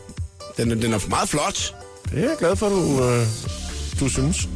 Den, 0.57 0.71
er- 0.71 0.75
den 0.75 0.93
er 0.93 1.09
meget 1.09 1.29
flot. 1.29 1.75
Det 2.11 2.19
er 2.19 2.29
jeg 2.29 2.37
glad 2.39 2.57
for, 2.57 2.69
du, 2.69 3.05
øh, 3.05 3.27
du 4.01 4.09
synes. 4.09 4.49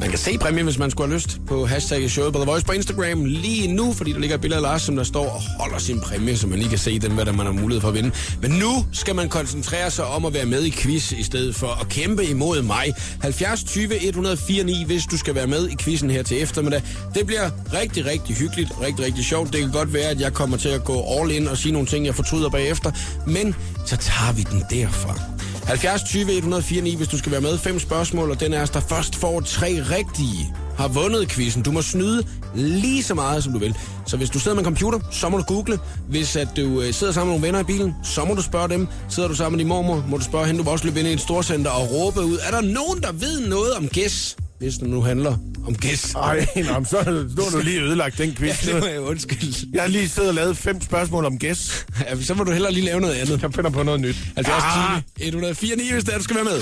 Man 0.00 0.08
kan 0.10 0.18
se 0.18 0.38
præmien, 0.38 0.64
hvis 0.64 0.78
man 0.78 0.90
skulle 0.90 1.08
have 1.08 1.14
lyst, 1.14 1.40
på 1.46 1.66
hashtag 1.66 2.10
showet 2.10 2.32
på 2.32 2.38
The 2.38 2.50
Voice 2.50 2.66
på 2.66 2.72
Instagram 2.72 3.24
lige 3.24 3.74
nu, 3.74 3.92
fordi 3.92 4.12
der 4.12 4.18
ligger 4.18 4.34
et 4.34 4.40
billede 4.40 4.58
af 4.58 4.62
Lars, 4.62 4.82
som 4.82 4.96
der 4.96 5.04
står 5.04 5.28
og 5.30 5.42
holder 5.60 5.78
sin 5.78 6.00
præmie, 6.00 6.36
så 6.36 6.46
man 6.46 6.58
lige 6.58 6.68
kan 6.68 6.78
se 6.78 6.98
den, 6.98 7.12
hvad 7.12 7.24
der 7.24 7.32
man 7.32 7.46
har 7.46 7.52
mulighed 7.52 7.80
for 7.80 7.88
at 7.88 7.94
vinde. 7.94 8.10
Men 8.42 8.50
nu 8.50 8.86
skal 8.92 9.14
man 9.14 9.28
koncentrere 9.28 9.90
sig 9.90 10.04
om 10.04 10.24
at 10.24 10.34
være 10.34 10.46
med 10.46 10.62
i 10.62 10.70
quiz, 10.70 11.12
i 11.12 11.22
stedet 11.22 11.54
for 11.54 11.80
at 11.80 11.88
kæmpe 11.88 12.24
imod 12.24 12.62
mig. 12.62 12.94
70 13.20 13.64
20 13.64 14.04
104 14.04 14.64
9, 14.64 14.84
hvis 14.86 15.02
du 15.10 15.18
skal 15.18 15.34
være 15.34 15.46
med 15.46 15.68
i 15.68 15.76
quizzen 15.80 16.10
her 16.10 16.22
til 16.22 16.42
eftermiddag. 16.42 16.82
Det 17.14 17.26
bliver 17.26 17.50
rigtig, 17.72 18.06
rigtig 18.06 18.36
hyggeligt, 18.36 18.70
rigtig, 18.80 19.04
rigtig 19.04 19.24
sjovt. 19.24 19.52
Det 19.52 19.60
kan 19.60 19.70
godt 19.72 19.92
være, 19.92 20.08
at 20.08 20.20
jeg 20.20 20.32
kommer 20.32 20.56
til 20.56 20.68
at 20.68 20.84
gå 20.84 21.04
all 21.20 21.30
in 21.30 21.48
og 21.48 21.58
sige 21.58 21.72
nogle 21.72 21.88
ting, 21.88 22.06
jeg 22.06 22.14
fortryder 22.14 22.48
bagefter, 22.48 22.92
men 23.26 23.54
så 23.86 23.96
tager 23.96 24.32
vi 24.32 24.42
den 24.42 24.64
derfra. 24.70 25.33
70 25.66 26.02
20 26.02 26.32
104 26.36 26.82
9, 26.82 26.96
hvis 26.96 27.08
du 27.08 27.18
skal 27.18 27.32
være 27.32 27.40
med. 27.40 27.58
Fem 27.58 27.78
spørgsmål, 27.78 28.30
og 28.30 28.40
den 28.40 28.52
er 28.52 28.60
altså, 28.60 28.72
der 28.72 28.80
først 28.80 29.16
får 29.16 29.40
tre 29.40 29.82
rigtige 29.90 30.54
har 30.76 30.88
vundet 30.88 31.28
quizzen. 31.28 31.62
Du 31.62 31.72
må 31.72 31.82
snyde 31.82 32.22
lige 32.54 33.02
så 33.02 33.14
meget, 33.14 33.44
som 33.44 33.52
du 33.52 33.58
vil. 33.58 33.76
Så 34.06 34.16
hvis 34.16 34.30
du 34.30 34.38
sidder 34.38 34.54
med 34.54 34.62
en 34.62 34.64
computer, 34.64 34.98
så 35.10 35.28
må 35.28 35.38
du 35.38 35.42
google. 35.42 35.78
Hvis 36.08 36.36
at 36.36 36.48
du 36.56 36.82
øh, 36.82 36.92
sidder 36.92 37.12
sammen 37.12 37.28
med 37.28 37.40
nogle 37.40 37.46
venner 37.46 37.60
i 37.60 37.64
bilen, 37.64 37.94
så 38.04 38.24
må 38.24 38.34
du 38.34 38.42
spørge 38.42 38.68
dem. 38.68 38.88
Sidder 39.08 39.28
du 39.28 39.34
sammen 39.34 39.56
med 39.56 39.58
din 39.58 39.68
mormor, 39.68 40.04
må 40.08 40.16
du 40.16 40.24
spørge 40.24 40.46
hende. 40.46 40.58
Du 40.58 40.64
må 40.64 40.70
også 40.70 40.84
løbe 40.84 40.98
ind 40.98 41.08
i 41.08 41.12
et 41.12 41.20
storcenter 41.20 41.70
og 41.70 41.90
råbe 41.90 42.20
ud. 42.20 42.38
Er 42.46 42.50
der 42.50 42.60
nogen, 42.60 43.02
der 43.02 43.12
ved 43.12 43.46
noget 43.48 43.72
om 43.74 43.88
gæs? 43.88 44.36
Hvis 44.58 44.80
nu 44.80 45.02
handler 45.02 45.36
om 45.66 45.74
gæs. 45.74 46.14
Ej, 46.14 46.46
nå, 46.56 46.84
så 46.84 47.26
nu 47.36 47.42
har 47.42 47.50
du 47.50 47.58
lige 47.64 47.80
ødelagt 47.80 48.18
den 48.18 48.34
quiz. 48.34 48.66
Ja, 48.66 48.72
det 48.72 48.80
må 48.80 48.86
jeg 48.86 49.00
undskylde. 49.00 49.54
Jeg 49.72 49.82
har 49.82 49.88
lige 49.88 50.08
siddet 50.08 50.28
og 50.28 50.34
lavet 50.34 50.56
fem 50.56 50.80
spørgsmål 50.80 51.24
om 51.24 51.38
gæs. 51.38 51.86
Ja, 52.00 52.22
så 52.22 52.34
må 52.34 52.44
du 52.44 52.52
hellere 52.52 52.72
lige 52.72 52.84
lave 52.84 53.00
noget 53.00 53.14
andet. 53.14 53.42
Jeg 53.42 53.54
finder 53.54 53.70
på 53.70 53.82
noget 53.82 54.00
nyt. 54.00 54.16
70 54.34 54.62
Ah, 54.64 55.00
10 55.18 55.26
104 55.26 55.76
9, 55.76 55.92
hvis 55.92 56.04
det 56.04 56.14
er, 56.14 56.18
du 56.18 56.24
skal 56.24 56.36
være 56.36 56.44
med. 56.44 56.60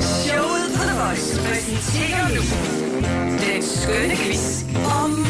Showet 0.00 0.66
på 0.76 0.82
The 0.82 1.00
Voice 1.00 1.40
præsenterer 1.48 2.28
nu 2.28 2.42
den 3.46 3.62
skønne 3.62 4.16
quiz 4.16 4.62
om 4.84 5.26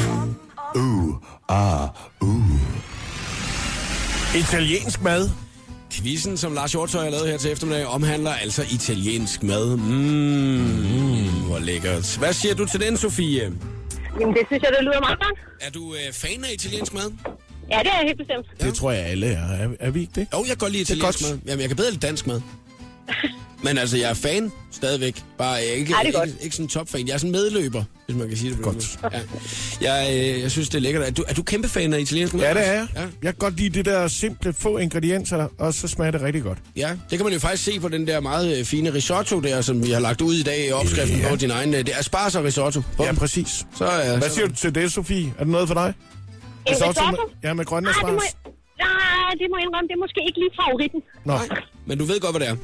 Italiensk 4.34 5.02
mad. 5.02 5.30
Quizzen, 5.92 6.36
som 6.36 6.52
Lars 6.54 6.72
Hjortøj 6.72 7.02
har 7.02 7.10
lavet 7.10 7.28
her 7.28 7.38
til 7.38 7.52
eftermiddag, 7.52 7.86
omhandler 7.86 8.30
altså 8.34 8.62
italiensk 8.70 9.42
mad. 9.42 9.76
Mmm, 9.76 11.42
hvor 11.46 11.58
lækkert. 11.58 12.16
Hvad 12.18 12.32
siger 12.32 12.54
du 12.54 12.66
til 12.66 12.80
den, 12.80 12.96
Sofie? 12.96 13.42
Jamen, 14.20 14.34
det 14.34 14.42
synes 14.46 14.62
jeg, 14.62 14.70
det 14.78 14.84
lyder 14.84 15.00
meget 15.00 15.18
godt. 15.18 15.38
Er 15.60 15.70
du 15.70 15.94
øh, 15.94 16.12
fan 16.12 16.44
af 16.44 16.52
italiensk 16.54 16.94
mad? 16.94 17.12
Ja, 17.70 17.78
det 17.78 17.86
er 17.86 17.96
jeg 17.98 18.04
helt 18.06 18.18
bestemt. 18.18 18.46
Det 18.60 18.74
tror 18.74 18.90
jeg 18.92 19.04
alle 19.04 19.26
er. 19.26 19.46
Er, 19.48 19.68
er 19.80 19.90
vi 19.90 20.00
ikke 20.00 20.12
det? 20.14 20.26
Jo, 20.32 20.38
jeg 20.38 20.46
kan 20.46 20.56
godt 20.56 20.72
lide 20.72 20.84
Det 20.84 20.90
er 20.90 20.94
italiensk 20.96 21.20
godt. 21.30 21.30
mad. 21.30 21.38
Jamen, 21.46 21.60
jeg 21.60 21.68
kan 21.68 21.76
bedre 21.76 21.90
lide 21.90 22.06
dansk 22.06 22.26
mad. 22.26 22.40
Men 23.64 23.78
altså, 23.78 23.96
jeg 23.96 24.10
er 24.10 24.14
fan 24.14 24.52
stadigvæk. 24.70 25.22
Bare 25.38 25.64
ikke, 25.64 25.92
Ej, 25.94 26.02
det 26.02 26.14
er 26.16 26.22
ikke, 26.22 26.36
ikke 26.42 26.56
sådan 26.56 26.68
topfan. 26.68 27.06
Jeg 27.06 27.14
er 27.14 27.18
sådan 27.18 27.32
medløber, 27.32 27.84
hvis 28.06 28.16
man 28.16 28.28
kan 28.28 28.36
sige 28.36 28.50
det. 28.50 28.58
på 28.58 28.62
Godt. 28.62 28.98
Ja. 29.80 29.94
Jeg, 29.94 30.16
øh, 30.34 30.40
jeg 30.40 30.50
synes, 30.50 30.68
det 30.68 30.74
er 30.78 30.82
lækkert. 30.82 31.02
Er 31.06 31.10
du, 31.10 31.24
er 31.28 31.34
du 31.34 31.42
kæmpe 31.42 31.68
fan 31.68 31.92
af 31.94 32.00
italiensk 32.00 32.34
mad? 32.34 32.42
Ja, 32.44 32.54
det 32.54 32.68
er 32.68 32.72
jeg. 32.72 32.86
Ja. 32.94 33.00
Jeg 33.00 33.08
kan 33.22 33.34
godt 33.34 33.56
lide 33.56 33.68
det 33.70 33.84
der 33.84 34.08
simple, 34.08 34.52
få 34.52 34.78
ingredienser, 34.78 35.48
og 35.58 35.74
så 35.74 35.88
smager 35.88 36.10
det 36.10 36.22
rigtig 36.22 36.42
godt. 36.42 36.58
Ja, 36.76 36.90
det 37.10 37.18
kan 37.18 37.24
man 37.24 37.32
jo 37.32 37.38
faktisk 37.38 37.64
se 37.64 37.80
på 37.80 37.88
den 37.88 38.06
der 38.06 38.20
meget 38.20 38.58
øh, 38.58 38.64
fine 38.64 38.94
risotto 38.94 39.40
der, 39.40 39.60
som 39.60 39.86
vi 39.86 39.90
har 39.90 40.00
lagt 40.00 40.20
ud 40.20 40.34
i 40.34 40.42
dag 40.42 40.66
i 40.68 40.72
opskriften 40.72 41.20
Ja. 41.20 41.28
på 41.28 41.36
din 41.36 41.50
egen. 41.50 41.74
øh, 41.74 41.80
Det 41.86 41.88
er 41.94 41.98
asparges 41.98 42.34
og 42.36 42.44
risotto. 42.44 42.82
På 42.96 43.04
Ja, 43.04 43.12
præcis. 43.12 43.66
Så, 43.76 43.84
øh, 43.84 43.90
Hvad 44.18 44.28
så- 44.28 44.34
siger 44.34 44.46
du 44.46 44.54
til 44.54 44.74
det, 44.74 44.92
Sofie? 44.92 45.32
Er 45.38 45.44
det 45.44 45.52
noget 45.52 45.68
for 45.68 45.74
dig? 45.74 45.94
En 46.66 46.72
Risotto 46.72 46.90
risotto? 46.90 47.10
med- 47.10 47.34
Ja, 47.44 47.54
med 47.54 47.64
grønne 47.64 47.90
asparges. 47.90 48.22
jeg- 48.22 48.86
nej, 48.86 49.30
det 49.40 49.46
må 49.50 49.56
jeg 49.58 49.64
indrømme. 49.66 49.88
Det 49.88 49.94
er 49.94 50.02
måske 50.06 50.20
ikke 50.28 50.38
lige 50.38 50.52
favoritten. 50.64 51.00
Nå, 51.24 51.32
Nej, 51.36 51.48
men 51.86 51.98
du 51.98 52.04
ved 52.04 52.20
godt, 52.20 52.32
hvad 52.36 52.40
det 52.40 52.48
er. 52.48 52.56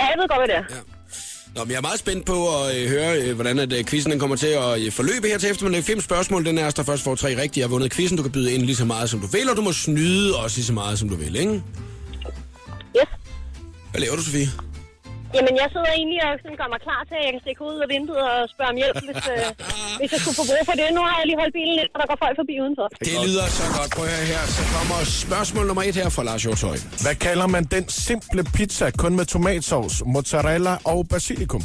Ja, 0.00 0.06
jeg 0.06 0.14
ved 0.18 0.28
godt, 0.28 0.40
hvad 0.40 0.48
det 0.48 0.56
er. 0.56 0.64
Ja. 0.70 0.80
Nå, 1.54 1.64
men 1.64 1.70
jeg 1.70 1.76
er 1.76 1.80
meget 1.82 1.98
spændt 1.98 2.26
på 2.26 2.62
at 2.62 2.76
øh, 2.76 2.88
høre, 2.88 3.22
øh, 3.22 3.34
hvordan 3.34 3.58
at, 3.58 3.72
øh, 3.72 3.84
quizzen 3.84 4.12
den 4.12 4.20
kommer 4.20 4.36
til 4.36 4.46
at 4.46 4.80
øh, 4.80 4.92
forløbe 4.92 5.28
her 5.28 5.38
til 5.38 5.50
eftermiddag. 5.50 5.84
Fem 5.84 6.00
spørgsmål, 6.00 6.44
den 6.44 6.58
er 6.58 6.70
der 6.70 6.82
først 6.82 7.04
får 7.04 7.14
tre 7.14 7.28
rigtige. 7.42 7.60
Jeg 7.60 7.64
har 7.64 7.70
vundet 7.70 7.92
quizzen. 7.92 8.16
Du 8.16 8.22
kan 8.22 8.32
byde 8.32 8.52
ind 8.52 8.62
lige 8.62 8.76
så 8.76 8.84
meget, 8.84 9.10
som 9.10 9.20
du 9.20 9.26
vil, 9.26 9.50
og 9.50 9.56
du 9.56 9.62
må 9.62 9.72
snyde 9.72 10.36
også 10.36 10.56
lige 10.56 10.66
så 10.66 10.72
meget, 10.72 10.98
som 10.98 11.08
du 11.08 11.16
vil, 11.16 11.36
ikke? 11.36 11.52
Yes. 11.52 13.08
Hvad 13.90 14.00
laver 14.00 14.16
du, 14.16 14.22
Sofie? 14.22 14.48
Jamen, 15.36 15.54
jeg 15.62 15.68
sidder 15.74 15.90
egentlig 15.98 16.20
og 16.26 16.32
sådan 16.42 16.56
gør 16.60 16.68
mig 16.74 16.80
klar 16.86 17.00
til, 17.08 17.16
at 17.20 17.24
jeg 17.26 17.32
kan 17.34 17.42
stikke 17.46 17.60
ud 17.70 17.76
af 17.84 17.88
vinduet 17.94 18.24
og 18.34 18.38
spørge 18.54 18.70
om 18.74 18.78
hjælp, 18.82 18.96
hvis, 19.08 19.22
øh, 19.34 19.46
hvis 20.00 20.10
jeg 20.14 20.20
skulle 20.22 20.38
få 20.40 20.44
brug 20.50 20.62
for 20.68 20.74
det. 20.80 20.86
Nu 20.96 21.00
har 21.08 21.14
jeg 21.20 21.26
lige 21.30 21.38
holdt 21.42 21.54
bilen 21.58 21.74
lidt, 21.80 21.90
og 21.94 21.98
der 22.00 22.06
går 22.10 22.18
folk 22.24 22.36
forbi 22.42 22.54
udenfor. 22.64 22.86
Det 23.08 23.16
lyder 23.26 23.46
så 23.58 23.64
godt. 23.76 23.90
Prøv 23.96 24.06
at 24.22 24.26
her. 24.32 24.42
Så 24.56 24.62
kommer 24.76 24.96
spørgsmål 25.24 25.64
nummer 25.70 25.84
et 25.88 25.96
her 26.00 26.08
fra 26.16 26.22
Lars 26.28 26.42
Hjortøj. 26.46 26.76
hvad 27.04 27.16
kalder 27.26 27.46
man 27.54 27.62
den 27.76 27.84
simple 28.06 28.42
pizza 28.56 28.86
kun 29.02 29.12
med 29.18 29.26
tomatsauce, 29.34 29.96
mozzarella 30.14 30.74
og 30.92 30.98
basilikum? 31.12 31.62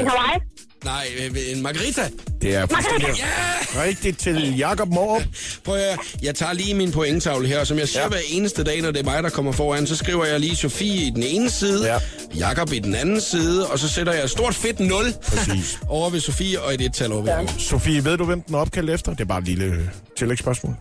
En 0.00 0.06
Hawaii? 0.10 0.38
Nej, 0.84 1.06
øh, 1.18 1.36
en 1.56 1.62
margarita. 1.62 2.02
Det 2.42 2.54
er 2.54 2.66
fuldstændig 2.66 3.08
Ja! 3.18 3.82
rigtigt 3.82 4.18
til 4.18 4.56
Jakob 4.58 4.88
Morup. 4.88 5.22
Prøv 5.64 5.74
at. 5.76 5.98
Jeg 6.22 6.34
tager 6.34 6.52
lige 6.52 6.74
min 6.74 6.92
pointtavle 6.92 7.48
her, 7.48 7.64
som 7.64 7.78
jeg 7.78 7.88
siger 7.88 8.00
ja. 8.00 8.04
Ja. 8.06 8.08
hver 8.10 8.18
eneste 8.30 8.64
dag, 8.64 8.80
når 8.82 8.90
det 8.90 9.00
er 9.00 9.04
mig, 9.04 9.22
der 9.22 9.28
kommer 9.30 9.52
foran. 9.52 9.86
Så 9.86 9.96
skriver 9.96 10.24
jeg 10.24 10.40
lige 10.40 10.56
Sofie 10.56 11.06
i 11.06 11.10
den 11.10 11.22
ene 11.22 11.50
side, 11.50 11.86
Ja. 11.92 11.98
Jakob 12.38 12.72
i 12.72 12.78
den 12.78 12.94
anden 12.94 13.20
side, 13.20 13.66
og 13.70 13.78
så 13.78 13.88
sætter 13.88 14.12
jeg 14.12 14.24
et 14.24 14.30
stort 14.30 14.54
fedt 14.54 14.80
0 14.80 15.14
Præcis. 15.22 15.80
over 15.88 16.10
ved 16.10 16.20
Sofie 16.20 16.60
og 16.60 16.74
et 16.74 16.80
et-tal 16.80 17.12
over 17.12 17.22
ved 17.22 17.30
Jacob. 17.32 17.50
Sofie, 17.60 18.04
ved 18.04 18.16
du, 18.16 18.24
hvem 18.24 18.40
den 18.42 18.54
er 18.54 18.58
opkaldt 18.58 18.90
efter? 18.90 19.12
Det 19.12 19.20
er 19.20 19.24
bare 19.24 19.38
et 19.38 19.44
lille 19.44 19.64
øh, 19.64 19.78
tillægsspørgsmål. 20.18 20.74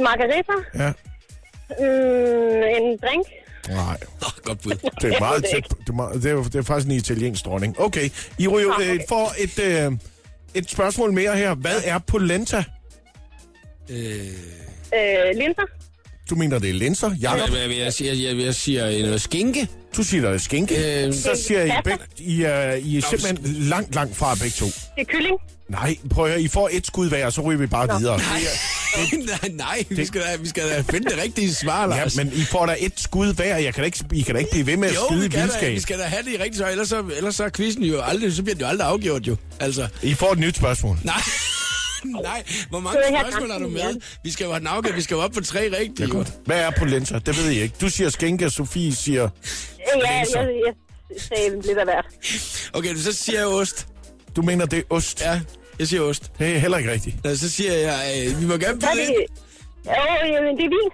Margarita? 0.00 0.52
Ja. 0.74 0.92
Mm, 1.68 2.84
en 2.84 2.98
drink? 3.02 3.26
Nej, 3.68 3.96
Nå, 4.20 4.26
godt 4.42 4.60
bud. 4.62 4.70
det 5.02 5.14
er 5.14 5.20
meget 5.20 5.44
tæt. 5.52 5.64
Det 5.80 5.88
er, 5.88 5.92
meget, 5.92 6.22
det 6.22 6.30
er, 6.30 6.42
det 6.42 6.54
er 6.54 6.62
faktisk 6.62 6.86
en 6.86 6.92
italiensk 6.96 7.44
dronning. 7.44 7.80
Okay, 7.80 8.10
I 8.38 8.46
ryger 8.48 8.68
Ah, 8.72 8.76
okay. 8.80 8.94
øh, 8.94 9.00
for 9.08 9.32
et, 9.38 9.58
øh, 9.58 9.92
et 10.54 10.70
spørgsmål 10.70 11.12
mere 11.12 11.36
her. 11.36 11.54
Hvad 11.54 11.80
er 11.84 11.98
polenta? 11.98 12.64
Øh, 13.88 13.96
Øh, 14.94 15.36
linser. 15.38 15.62
Du 16.30 16.34
mener, 16.34 16.58
det 16.58 16.70
er 16.70 16.74
linser? 16.74 17.10
Jakob, 17.20 17.54
jeg, 17.54 17.70
jeg, 17.70 17.78
jeg, 17.78 17.92
siger, 17.92 18.12
jeg, 18.12 18.38
jeg 18.44 18.54
siger 18.54 19.02
noget 19.06 19.20
skinke. 19.20 19.68
du 19.96 20.02
siger, 20.02 20.22
der 20.22 20.30
er 20.30 20.38
skinke. 20.38 21.04
Øh, 21.06 21.14
Så 21.14 21.30
siger 21.46 21.64
I, 21.64 21.70
begge, 21.84 22.04
I, 22.18 22.42
er, 22.42 22.72
I 22.72 22.96
er 22.96 23.00
simpelthen 23.00 23.38
langt, 23.62 23.94
langt 23.94 24.16
fra 24.16 24.34
begge 24.34 24.50
to. 24.50 24.64
Det 24.66 24.72
er 24.96 25.04
kylling. 25.04 25.36
Nej, 25.68 25.96
prøv 26.10 26.24
at 26.24 26.30
høre, 26.30 26.42
I 26.42 26.48
får 26.48 26.68
et 26.72 26.86
skud 26.86 27.08
hver, 27.08 27.30
så 27.30 27.40
ryger 27.40 27.58
vi 27.58 27.66
bare 27.66 27.98
videre. 27.98 28.18
Nej, 28.18 28.40
nej, 29.42 29.50
nej, 29.52 29.84
vi 29.90 30.06
skal, 30.06 30.20
da, 30.20 30.36
vi 30.36 30.48
skal 30.48 30.68
da 30.68 30.80
finde 30.90 31.10
det 31.10 31.22
rigtige 31.22 31.54
svar, 31.54 31.80
Ja, 31.80 31.86
Lars. 31.86 32.16
men 32.16 32.32
I 32.34 32.42
får 32.44 32.66
da 32.66 32.76
et 32.78 32.92
skud 32.96 33.34
hver. 33.34 33.56
Jeg 33.56 33.74
kan 33.74 33.82
da 33.82 33.86
ikke, 33.86 34.04
I 34.12 34.22
kan 34.22 34.34
da 34.34 34.38
ikke 34.38 34.50
blive 34.50 34.66
ved 34.66 34.76
med 34.76 34.88
at 34.88 34.94
jo, 34.94 35.00
skyde 35.08 35.20
vi, 35.22 35.28
kan 35.28 35.38
da, 35.38 35.44
vildskab. 35.44 35.74
vi 35.74 35.80
skal 35.80 35.98
da 35.98 36.04
have 36.04 36.22
det 36.22 36.30
i 36.32 36.36
rigtigt 36.36 36.56
svar, 36.56 36.68
ellers 36.68 36.88
så, 36.88 37.04
ellers 37.16 37.36
så 37.36 37.44
er 37.44 37.48
quizzen 37.48 37.82
jo 37.84 38.00
aldrig, 38.00 38.32
så 38.32 38.42
bliver 38.42 38.54
den 38.54 38.62
jo 38.62 38.68
aldrig 38.68 38.88
afgjort 38.88 39.26
jo. 39.26 39.36
Altså, 39.60 39.88
I 40.02 40.14
får 40.14 40.32
et 40.32 40.38
nyt 40.38 40.56
spørgsmål. 40.56 40.98
nej. 41.04 41.20
Nej, 42.22 42.42
hvor 42.70 42.80
mange 42.80 42.98
Det 42.98 43.14
er 43.14 43.20
spørgsmål 43.20 43.50
har 43.50 43.58
du 43.58 43.68
med? 43.68 44.00
Vi 44.24 44.30
skal 44.30 44.44
jo 44.44 44.50
have 44.50 44.58
den 44.58 44.66
afgjort, 44.66 44.96
vi 44.96 45.02
skal 45.02 45.14
jo 45.14 45.20
op 45.20 45.30
på 45.32 45.40
tre 45.40 45.60
rigtige. 45.80 46.18
Ja. 46.18 46.24
Hvad 46.44 46.60
er 46.60 46.70
polenta? 46.78 47.18
Det 47.18 47.38
ved 47.38 47.50
jeg 47.50 47.62
ikke. 47.62 47.74
Du 47.80 47.88
siger 47.88 48.10
skænke, 48.10 48.50
Sofie 48.50 48.94
siger... 48.94 49.22
Ja, 49.22 50.08
jeg, 50.08 50.26
jeg, 50.34 50.46
jeg 51.14 51.20
sagde 51.20 51.62
lidt 51.66 51.78
af 51.78 51.84
hvert. 51.84 52.04
Okay, 52.72 52.96
så 52.96 53.12
siger 53.12 53.38
jeg 53.38 53.48
ost. 53.48 53.86
Du 54.38 54.42
mener, 54.42 54.66
det 54.66 54.78
er 54.78 54.82
ost? 54.90 55.20
Ja, 55.20 55.40
jeg 55.78 55.88
siger 55.88 56.02
ost. 56.02 56.32
Det 56.38 56.54
er 56.54 56.58
heller 56.58 56.78
ikke 56.78 56.90
rigtigt. 56.92 57.24
Nå, 57.24 57.34
så 57.34 57.50
siger 57.50 57.72
jeg, 57.74 58.26
øh, 58.28 58.40
vi 58.40 58.46
må 58.46 58.52
gerne 58.56 58.66
er 58.66 58.94
byde 58.94 59.06
det... 59.06 59.08
ind. 59.08 59.28
Jo, 59.86 60.26
jamen, 60.34 60.56
det 60.56 60.64
er 60.64 60.68
vin. 60.68 60.90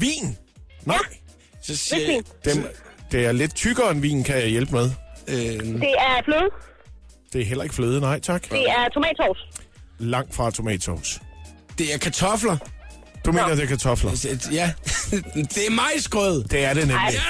Vin? 0.00 0.36
Nej. 0.84 0.98
Så 1.62 1.76
siger 1.76 2.12
jeg. 2.12 2.22
Dem, 2.44 2.66
det 3.12 3.26
er 3.26 3.32
lidt 3.32 3.54
tykkere 3.54 3.90
end 3.90 4.00
vin, 4.00 4.24
kan 4.24 4.36
jeg 4.36 4.48
hjælpe 4.48 4.72
med. 4.72 4.90
øh, 5.28 5.36
Det 5.36 5.94
er 5.98 6.22
fløde. 6.24 6.50
Det 7.32 7.40
er 7.40 7.44
heller 7.44 7.62
ikke 7.64 7.74
fløde, 7.74 8.00
nej 8.00 8.20
tak. 8.20 8.50
Det 8.50 8.68
er 8.70 8.88
tomatsovs. 8.94 9.38
Langt 9.98 10.34
fra 10.34 10.50
tomatsovs. 10.50 11.20
det 11.78 11.94
er 11.94 11.98
kartofler. 11.98 12.56
Du 13.24 13.32
mener, 13.32 13.48
det 13.54 13.62
er 13.62 13.66
kartofler? 13.66 14.10
Ja, 14.52 14.72
det 15.54 15.66
er 15.66 15.70
majsgrød. 15.70 16.44
Det 16.44 16.64
er 16.64 16.74
det 16.74 16.86
nemlig. 16.88 17.12
Ja! 17.12 17.20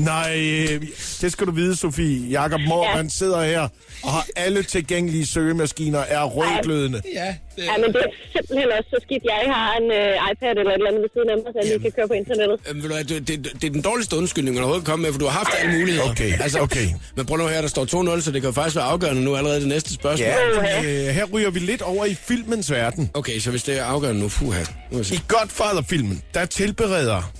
Nej, 0.00 0.36
øh, 0.70 0.82
det 1.22 1.32
skal 1.32 1.46
du 1.46 1.52
vide, 1.52 1.76
Sofie. 1.76 2.28
Jakob 2.28 2.60
Mohr, 2.68 2.84
Ja. 2.90 2.96
han 2.96 3.10
sidder 3.10 3.42
her 3.44 3.68
og 4.02 4.10
har 4.12 4.26
alle 4.36 4.62
tilgængelige 4.62 5.26
søgemaskiner 5.26 5.98
er 5.98 6.22
rødglødende. 6.24 7.02
Ja, 7.14 7.34
det 7.56 7.64
Ja, 7.64 7.72
men 7.82 7.92
det 7.92 8.02
er 8.06 8.10
simpelthen 8.32 8.68
også 8.78 8.88
så 8.90 8.98
skidt. 9.02 9.22
Jeg 9.24 9.38
ikke 9.42 9.52
har 9.54 9.72
en 9.80 9.86
uh, 10.00 10.30
iPad 10.32 10.50
eller 10.60 10.70
et 10.70 10.74
eller 10.74 10.88
andet 10.90 11.02
ved 11.02 11.10
siden 11.16 11.28
af 11.30 11.36
mig, 11.36 11.50
så 11.54 11.58
jeg 11.60 11.66
lige 11.70 11.80
kan 11.86 11.92
køre 11.98 12.08
på 12.08 12.16
internettet. 12.22 12.56
Øhm, 12.70 12.82
ved 12.82 12.88
du 12.90 13.14
det, 13.14 13.28
det, 13.28 13.52
det 13.60 13.64
er 13.70 13.74
den 13.78 13.82
dårligste 13.82 14.16
undskyldning, 14.16 14.54
man 14.54 14.62
overhovedet 14.64 14.84
kan 14.86 14.92
komme 14.92 15.02
med, 15.04 15.12
for 15.12 15.18
du 15.18 15.26
har 15.26 15.38
haft 15.42 15.52
alle 15.60 15.78
muligheder. 15.78 16.08
Altså, 16.44 16.58
Okay, 16.66 16.84
okay. 16.86 16.88
Men 17.16 17.26
prøv 17.26 17.36
nu 17.36 17.46
her, 17.46 17.60
der 17.60 17.68
står 17.68 17.84
2-0, 18.16 18.20
så 18.20 18.30
det 18.32 18.40
kan 18.42 18.48
jo 18.50 18.52
faktisk 18.60 18.76
være 18.76 18.84
afgørende 18.84 19.22
nu 19.24 19.36
allerede 19.36 19.60
det 19.60 19.68
næste 19.68 19.94
spørgsmål. 19.94 20.28
Ja, 20.64 20.82
øh, 20.84 21.14
her 21.18 21.24
ryger 21.24 21.50
vi 21.50 21.58
lidt 21.58 21.82
over 21.82 22.04
i 22.04 22.14
filmens 22.14 22.70
verden. 22.70 23.10
Okay, 23.14 23.38
så 23.38 23.50
hvis 23.50 23.62
det 23.62 23.78
er 23.78 23.84
afgørende 23.84 24.20
nu, 24.20 24.28
puha. 24.28 24.62
Nu. 24.90 24.98
I 25.00 25.20
Godfather-filmen, 25.28 26.22
der 26.34 26.44
tilbereder 26.44 27.32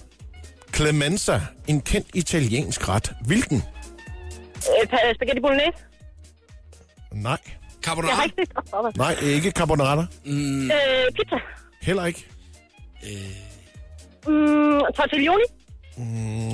Clemenza 0.77 1.41
en 1.67 1.81
kendt 1.81 2.09
italiensk 2.15 2.89
ret. 2.89 3.13
Hvilken? 3.27 3.57
Uh, 3.57 4.89
spaghetti 5.15 5.41
bolognese. 5.41 5.73
Nej. 7.13 7.39
Jeg 7.87 7.93
har 7.93 7.95
Carbonara? 7.95 8.25
ikke 8.25 8.47
Godfather. 8.55 8.93
Nej, 8.97 9.17
ikke 9.35 9.51
carbonara. 9.51 10.07
Øh, 10.27 11.13
pizza. 11.15 11.37
Heller 11.83 12.05
ikke. 12.05 12.27
Mm, 14.27 14.81
tortiglioni. 14.97 15.43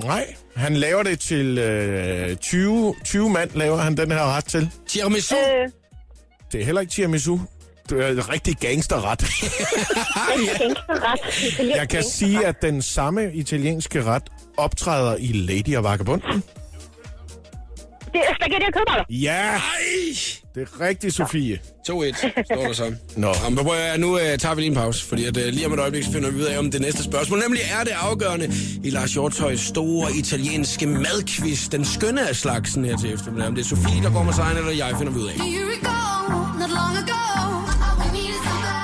Nej. 0.05 0.35
Han 0.57 0.77
laver 0.77 1.03
det 1.03 1.21
til 1.21 1.59
øh, 1.59 2.37
20, 2.37 2.95
20 3.05 3.31
mand, 3.31 3.51
laver 3.55 3.77
han 3.77 3.97
den 3.97 4.11
her 4.11 4.37
ret 4.37 4.45
til. 4.45 4.71
Tiramisu? 4.87 5.35
Øh, 5.35 5.69
Det 6.53 6.61
er 6.61 6.65
heller 6.65 6.81
ikke 6.81 6.91
tiramisu. 6.91 7.39
Det 7.89 8.05
er 8.05 8.09
en 8.09 8.29
rigtig 8.29 8.57
gangsterret. 8.57 9.21
gangsterret. 10.39 11.43
Italiensk 11.53 11.77
Jeg 11.77 11.89
kan 11.89 12.03
sige, 12.05 12.47
at 12.47 12.63
den 12.63 12.83
samme 12.83 13.35
italienske 13.35 14.05
ret 14.05 14.23
optræder 14.57 15.17
i 15.17 15.27
Lady 15.33 15.77
og 15.77 15.85
Vagabunden. 15.85 16.43
Det 18.13 18.21
er 18.29 18.35
spaghetti 18.35 18.67
og 18.67 18.73
kødboller. 18.73 19.05
Ja, 19.11 19.51
Ej! 19.51 20.42
Det 20.55 20.63
er 20.63 20.81
rigtigt, 20.81 21.15
Sofie. 21.15 21.59
2-1, 21.59 21.63
står 21.85 22.67
der 22.67 22.73
så. 22.73 22.95
Nå. 23.17 23.27
Nå, 23.43 23.51
men 23.51 23.65
prøv 23.65 23.77
at, 23.77 24.01
nu 24.01 24.15
uh, 24.15 24.21
tager 24.21 24.55
vi 24.55 24.61
lige 24.61 24.71
en 24.71 24.75
pause, 24.77 25.05
fordi 25.05 25.25
at, 25.25 25.37
uh, 25.37 25.43
lige 25.43 25.67
om 25.67 25.73
et 25.73 25.79
øjeblik 25.81 26.05
finder 26.13 26.31
vi 26.31 26.37
ud 26.37 26.45
af, 26.45 26.59
om 26.59 26.71
det 26.71 26.81
næste 26.81 27.03
spørgsmål, 27.05 27.39
nemlig 27.39 27.61
er 27.81 27.85
det 27.85 27.91
afgørende 27.91 28.53
i 28.85 28.91
Lars 28.91 29.13
Hjortøjs 29.13 29.61
store 29.61 30.13
italienske 30.13 30.87
madquiz, 30.87 31.69
den 31.69 31.85
skønne 31.85 32.29
af 32.29 32.37
slagsen 32.37 32.85
her 32.85 32.97
til 32.97 33.15
eftermiddag. 33.15 33.49
Om 33.49 33.55
det 33.55 33.65
er 33.65 33.69
Sofie, 33.69 34.03
der 34.03 34.13
går 34.13 34.23
med 34.23 34.33
sejren, 34.33 34.57
eller 34.57 34.73
jeg, 34.73 34.95
finder 34.99 35.13
vi 35.13 35.19
ud 35.19 35.29
af. 35.29 35.35
Do 35.35 35.45
you 35.45 35.69
recall, 35.71 36.59
not 36.61 36.71
long 36.71 36.97
ago, 37.03 37.21
all 37.85 37.97
we 38.01 38.07
needed 38.19 38.41
somebody 38.47 38.51
to 38.51 38.51
lean 38.55 38.77
on? 38.77 38.82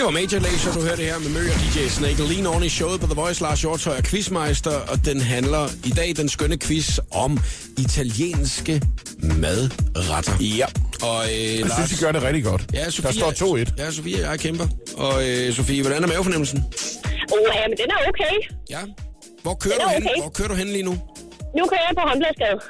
Det 0.00 0.06
var 0.06 0.12
Major 0.12 0.38
Lazer, 0.38 0.72
du 0.72 0.80
hørte 0.80 1.02
her 1.02 1.18
med 1.18 1.28
Mø 1.30 1.40
og 1.40 1.60
DJ 1.74 1.88
Snake. 1.88 2.22
Lean 2.22 2.46
on 2.46 2.62
i 2.62 2.68
showet 2.68 3.00
på 3.00 3.06
The 3.06 3.14
Voice. 3.14 3.42
Lars 3.42 3.60
Hjortøj 3.60 3.96
er 3.96 4.02
quizmeister, 4.02 4.70
og 4.70 5.04
den 5.04 5.20
handler 5.20 5.68
i 5.84 5.90
dag, 5.90 6.16
den 6.16 6.28
skønne 6.28 6.58
quiz, 6.58 6.98
om 7.10 7.38
italienske 7.78 8.82
madretter. 9.22 10.32
Ja. 10.40 10.66
Og 11.02 11.24
øh, 11.24 11.58
Jeg 11.58 11.60
Lars... 11.60 11.72
synes, 11.88 12.00
I 12.00 12.04
gør 12.04 12.12
det 12.12 12.22
rigtig 12.22 12.44
godt. 12.44 12.66
Ja, 12.74 12.90
Sofie, 12.90 13.20
Der 13.20 13.32
står 13.34 13.56
2-1. 13.56 13.72
Ja, 13.78 13.90
Sofie 13.90 14.24
og 14.24 14.30
jeg 14.30 14.40
kæmper. 14.40 14.66
Og 14.96 15.28
øh, 15.28 15.52
Sofie, 15.54 15.82
hvordan 15.82 16.02
er 16.04 16.08
mavefornemmelsen? 16.08 16.58
Åh, 17.32 17.38
ja, 17.54 17.68
men 17.68 17.76
den 17.78 17.90
er 17.90 18.08
okay. 18.08 18.54
Ja. 18.70 18.80
Hvor 19.42 19.54
kører, 19.54 19.74
du 19.84 19.88
hen? 19.88 20.02
okay. 20.02 20.20
Hvor 20.20 20.30
kører 20.30 20.48
du 20.48 20.54
hen 20.54 20.66
lige 20.68 20.82
nu? 20.82 20.90
Nu 21.56 21.66
kører 21.66 21.80
jeg 21.88 21.94
på 21.96 22.08
håndbladsgade. 22.08 22.60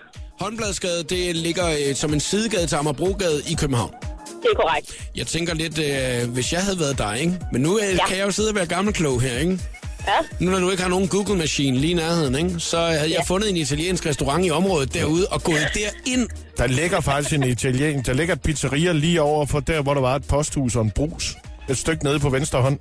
Håndbladsgade, 0.40 1.02
det 1.02 1.36
ligger 1.36 1.68
øh, 1.88 1.94
som 1.94 2.12
en 2.12 2.20
sidegade 2.20 2.66
til 2.66 2.76
Amagerbrogade 2.76 3.42
i 3.50 3.54
København. 3.54 3.94
Det 4.42 4.48
er 4.52 4.56
korrekt. 4.62 4.92
Jeg 5.16 5.26
tænker 5.26 5.54
lidt, 5.54 5.78
øh, 5.78 6.30
hvis 6.32 6.52
jeg 6.52 6.60
havde 6.60 6.80
været 6.80 6.98
dig, 6.98 7.16
ikke? 7.20 7.38
Men 7.52 7.62
nu 7.62 7.78
øh, 7.78 7.84
Ja. 7.94 8.06
kan 8.06 8.18
jeg 8.18 8.26
jo 8.26 8.30
sidde 8.30 8.48
og 8.48 8.54
være 8.54 8.66
gammelklog 8.66 9.20
her, 9.20 9.38
ikke? 9.38 9.58
Ja. 10.06 10.12
Nu 10.44 10.50
når 10.50 10.58
du 10.58 10.70
ikke 10.70 10.82
har 10.82 10.90
nogen 10.90 11.08
Google-maskine 11.08 11.78
lige 11.78 11.90
i 11.90 11.94
nærheden, 11.94 12.34
ikke? 12.34 12.60
så 12.60 12.78
havde 12.78 13.00
jeg 13.00 13.10
Ja. 13.10 13.22
fundet 13.22 13.50
en 13.50 13.56
italiensk 13.56 14.06
restaurant 14.06 14.46
i 14.46 14.50
området 14.50 14.94
derude 14.94 15.26
og 15.30 15.42
gået 15.42 15.66
derind. 15.74 16.28
Der 16.58 16.66
ligger 16.66 17.00
faktisk 17.00 17.32
en 17.34 17.44
italien. 17.44 18.02
Der 18.06 18.12
ligger 18.12 18.34
pizzeria 18.34 18.92
lige 18.92 19.22
over 19.22 19.46
for 19.46 19.60
der, 19.60 19.82
hvor 19.82 19.94
der 19.94 20.00
var 20.00 20.16
et 20.16 20.24
posthus 20.24 20.76
og 20.76 20.82
en 20.82 20.90
brus. 20.90 21.36
Et 21.70 21.78
stykke 21.78 22.04
nede 22.04 22.18
på 22.18 22.30
venstre 22.30 22.62
hånd. 22.62 22.78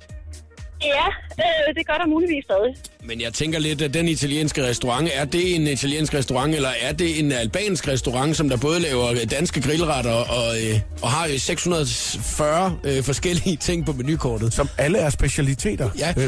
Ja, 0.84 1.06
øh, 1.38 1.74
det 1.74 1.86
gør 1.86 1.94
der 1.94 2.06
muligvis 2.06 2.44
stadig. 2.44 2.76
Men 3.04 3.20
jeg 3.20 3.32
tænker 3.32 3.58
lidt, 3.58 3.82
at 3.82 3.94
den 3.94 4.08
italienske 4.08 4.66
restaurant, 4.66 5.08
er 5.14 5.24
det 5.24 5.54
en 5.54 5.66
italiensk 5.66 6.14
restaurant, 6.14 6.54
eller 6.54 6.70
er 6.80 6.92
det 6.92 7.20
en 7.20 7.32
albansk 7.32 7.88
restaurant, 7.88 8.36
som 8.36 8.48
der 8.48 8.56
både 8.56 8.80
laver 8.80 9.14
danske 9.30 9.60
grillretter 9.60 10.12
og, 10.12 10.56
øh, 10.62 10.80
og 11.02 11.10
har 11.10 11.26
øh, 11.26 11.38
640 11.38 12.78
øh, 12.84 13.02
forskellige 13.02 13.56
ting 13.56 13.86
på 13.86 13.92
menukortet? 13.92 14.54
Som 14.54 14.68
alle 14.78 14.98
er 14.98 15.10
specialiteter. 15.10 15.90
Ja. 15.98 16.14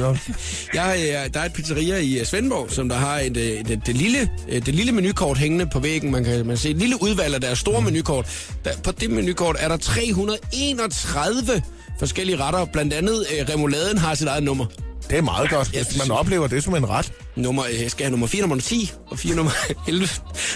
Jeg, 0.74 0.96
øh, 0.98 1.34
der 1.34 1.40
er 1.40 1.44
et 1.44 1.52
pizzeria 1.52 1.96
i 1.96 2.18
øh, 2.18 2.24
Svendborg, 2.24 2.70
som 2.70 2.88
der 2.88 2.96
har 2.96 3.18
et, 3.18 3.36
øh, 3.36 3.68
det, 3.68 3.86
det, 3.86 3.96
lille, 3.96 4.30
øh, 4.48 4.66
det 4.66 4.74
lille 4.74 4.92
menukort 4.92 5.38
hængende 5.38 5.66
på 5.72 5.80
væggen. 5.80 6.10
Man 6.10 6.24
kan 6.24 6.46
man 6.46 6.56
se 6.56 6.70
et 6.70 6.76
lille 6.76 7.02
udvalg 7.02 7.34
af 7.34 7.40
deres 7.40 7.58
store 7.58 7.82
menukort. 7.82 8.54
Der, 8.64 8.70
på 8.84 8.92
det 8.92 9.10
menukort 9.10 9.56
er 9.60 9.68
der 9.68 9.76
331 9.76 11.62
forskellige 11.98 12.36
retter. 12.40 12.64
Blandt 12.64 12.92
andet 12.94 13.26
øh, 13.40 13.46
remouladen 13.54 13.98
har 13.98 14.14
sit 14.14 14.26
eget 14.28 14.42
nummer. 14.42 14.66
Det 15.10 15.18
er 15.18 15.22
meget 15.22 15.50
godt, 15.50 15.68
hvis 15.68 15.98
man 15.98 16.10
oplever 16.10 16.46
det 16.46 16.64
som 16.64 16.74
en 16.74 16.88
ret. 16.88 17.12
Nummer, 17.36 17.64
øh, 17.64 17.70
skal 17.70 17.80
jeg 17.82 17.90
have 17.98 18.10
nummer 18.10 18.26
4, 18.26 18.40
nummer 18.40 18.60
10 18.60 18.92
og 19.10 19.18
4 19.18 19.34
nummer 19.34 19.52
11. 19.88 20.08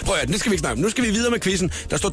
Prøv 0.05 0.15
at 0.21 0.27
det 0.27 0.39
skal 0.39 0.49
vi 0.49 0.53
ikke 0.53 0.59
snakke 0.59 0.73
om. 0.77 0.83
Nu 0.83 0.89
skal 0.89 1.03
vi 1.03 1.09
videre 1.09 1.31
med 1.31 1.39
quizzen. 1.39 1.71
Der 1.89 1.97
står 1.97 2.09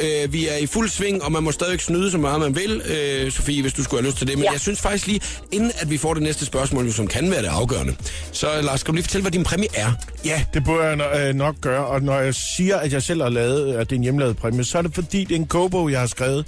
2-1. 0.00 0.04
Øh, 0.06 0.32
vi 0.32 0.48
er 0.48 0.56
i 0.56 0.66
fuld 0.66 0.88
sving, 0.88 1.22
og 1.24 1.32
man 1.32 1.42
må 1.42 1.52
stadig 1.52 1.80
snyde 1.80 2.10
så 2.10 2.18
meget 2.18 2.40
man 2.40 2.56
vil, 2.56 2.82
øh, 2.88 3.32
Sofie, 3.32 3.62
hvis 3.62 3.72
du 3.72 3.82
skulle 3.82 4.02
have 4.02 4.06
lyst 4.10 4.18
til 4.18 4.26
det. 4.26 4.38
Men 4.38 4.44
Ja. 4.44 4.52
jeg 4.52 4.60
synes 4.60 4.80
faktisk 4.80 5.06
lige, 5.06 5.20
inden 5.52 5.72
at 5.78 5.90
vi 5.90 5.98
får 5.98 6.14
det 6.14 6.22
næste 6.22 6.46
spørgsmål, 6.46 6.92
som 6.92 7.06
kan 7.06 7.30
være 7.30 7.42
det 7.42 7.48
afgørende. 7.48 7.94
Så 8.32 8.46
Lars, 8.62 8.80
skal 8.80 8.90
du 8.90 8.94
lige 8.94 9.04
fortælle, 9.04 9.22
hvad 9.22 9.32
din 9.32 9.44
præmie 9.44 9.68
er? 9.74 9.92
Ja, 10.24 10.42
det 10.54 10.64
burde 10.64 10.84
jeg 10.84 11.28
øh, 11.28 11.34
nok 11.34 11.60
gøre. 11.60 11.86
Og 11.86 12.02
når 12.02 12.18
jeg 12.18 12.34
siger, 12.34 12.76
at 12.76 12.92
jeg 12.92 13.02
selv 13.02 13.22
har 13.22 13.28
lavet, 13.30 13.74
at 13.74 13.90
det 13.90 13.96
er 13.96 13.98
en 13.98 14.02
hjemmelavet 14.02 14.36
præmie, 14.36 14.64
så 14.64 14.78
er 14.78 14.82
det 14.82 14.94
fordi, 14.94 15.24
det 15.24 15.30
er 15.34 15.36
en 15.38 15.46
kogebog, 15.46 15.90
jeg 15.90 16.00
har 16.00 16.06
skrevet 16.06 16.46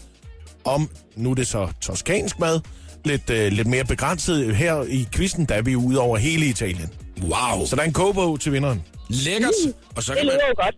om, 0.64 0.90
nu 1.16 1.31
er 1.31 1.35
det 1.35 1.46
så 1.46 1.68
toskansk 1.81 2.38
mad, 2.38 2.61
lidt, 3.05 3.31
øh, 3.31 3.53
lidt 3.53 3.66
mere 3.68 3.85
begrænset 3.85 4.57
her 4.57 4.82
i 4.89 5.09
quizzen, 5.12 5.45
der 5.45 5.55
er 5.55 5.62
vi 5.62 5.76
ude 5.76 6.01
over 6.01 6.16
hele 6.18 6.47
Italien. 6.47 6.89
Wow. 7.22 7.66
Så 7.66 7.76
der 7.76 7.82
er 7.82 7.87
en 7.87 7.93
kogebog 7.93 8.41
til 8.41 8.53
vinderen. 8.53 8.82
Lækkert. 9.09 9.51
Og 9.97 10.03
så 10.03 10.12
Det 10.12 10.18
kan 10.18 10.26
man 10.26 10.34
lyder 10.34 10.47
jo 10.49 10.64
godt, 10.64 10.74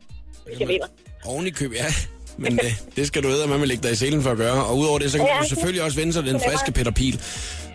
hvis 0.46 0.61
jeg 0.61 0.68
vinder. 0.68 0.86
oven 1.24 1.46
i 1.46 1.50
køb, 1.50 1.72
ja. 1.72 1.84
Men 2.38 2.52
øh, 2.64 2.72
det 2.96 3.06
skal 3.06 3.22
du 3.22 3.28
æde, 3.28 3.42
at 3.42 3.48
man 3.48 3.61
vil 3.61 3.68
lægge 3.68 3.82
dig 3.82 3.92
i 3.92 3.94
selen 3.96 4.22
for 4.22 4.30
at 4.30 4.36
gøre. 4.36 4.64
Og 4.64 4.78
udover 4.78 4.98
det, 4.98 5.12
så 5.12 5.18
kan 5.18 5.26
Ja, 5.26 5.42
du 5.42 5.48
selvfølgelig 5.48 5.82
også 5.82 5.96
vende 5.98 6.12
sig 6.12 6.24
den 6.24 6.34
det 6.34 6.42
friske. 6.48 6.72
Peter 6.72 6.90
Pil. 6.90 7.20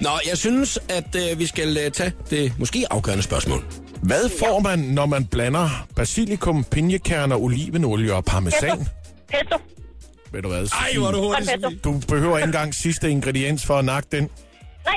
Nå, 0.02 0.10
jeg 0.30 0.38
synes, 0.38 0.80
at 0.90 1.16
øh, 1.32 1.40
vi 1.40 1.46
skal 1.46 1.78
øh, 1.78 1.92
tage 1.92 2.12
det 2.30 2.54
måske 2.60 2.86
afgørende 2.92 3.24
spørgsmål. 3.24 3.66
Hvad 4.02 4.30
får 4.40 4.60
man, 4.60 4.80
når 4.80 5.06
man 5.06 5.26
blander 5.26 5.88
basilikum, 5.96 6.64
pinjekerner, 6.64 7.36
olivenolie 7.36 8.14
og 8.14 8.26
parmesan? 8.26 8.88
Pesto. 9.30 9.58
Ved 10.32 10.42
du 10.42 10.48
hvad? 10.48 10.68
Ej, 10.74 10.98
hvor 10.98 11.08
er 11.08 11.12
du 11.12 11.22
hurtig. 11.22 11.84
Du 11.84 12.02
behøver 12.08 12.38
ikke 12.38 12.46
engang 12.48 12.76
sidste 12.76 13.10
ingrediens 13.12 13.66
for 13.66 13.76
at 13.78 13.86
nakke 13.86 14.08
den. 14.12 14.30
Nej. 14.86 14.96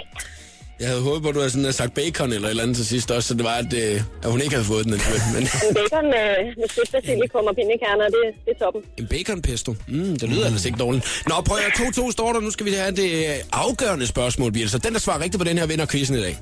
Jeg 0.80 0.88
havde 0.88 1.02
håbet 1.02 1.22
på, 1.22 1.28
at 1.28 1.34
du 1.34 1.40
havde 1.40 1.50
sådan 1.50 1.72
sagt 1.72 1.94
bacon 1.94 2.32
eller 2.32 2.46
et 2.48 2.50
eller 2.50 2.62
andet 2.62 2.76
til 2.76 2.86
sidst 2.86 3.10
også, 3.10 3.28
så 3.28 3.34
det 3.34 3.44
var, 3.44 3.54
at, 3.54 3.72
øh, 3.72 4.00
at 4.22 4.30
hun 4.30 4.40
ikke 4.40 4.54
havde 4.54 4.64
fået 4.64 4.84
den. 4.84 4.92
Men 5.34 5.42
En 5.68 5.74
bacon 5.74 6.04
med, 6.04 6.56
med 6.60 6.68
sødt 6.74 6.92
basilikum 6.92 7.44
og 7.46 7.54
pindekerner, 7.56 8.04
det, 8.04 8.22
det 8.44 8.54
er 8.60 8.64
toppen. 8.64 8.82
en 8.98 9.06
bacon 9.06 9.42
pesto, 9.42 9.74
mm, 9.88 10.18
det 10.18 10.28
lyder 10.28 10.46
ellers 10.46 10.64
ikke 10.64 10.78
dårligt. 10.78 11.22
Nå, 11.28 11.34
prøv 11.46 11.56
at 11.58 11.72
2-2 11.72 12.12
står 12.12 12.32
der. 12.32 12.40
Nu 12.40 12.50
skal 12.50 12.66
vi 12.66 12.72
have 12.72 12.90
det 12.96 13.10
øh, 13.28 13.34
afgørende 13.52 14.06
spørgsmål, 14.06 14.52
Birte. 14.52 14.68
Så 14.68 14.78
den, 14.78 14.92
der 14.92 14.98
svarer 14.98 15.18
rigtigt 15.20 15.38
på 15.38 15.44
den 15.44 15.58
her, 15.58 15.66
vinder 15.66 15.86
quizzen 15.86 16.16
i 16.16 16.20
dag. 16.20 16.38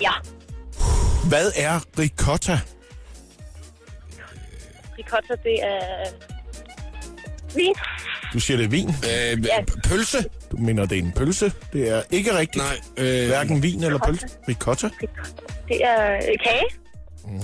Ja, 0.00 0.12
Hvad 1.28 1.52
er 1.56 1.80
ricotta? 1.98 2.60
ricotta, 4.98 5.34
det 5.44 5.56
er... 5.62 5.80
Vin. 7.54 7.74
Du 8.32 8.40
siger, 8.40 8.56
det 8.56 8.64
er 8.64 8.68
vin. 8.68 8.88
Øh, 8.88 9.44
Ja. 9.46 9.64
Pølse? 9.88 10.24
Du 10.50 10.56
mener, 10.56 10.86
det 10.86 10.98
er 10.98 11.02
en 11.02 11.12
pølse. 11.12 11.52
Det 11.72 11.90
er 11.90 12.02
ikke 12.10 12.38
rigtigt. 12.38 12.64
Nej. 12.64 13.06
Øh, 13.06 13.26
Hverken 13.26 13.62
vin 13.62 13.84
eller 13.84 13.98
pølse. 14.06 14.26
Ricotta? 14.48 14.88
Det 15.68 15.84
er 15.84 16.14
øh, 16.14 16.20
kage. 16.44 16.64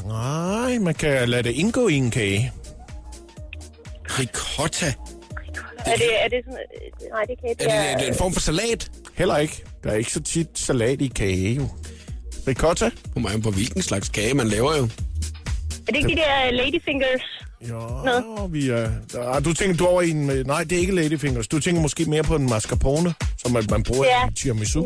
Nej, 0.06 0.78
man 0.78 0.94
kan 0.94 1.28
lade 1.28 1.42
det 1.42 1.50
indgå 1.50 1.88
i 1.88 1.94
en 1.94 2.10
kage. 2.10 2.52
ricotta. 4.18 4.86
Er 5.86 5.96
det, 5.96 6.24
er 6.24 6.28
det 6.28 6.40
sådan... 6.44 6.58
øh, 7.02 7.08
Nej, 7.12 7.24
det 7.24 7.32
er 7.32 7.40
kage. 7.40 7.68
Er 7.70 7.82
det, 7.82 7.92
er 7.92 7.98
det 7.98 8.08
en 8.08 8.14
form 8.14 8.32
for 8.32 8.40
salat? 8.40 8.90
Heller 9.14 9.36
ikke. 9.38 9.64
Der 9.84 9.90
er 9.90 9.94
ikke 9.94 10.12
så 10.12 10.22
tit 10.22 10.48
salat 10.58 11.00
i 11.00 11.06
kage, 11.16 11.52
jo. 11.54 11.68
Ricotta? 12.48 12.90
På 13.12 13.18
mig 13.18 13.42
på 13.42 13.50
hvilken 13.50 13.82
slags 13.82 14.08
kage 14.08 14.34
man 14.34 14.48
laver 14.48 14.76
jo. 14.76 14.82
Er 15.88 15.92
det 15.92 15.96
ikke 15.96 16.08
de 16.08 16.16
der 16.16 16.50
ladyfingers? 16.50 17.41
Jo, 17.70 18.44
vi 18.50 18.68
er... 18.68 18.90
Der, 19.12 19.40
du 19.40 19.54
tænker, 19.54 19.76
du 19.76 19.84
er 19.84 19.88
over 19.88 20.02
i 20.02 20.10
en... 20.10 20.26
med- 20.26 20.44
Nej, 20.44 20.64
det 20.64 20.76
er 20.76 20.80
ikke 20.80 20.94
ladyfingers. 20.94 21.48
Du 21.48 21.60
tænker 21.60 21.82
måske 21.82 22.04
mere 22.04 22.22
på 22.22 22.36
en 22.36 22.48
mascarpone, 22.50 23.14
som 23.38 23.52
man, 23.52 23.66
man 23.70 23.82
bruger 23.82 24.04
Ja. 24.04 24.28
i 24.28 24.34
tiramisu. 24.34 24.82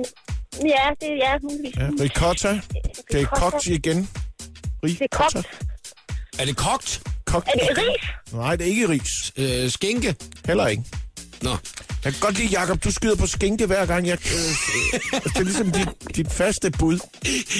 Ja, 0.54 0.60
det 1.00 1.08
er 1.12 1.16
ja, 1.16 1.38
muligvis. 1.42 1.76
Ja, 1.76 1.88
ricotta. 2.00 2.60
Det 3.12 3.20
er 3.20 3.26
kogt 3.26 3.66
igen. 3.66 4.08
Det 4.82 5.00
er. 5.12 5.42
Er 6.38 6.44
det 6.44 6.56
kogt? 6.56 7.02
Kogt. 7.26 7.48
Er 7.54 7.58
det 7.58 7.78
ris? 7.78 8.32
Nej, 8.32 8.56
det 8.56 8.66
er 8.66 8.70
ikke 8.70 8.88
ris. 8.88 9.32
Øh, 9.36 9.70
skinke? 9.70 10.14
Heller 10.46 10.66
ikke. 10.66 10.82
Nå. 11.42 11.50
Jeg 12.04 12.12
kan 12.12 12.20
godt 12.20 12.38
lide, 12.38 12.60
Jacob, 12.60 12.84
du 12.84 12.90
skyder 12.92 13.16
på 13.16 13.26
skinke 13.26 13.66
hver 13.66 13.86
gang. 13.86 14.06
Jeg, 14.06 14.18
øh, 14.26 14.32
øh, 15.14 15.22
det 15.24 15.36
er 15.36 15.42
ligesom 15.42 15.70
dit, 15.72 15.88
dit 16.16 16.32
faste 16.32 16.70
bud. 16.70 16.98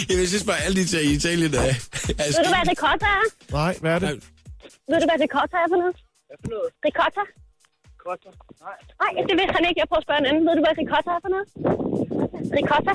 Jeg 0.09 0.29
synes 0.29 0.45
bare, 0.45 0.61
alle 0.61 0.81
de 0.83 0.87
til 0.87 1.13
Italien 1.17 1.55
er, 1.55 1.59
er 1.61 1.65
Ved 1.65 1.75
du, 1.75 2.15
hvad 2.17 2.33
skinke. 2.35 2.71
ricotta 2.71 3.07
er? 3.07 3.53
Nej, 3.53 3.77
hvad 3.81 3.93
er 3.93 3.99
det? 3.99 4.21
Ved 4.91 4.99
du, 5.03 5.07
hvad 5.11 5.19
ricotta 5.25 5.57
er 5.65 5.69
for 5.73 5.79
noget? 5.83 5.97
Hvad 6.29 6.39
for 6.43 6.49
noget? 6.55 6.69
Ricotta? 6.87 7.23
Ricotta? 7.95 8.31
Nej. 8.67 8.79
Nej, 9.03 9.13
det 9.29 9.35
vidste 9.41 9.55
han 9.59 9.65
ikke. 9.69 9.79
Jeg 9.83 9.89
prøver 9.91 10.03
at 10.03 10.07
spørge 10.09 10.21
en 10.25 10.29
anden. 10.31 10.43
Ved 10.49 10.55
du, 10.59 10.63
hvad 10.67 10.75
ricotta 10.83 11.11
er 11.19 11.21
for 11.27 11.31
noget? 11.35 11.47
Ricotta? 12.59 12.93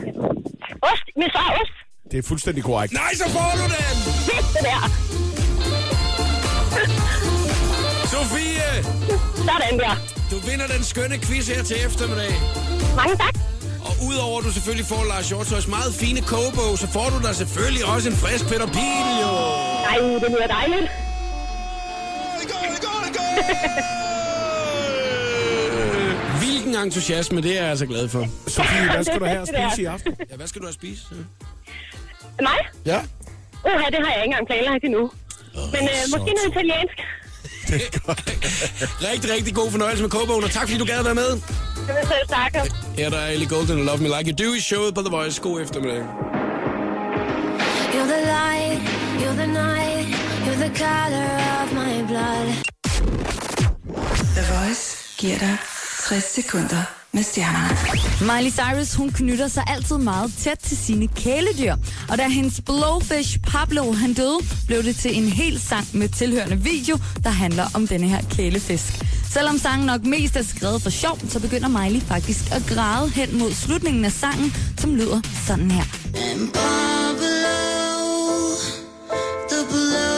Ost. 0.92 1.06
Min 1.22 1.30
far 1.36 1.48
er 1.52 1.56
ost. 1.62 1.76
Det 2.12 2.18
er 2.22 2.26
fuldstændig 2.32 2.64
korrekt. 2.70 2.92
Nej, 3.04 3.12
så 3.22 3.26
får 3.36 3.50
du 3.60 3.66
den! 3.76 3.96
Fedt, 4.30 4.48
det 4.56 4.64
der. 4.70 4.82
Sofie, 8.14 8.70
Sådan 9.50 9.76
der. 9.84 9.94
du 10.32 10.38
vinder 10.50 10.68
den 10.76 10.84
skønne 10.92 11.18
quiz 11.26 11.46
her 11.54 11.64
til 11.70 11.78
eftermiddag. 11.88 12.34
Mange 13.02 13.16
tak. 13.24 13.36
Og 13.88 13.94
udover 14.08 14.36
at 14.40 14.44
du 14.48 14.52
selvfølgelig 14.58 14.88
får 14.94 15.02
Lars 15.12 15.30
Hjortøjs 15.30 15.68
meget 15.78 15.92
fine 16.04 16.22
kogebog, 16.34 16.72
så 16.84 16.88
får 16.96 17.08
du 17.14 17.18
der 17.28 17.34
selvfølgelig 17.44 17.84
også 17.94 18.08
en 18.12 18.18
frisk 18.24 18.44
Peter 18.52 18.68
Pil, 18.78 19.08
jo. 19.24 19.32
Ej, 19.92 19.98
det 20.24 20.30
lyder 20.34 20.50
dejligt. 20.60 20.88
Hvilken 26.44 26.76
entusiasme, 26.76 27.42
det 27.42 27.52
er 27.58 27.62
jeg 27.62 27.70
altså 27.70 27.86
glad 27.86 28.10
for. 28.10 28.28
Sofie, 28.48 28.92
hvad 28.94 29.04
skal 29.04 29.20
du 29.20 29.26
have 29.26 29.42
at 29.42 29.48
Det 29.48 29.56
spise 29.72 29.82
i 29.82 29.86
aften? 29.86 30.16
Ja, 30.32 30.36
hvad 30.36 30.48
skal 30.48 30.62
du 30.62 30.66
have 30.66 30.70
at 30.70 30.76
spise? 30.76 31.04
Mig? 32.42 32.58
Ja. 32.86 33.00
Uha, 33.66 33.90
det 33.90 34.00
har 34.06 34.14
jeg 34.14 34.16
ikke 34.16 34.26
engang 34.26 34.48
planlagt 34.48 34.84
endnu. 34.84 35.12
Men 35.56 35.82
øh, 35.82 36.02
måske 36.12 36.34
noget 36.38 36.50
italiensk. 36.52 36.98
Rigtig, 39.12 39.34
rigtig 39.34 39.56
god 39.56 39.72
fornøjelse 39.72 40.04
med 40.04 40.10
kogebogen, 40.10 40.44
og 40.44 40.52
tak 40.52 40.62
fordi 40.62 40.78
du 40.78 40.86
gad 40.86 41.00
at 41.00 41.06
være 41.06 41.16
med. 41.16 41.30
Jeg 41.88 41.96
vil 41.96 42.08
selv 42.08 42.28
takke. 42.30 42.72
Her 42.98 43.10
der 43.10 43.18
er 43.18 43.28
Ellie 43.30 43.48
Golden 43.50 43.80
og 43.80 43.86
Love 43.86 43.98
Me 43.98 44.08
Like 44.18 44.32
You 44.32 44.46
Do 44.46 44.54
i 44.54 44.60
showet 44.60 44.96
på 44.96 45.02
The 45.02 45.10
Voice. 45.10 45.42
God 45.42 45.62
eftermiddag. 45.62 46.04
You're 47.94 48.10
the 48.16 48.22
light, 48.38 48.80
you're 49.22 49.38
the 49.44 49.48
night, 49.48 50.08
you're 50.46 50.62
the 50.68 50.72
color 50.84 51.30
of 51.62 51.74
my 51.74 52.08
blood. 52.08 52.71
Voice 54.66 54.98
giver 55.18 55.38
dig 55.40 55.58
60 56.08 56.24
sekunder 56.24 56.84
med 57.12 57.24
stjernerne. 57.24 57.78
Miley 58.22 58.52
Cyrus, 58.52 58.94
hun 58.94 59.12
knytter 59.12 59.48
sig 59.48 59.64
altid 59.68 59.98
meget 59.98 60.34
tæt 60.38 60.58
til 60.64 60.78
sine 60.78 61.08
kæledyr. 61.08 61.76
Og 62.10 62.18
da 62.18 62.28
hendes 62.28 62.62
blowfish 62.66 63.40
Pablo, 63.40 63.92
han 63.92 64.14
døde, 64.14 64.38
blev 64.68 64.84
det 64.84 64.96
til 64.96 65.18
en 65.18 65.30
hel 65.30 65.60
sang 65.60 65.88
med 65.94 66.10
tilhørende 66.10 66.58
video, 66.58 66.98
der 67.24 67.30
handler 67.30 67.66
om 67.74 67.88
denne 67.88 68.08
her 68.08 68.22
kælefisk. 68.32 69.06
Selvom 69.32 69.58
sangen 69.58 69.86
nok 69.86 70.04
mest 70.06 70.36
er 70.36 70.44
skrevet 70.44 70.82
for 70.82 70.90
sjov, 70.90 71.20
så 71.30 71.40
begynder 71.40 71.68
Miley 71.68 72.02
faktisk 72.02 72.52
at 72.52 72.64
græde 72.68 73.10
hen 73.10 73.38
mod 73.38 73.54
slutningen 73.54 74.06
af 74.06 74.12
sangen, 74.12 74.56
som 74.78 74.96
lyder 74.96 75.22
sådan 75.48 75.72
her. 75.72 75.84
Pablo, 76.54 77.32
the 79.50 79.66
blowfish, 79.70 80.11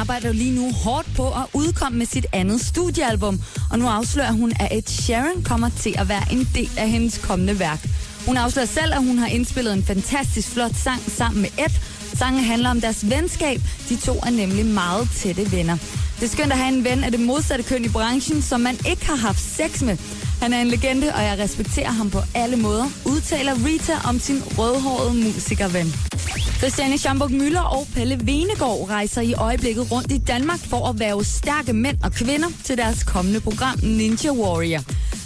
Ora, 0.00 0.04
hun 0.04 0.14
arbejder 0.14 0.32
lige 0.32 0.54
nu 0.54 0.72
hårdt 0.72 1.06
på 1.16 1.28
at 1.28 1.46
udkomme 1.54 1.98
med 1.98 2.06
sit 2.06 2.26
andet 2.32 2.60
studiealbum, 2.60 3.40
og 3.70 3.78
nu 3.78 3.86
afslører 3.86 4.32
hun, 4.32 4.52
at 4.60 4.68
Ed 4.78 4.82
Sheeran 4.86 5.42
kommer 5.44 5.70
til 5.80 5.94
at 5.98 6.08
være 6.08 6.32
en 6.32 6.48
del 6.54 6.70
af 6.76 6.90
hendes 6.90 7.18
kommende 7.18 7.58
værk. 7.58 7.88
Hun 8.26 8.36
afslører 8.36 8.66
selv, 8.66 8.94
at 8.94 9.04
hun 9.04 9.18
har 9.18 9.26
indspillet 9.26 9.72
en 9.72 9.84
fantastisk 9.84 10.48
flot 10.48 10.74
sang 10.74 11.00
sammen 11.08 11.42
med 11.42 11.50
Ed. 11.58 11.72
Sangen 12.14 12.44
handler 12.44 12.70
om 12.70 12.80
deres 12.80 13.10
venskab. 13.10 13.60
De 13.88 13.96
to 13.96 14.12
er 14.12 14.30
nemlig 14.30 14.66
meget 14.66 15.08
tætte 15.16 15.52
venner. 15.52 15.76
Det 16.20 16.26
er 16.26 16.30
skønt 16.30 16.52
at 16.52 16.58
have 16.58 16.74
en 16.76 16.84
ven 16.84 17.04
af 17.04 17.10
det 17.10 17.20
modsatte 17.20 17.64
køn 17.64 17.84
i 17.84 17.88
branchen, 17.88 18.42
som 18.42 18.60
man 18.60 18.76
ikke 18.88 19.06
har 19.06 19.16
haft 19.16 19.40
sex 19.40 19.82
med. 19.82 19.96
Han 20.42 20.52
er 20.52 20.60
en 20.60 20.68
legende, 20.68 21.12
og 21.14 21.22
jeg 21.22 21.38
respekterer 21.38 21.90
ham 21.90 22.10
på 22.10 22.20
alle 22.34 22.56
måder, 22.56 22.86
udtaler 23.06 23.54
Rita 23.66 23.94
om 24.08 24.18
sin 24.18 24.42
rødhårede 24.58 25.14
musikerven. 25.14 26.09
Christiane 26.58 26.98
Schamburg 26.98 27.32
Møller 27.32 27.60
og 27.60 27.86
Pelle 27.94 28.20
Venegård 28.26 28.90
rejser 28.90 29.20
i 29.20 29.34
øjeblikket 29.34 29.92
rundt 29.92 30.12
i 30.12 30.18
Danmark 30.18 30.58
for 30.58 30.88
at 30.88 31.00
være 31.00 31.24
stærke 31.24 31.72
mænd 31.72 31.96
og 32.04 32.12
kvinder 32.12 32.48
til 32.64 32.76
deres 32.78 33.04
kommende 33.04 33.40
program 33.40 33.78
Ninja 33.82 34.32
Warrior. 34.32 34.80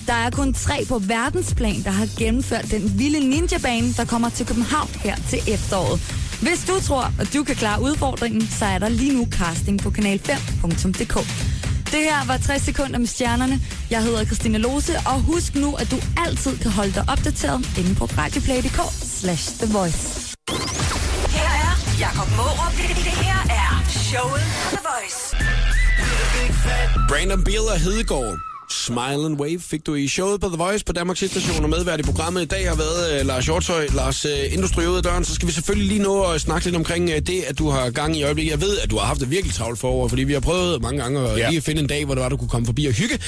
Der 0.07 0.12
er 0.12 0.30
kun 0.30 0.55
tre 0.55 0.84
på 0.88 0.98
verdensplan, 0.98 1.82
der 1.84 1.90
har 1.90 2.09
gennemført 2.18 2.70
den 2.70 2.98
vilde 2.98 3.20
ninja-bane, 3.30 3.92
der 3.96 4.05
kommer 4.05 4.28
til 4.28 4.46
København 4.46 4.88
her 4.88 5.16
til 5.28 5.38
efteråret. 5.48 6.00
Hvis 6.42 6.64
du 6.68 6.80
tror, 6.80 7.12
at 7.20 7.34
du 7.34 7.44
kan 7.44 7.57
klare 7.57 7.82
udfordringen, 7.82 8.48
så 8.59 8.64
er 8.64 8.78
der 8.78 8.88
lige 8.88 9.16
nu 9.16 9.26
casting 9.30 9.80
på 9.80 9.90
kanal5.dk. 9.90 11.14
Det 11.92 12.02
her 12.02 12.26
var 12.26 12.36
60 12.36 12.62
sekunder 12.62 12.98
med 12.98 13.07
stjernerne. 13.07 13.61
Jeg 13.90 14.02
hedder 14.02 14.24
Christina 14.24 14.59
Lose, 14.59 14.96
og 15.07 15.20
husk 15.20 15.55
nu, 15.55 15.74
at 15.74 15.90
du 15.90 15.96
altid 16.26 16.59
kan 16.59 16.70
holde 16.70 16.92
dig 16.92 17.05
opdateret 17.09 17.78
inde 17.78 17.94
på 17.94 18.05
radioplay.dk 18.05 18.80
slash 19.20 19.59
The 19.59 19.78
Voice. 19.78 20.23
Jakob 22.05 22.30
Morup. 22.36 22.72
Det, 22.76 22.96
det 23.09 23.16
her 23.26 23.40
er 23.62 23.72
showet 23.88 24.44
på 24.62 24.76
The 24.76 24.82
Voice. 24.90 25.20
Brandon 27.09 27.44
Beal 27.44 27.64
og 27.74 27.78
Hedegaard. 27.80 28.38
Smile 28.70 29.26
and 29.26 29.40
Wave 29.40 29.60
fik 29.60 29.86
du 29.86 29.94
i 29.94 30.08
showet 30.08 30.40
på 30.40 30.48
The 30.48 30.56
Voice 30.56 30.84
på 30.84 30.92
Danmarks 30.92 31.18
station 31.30 31.64
og 31.64 31.70
medvært 31.70 32.00
i 32.00 32.02
programmet. 32.02 32.42
I 32.42 32.44
dag 32.44 32.68
har 32.68 32.74
været 32.76 33.20
uh, 33.20 33.26
Lars 33.26 33.44
Hjortøj. 33.44 33.86
Lars, 33.94 34.24
uh, 34.24 34.30
inden 34.46 34.60
du 34.62 34.68
stryger 34.68 34.88
ud 34.90 34.96
af 34.96 35.02
døren, 35.02 35.24
så 35.24 35.34
skal 35.34 35.48
vi 35.48 35.52
selvfølgelig 35.52 35.88
lige 35.88 36.02
nå 36.02 36.22
at 36.22 36.40
snakke 36.40 36.66
lidt 36.66 36.76
omkring 36.76 37.04
uh, 37.10 37.16
det, 37.16 37.42
at 37.48 37.58
du 37.58 37.68
har 37.70 37.90
gang 37.90 38.16
i 38.16 38.22
øjeblikket. 38.22 38.50
Jeg 38.52 38.60
ved, 38.60 38.78
at 38.78 38.90
du 38.90 38.96
har 38.98 39.06
haft 39.06 39.20
det 39.20 39.30
virkelig 39.30 39.54
travlt 39.54 39.78
forår, 39.78 40.08
fordi 40.08 40.24
vi 40.24 40.32
har 40.32 40.40
prøvet 40.40 40.82
mange 40.82 41.02
gange 41.02 41.20
at 41.28 41.38
Ja. 41.38 41.50
lige 41.50 41.60
finde 41.60 41.80
en 41.80 41.86
dag, 41.86 42.04
hvor 42.04 42.14
det 42.14 42.22
var, 42.22 42.28
du 42.28 42.36
kunne 42.36 42.48
komme 42.48 42.66
forbi 42.66 42.86
og 42.86 42.92
hygge. 42.92 43.18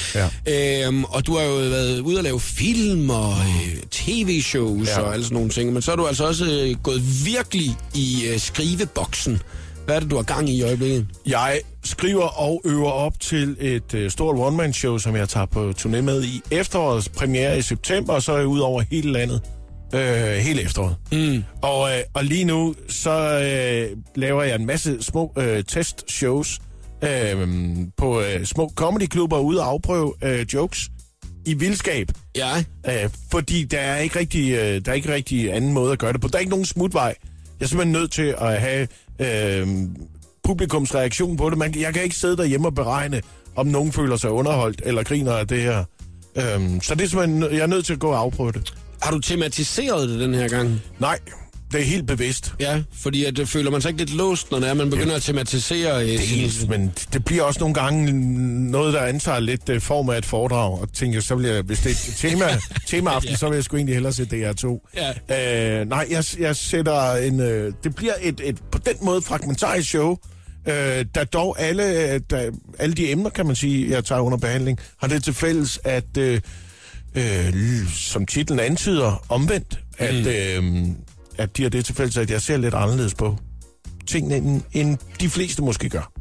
Ja. 0.46 0.86
Øhm, 0.86 1.04
og 1.04 1.26
du 1.26 1.36
har 1.36 1.44
jo 1.44 1.54
været 1.54 2.00
ude 2.00 2.16
og 2.18 2.24
lave 2.24 2.40
film 2.40 3.10
og 3.10 3.32
øh, 3.32 3.76
tv-shows 3.90 4.88
Ja. 4.88 5.00
og 5.00 5.12
alle 5.12 5.24
sådan 5.24 5.34
nogle 5.34 5.50
ting. 5.50 5.72
Men 5.72 5.82
så 5.82 5.92
er 5.92 5.96
du 5.96 6.06
altså 6.06 6.24
også 6.26 6.44
øh, 6.44 6.76
gået 6.82 7.02
virkelig 7.26 7.76
i 7.94 8.24
øh, 8.32 8.40
skriveboksen. 8.40 9.42
Hvad 9.84 9.96
er 9.96 10.00
det, 10.00 10.10
du 10.10 10.16
har 10.16 10.22
gang 10.22 10.48
i 10.50 10.52
i 10.52 10.62
øjeblikket? 10.62 11.06
Jeg 11.26 11.60
skriver 11.86 12.40
og 12.40 12.62
øver 12.64 12.90
op 12.90 13.20
til 13.20 13.56
et 13.60 13.94
øh, 13.94 14.10
stort 14.10 14.36
one-man-show, 14.38 14.98
som 14.98 15.16
jeg 15.16 15.28
tager 15.28 15.46
på 15.46 15.72
turné 15.78 16.00
med 16.00 16.24
i 16.24 16.42
efterårets 16.50 17.08
premiere 17.08 17.58
i 17.58 17.62
september, 17.62 18.12
og 18.12 18.22
så 18.22 18.32
er 18.32 18.38
jeg 18.38 18.46
ud 18.46 18.58
over 18.58 18.82
hele 18.90 19.12
landet. 19.12 19.40
Øh, 19.94 20.00
hele 20.36 20.62
efteråret. 20.62 20.96
Mm. 21.12 21.44
Og, 21.62 21.90
øh, 21.90 21.98
og 22.14 22.24
lige 22.24 22.44
nu, 22.44 22.74
så 22.88 23.10
øh, 23.40 23.96
laver 24.14 24.42
jeg 24.42 24.54
en 24.54 24.66
masse 24.66 25.02
små 25.02 25.32
øh, 25.38 25.64
testshows 25.64 26.60
øh, 27.04 27.48
på 27.96 28.20
øh, 28.20 28.44
små 28.44 28.72
comedyklubber 28.74 29.38
ude 29.38 29.60
og 29.60 29.66
afprøve 29.68 30.14
øh, 30.22 30.46
jokes 30.54 30.90
i 31.46 31.54
vildskab. 31.54 32.08
Ja, 32.36 32.64
Øh, 32.88 33.10
fordi 33.30 33.64
der 33.64 33.78
er 33.78 33.98
ikke 33.98 34.18
rigtig, 34.18 34.52
øh, 34.52 34.80
der 34.84 34.90
er 34.90 34.94
ikke 34.94 35.12
rigtig 35.14 35.54
anden 35.54 35.72
måde 35.72 35.92
at 35.92 35.98
gøre 35.98 36.12
det 36.12 36.20
på. 36.20 36.28
Der 36.28 36.34
er 36.36 36.40
ikke 36.40 36.50
nogen 36.50 36.64
smutvej. 36.64 37.14
Jeg 37.60 37.64
er 37.64 37.68
simpelthen 37.68 37.92
nødt 37.92 38.12
til 38.12 38.34
at 38.38 38.60
have 38.60 38.88
øh, 39.20 39.68
publikums 40.46 40.94
reaktion 40.94 41.36
på 41.36 41.50
det. 41.50 41.58
Man, 41.58 41.74
jeg 41.80 41.94
kan 41.94 42.02
ikke 42.02 42.16
sidde 42.16 42.36
derhjemme 42.36 42.68
og 42.68 42.74
beregne, 42.74 43.22
om 43.56 43.66
nogen 43.66 43.92
føler 43.92 44.16
sig 44.16 44.30
underholdt 44.30 44.82
eller 44.84 45.02
griner 45.02 45.32
af 45.32 45.46
det 45.48 45.60
her. 45.62 45.84
Øh, 46.36 46.82
så 46.82 46.94
det 46.94 47.04
er 47.04 47.08
simpelthen, 47.08 47.42
jeg 47.42 47.58
er 47.60 47.66
nødt 47.66 47.86
til 47.86 47.92
at 47.92 47.98
gå 47.98 48.08
og 48.08 48.18
afprøve 48.18 48.52
det. 48.52 48.74
har 49.02 49.10
du 49.10 49.18
tematiseret 49.18 50.08
det 50.08 50.20
den 50.20 50.34
her 50.34 50.48
gang? 50.48 50.80
Nej, 50.98 51.18
det 51.72 51.80
er 51.80 51.84
helt 51.84 52.06
bevidst. 52.06 52.54
Ja, 52.60 52.82
fordi 52.92 53.24
at, 53.24 53.38
øh, 53.38 53.46
føler 53.46 53.70
man 53.70 53.80
sig 53.82 53.88
ikke 53.88 53.98
lidt 54.04 54.14
låst, 54.14 54.50
når 54.50 54.58
det 54.60 54.68
er, 54.68 54.74
man 54.74 54.90
begynder 54.90 55.14
at 55.16 55.22
tematisere... 55.22 56.02
øh, 56.12 56.18
sin- 56.20 56.38
Dels, 56.42 56.68
men 56.68 56.92
det 57.12 57.24
bliver 57.24 57.42
også 57.42 57.60
nogle 57.60 57.74
gange 57.74 58.12
noget, 58.70 58.94
der 58.94 59.00
antager 59.00 59.40
lidt 59.40 59.68
uh, 59.68 59.80
form 59.80 60.08
af 60.08 60.18
et 60.18 60.26
foredrag, 60.26 60.80
og 60.80 60.92
tænker, 60.92 61.20
så 61.20 61.38
jeg, 61.38 61.62
hvis 61.62 61.78
det 61.80 61.90
er 61.92 62.28
tema, 62.28 62.44
temaaften, 62.88 63.30
ja. 63.30 63.36
så 63.36 63.48
vil 63.48 63.54
jeg 63.54 63.64
sgu 63.64 63.76
egentlig 63.76 63.94
hellere 63.94 64.12
se 64.12 64.22
DR2. 64.22 64.90
Ja. 65.28 65.80
Uh, 65.82 65.88
nej, 65.88 66.06
jeg, 66.10 66.24
jeg 66.38 66.56
sætter 66.56 67.12
en, 67.12 67.40
uh, 67.40 67.46
det 67.84 67.94
bliver 67.96 68.14
et, 68.22 68.40
et 68.44 68.56
på 68.72 68.78
den 68.78 68.94
måde 69.02 69.22
fragmentarisk 69.22 69.88
show, 69.88 70.16
uh, 70.66 71.04
der 71.14 71.24
dog 71.32 71.60
alle, 71.60 71.84
uh, 72.14 72.20
der, 72.30 72.50
alle 72.78 72.94
de 72.94 73.10
emner, 73.10 73.30
kan 73.30 73.46
man 73.46 73.56
sige, 73.56 73.90
jeg 73.90 74.04
tager 74.04 74.20
under 74.20 74.38
behandling, 74.38 74.78
har 75.00 75.08
det 75.08 75.24
til 75.24 75.34
fælles, 75.34 75.80
at, 75.84 76.04
uh, 76.18 76.24
uh, 77.16 77.88
som 77.94 78.26
titlen 78.26 78.60
antyder, 78.60 79.24
omvendt, 79.28 79.78
at, 79.98 80.14
uh, 80.58 80.88
at 81.38 81.56
de 81.56 81.62
har 81.62 81.70
det 81.70 81.84
til 81.84 81.94
fælles, 81.94 82.16
at 82.16 82.30
jeg 82.30 82.42
ser 82.42 82.56
lidt 82.56 82.74
anderledes 82.74 83.14
på 83.14 83.38
tingene, 84.06 84.36
end, 84.36 84.62
end 84.72 84.98
de 85.20 85.28
fleste 85.30 85.62
måske 85.62 85.88
gør. 85.88 86.12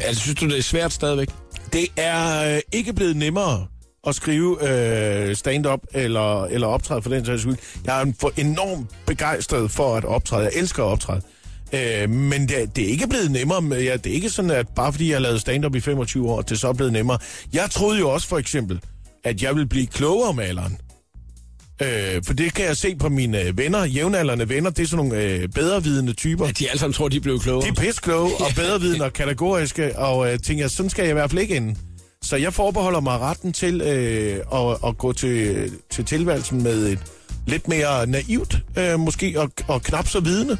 Altså, 0.00 0.22
synes 0.22 0.34
du, 0.38 0.46
det 0.48 0.58
er 0.58 0.62
svært 0.62 0.92
stadigvæk? 0.92 1.28
Det 1.72 1.86
er 1.96 2.54
øh, 2.54 2.60
ikke 2.72 2.92
blevet 2.92 3.16
nemmere 3.16 3.66
at 4.06 4.14
skrive 4.14 4.68
øh, 4.70 5.36
stand-up 5.36 5.80
eller, 5.94 6.44
eller 6.44 6.66
optræde 6.66 7.02
for 7.02 7.10
den 7.10 7.24
sags 7.24 7.42
skyld. 7.42 7.56
Jeg 7.84 7.98
er 7.98 8.02
en- 8.02 8.14
for 8.20 8.32
enormt 8.36 8.86
begejstret 9.06 9.70
for 9.70 9.96
at 9.96 10.04
optræde. 10.04 10.44
Jeg 10.44 10.52
elsker 10.54 10.84
at 10.84 10.86
optræde. 10.88 11.22
Øh, 11.72 12.10
men 12.10 12.48
det, 12.48 12.62
er- 12.62 12.66
det 12.66 12.84
er 12.84 12.88
ikke 12.88 13.06
blevet 13.08 13.30
nemmere. 13.30 13.62
Med, 13.62 13.82
ja, 13.82 13.96
det 13.96 14.10
er 14.10 14.14
ikke 14.14 14.30
sådan, 14.30 14.50
at 14.50 14.68
bare 14.76 14.92
fordi 14.92 15.08
jeg 15.08 15.14
har 15.16 15.20
lavet 15.20 15.40
stand-up 15.40 15.74
i 15.74 15.80
25 15.80 16.28
år, 16.30 16.42
det 16.42 16.58
så 16.60 16.68
er 16.68 16.72
blevet 16.72 16.92
nemmere. 16.92 17.18
Jeg 17.52 17.68
troede 17.70 17.98
jo 17.98 18.10
også 18.10 18.28
for 18.28 18.38
eksempel, 18.38 18.80
at 19.24 19.42
jeg 19.42 19.54
ville 19.54 19.68
blive 19.68 19.86
klogere 19.86 20.34
med 20.34 20.44
alderen. 20.44 20.78
Øh, 21.82 22.22
for 22.26 22.32
det 22.34 22.54
kan 22.54 22.64
jeg 22.64 22.76
se 22.76 22.96
på 22.96 23.08
mine 23.08 23.42
øh, 23.42 23.58
venner, 23.58 23.84
jævnaldrende 23.84 24.48
venner. 24.48 24.70
Det 24.70 24.82
er 24.82 24.86
sådan 24.86 25.06
nogle 25.06 25.22
øh, 25.24 25.48
bedrevidende 25.48 26.12
typer. 26.12 26.46
At 26.46 26.58
de 26.58 26.68
alle 26.68 26.78
sammen 26.80 26.92
tror, 26.94 27.08
de 27.08 27.20
blev 27.20 27.40
klogere? 27.40 27.62
De 27.64 27.68
er 27.68 27.72
piskloge 27.74 28.30
og 28.40 28.46
bedrevidende 28.56 29.04
og 29.04 29.12
kategoriske, 29.12 29.98
og 29.98 30.32
øh, 30.32 30.38
tænker, 30.38 30.68
sådan 30.68 30.90
skal 30.90 31.02
jeg 31.02 31.10
i 31.10 31.12
hvert 31.12 31.30
fald 31.30 31.40
ikke 31.42 31.56
ende. 31.56 31.74
Så 32.22 32.36
jeg 32.36 32.54
forbeholder 32.54 33.00
mig 33.00 33.18
retten 33.18 33.52
til 33.52 33.80
øh, 33.80 34.36
at, 34.54 34.76
at 34.86 34.98
gå 34.98 35.12
til, 35.12 35.70
til 35.90 36.04
tilværelsen 36.04 36.62
med 36.62 36.86
et 36.88 36.98
lidt 37.46 37.68
mere 37.68 38.06
naivt, 38.06 38.58
øh, 38.78 39.00
måske, 39.00 39.40
og, 39.40 39.50
og 39.68 39.82
knap 39.82 40.08
så 40.08 40.20
vidende. 40.20 40.58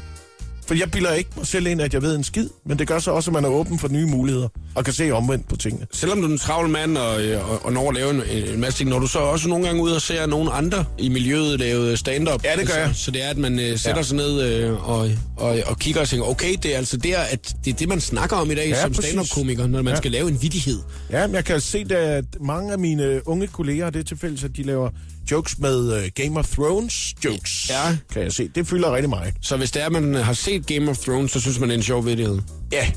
For 0.69 0.75
jeg 0.75 0.91
bilder 0.91 1.13
ikke 1.13 1.29
mig 1.37 1.47
selv 1.47 1.67
ind, 1.67 1.81
at 1.81 1.93
jeg 1.93 2.01
ved 2.01 2.15
en 2.15 2.23
skid, 2.23 2.49
men 2.65 2.79
det 2.79 2.87
gør 2.87 2.99
så 2.99 3.11
også, 3.11 3.29
at 3.29 3.33
man 3.33 3.45
er 3.45 3.49
åben 3.49 3.79
for 3.79 3.87
nye 3.87 4.05
muligheder, 4.05 4.47
og 4.75 4.85
kan 4.85 4.93
se 4.93 5.11
omvendt 5.11 5.47
på 5.49 5.55
tingene. 5.55 5.87
Selvom 5.93 6.21
du 6.21 6.27
er 6.27 6.31
en 6.31 6.37
travl 6.37 6.69
mand 6.69 6.97
og, 6.97 7.23
øh, 7.23 7.51
og, 7.51 7.65
og 7.65 7.73
når 7.73 7.89
at 7.89 7.95
lave 7.95 8.09
en, 8.09 8.49
en 8.53 8.59
masse 8.61 8.79
ting, 8.79 8.89
når 8.89 8.99
du 8.99 9.07
så 9.07 9.19
også 9.19 9.49
nogle 9.49 9.65
gange 9.65 9.81
ud 9.81 9.91
og 9.91 10.01
ser 10.01 10.25
nogle 10.25 10.51
andre 10.51 10.85
i 10.97 11.09
miljøet 11.09 11.59
lave 11.59 11.97
stand-up. 11.97 12.43
Ja, 12.43 12.55
det 12.55 12.67
gør 12.67 12.75
jeg. 12.75 12.91
Så, 12.95 13.11
det 13.11 13.23
er, 13.25 13.29
at 13.29 13.37
man 13.37 13.59
øh, 13.59 13.77
sætter 13.79 13.97
Ja. 13.97 14.03
sig 14.03 14.17
ned 14.17 14.41
øh, 14.41 14.89
og, 14.89 15.09
og, 15.37 15.59
og 15.65 15.79
kigger 15.79 16.01
og 16.01 16.07
tænker, 16.09 16.25
okay, 16.27 16.55
det 16.63 16.73
er 16.73 16.77
altså 16.77 16.97
der, 16.97 17.19
at 17.19 17.55
det 17.65 17.73
er 17.73 17.77
det, 17.77 17.89
man 17.89 18.01
snakker 18.01 18.35
om 18.35 18.51
i 18.51 18.55
dag 18.55 18.69
Ja, 18.69 18.81
som 18.81 18.93
stand-up-komiker, 18.93 19.67
når 19.67 19.81
man 19.81 19.93
Ja. 19.93 19.97
skal 19.97 20.11
lave 20.11 20.29
en 20.29 20.41
vidighed. 20.41 20.79
Ja, 21.11 21.27
men 21.27 21.35
jeg 21.35 21.45
kan 21.45 21.61
se, 21.61 21.85
at 21.95 22.25
mange 22.41 22.71
af 22.71 22.79
mine 22.79 23.21
unge 23.27 23.47
kolleger 23.47 23.89
det 23.89 24.07
til 24.07 24.17
fælles, 24.17 24.43
at 24.43 24.51
de 24.57 24.63
laver 24.63 24.89
jokes 25.31 25.59
med 25.59 25.79
uh, 25.97 26.03
Game 26.15 26.39
of 26.39 26.47
Thrones 26.51 27.13
jokes. 27.25 27.69
Ja. 27.69 27.97
Kan 28.13 28.23
jeg 28.23 28.31
se. 28.33 28.47
Det 28.55 28.67
fylder 28.67 28.95
rigtig 28.95 29.09
meget. 29.09 29.33
Så 29.41 29.57
hvis 29.57 29.71
det 29.71 29.81
er, 29.81 29.85
at 29.85 29.91
man 29.91 30.13
har 30.15 30.33
set 30.33 30.58
Game 30.67 30.91
of 30.91 30.97
Thrones, 30.97 31.31
så 31.31 31.39
synes 31.41 31.59
man, 31.59 31.69
det 31.69 31.73
er 31.73 31.77
en 31.77 31.83
sjov 31.83 32.05
vidighed. 32.05 32.39
Ja, 32.71 32.87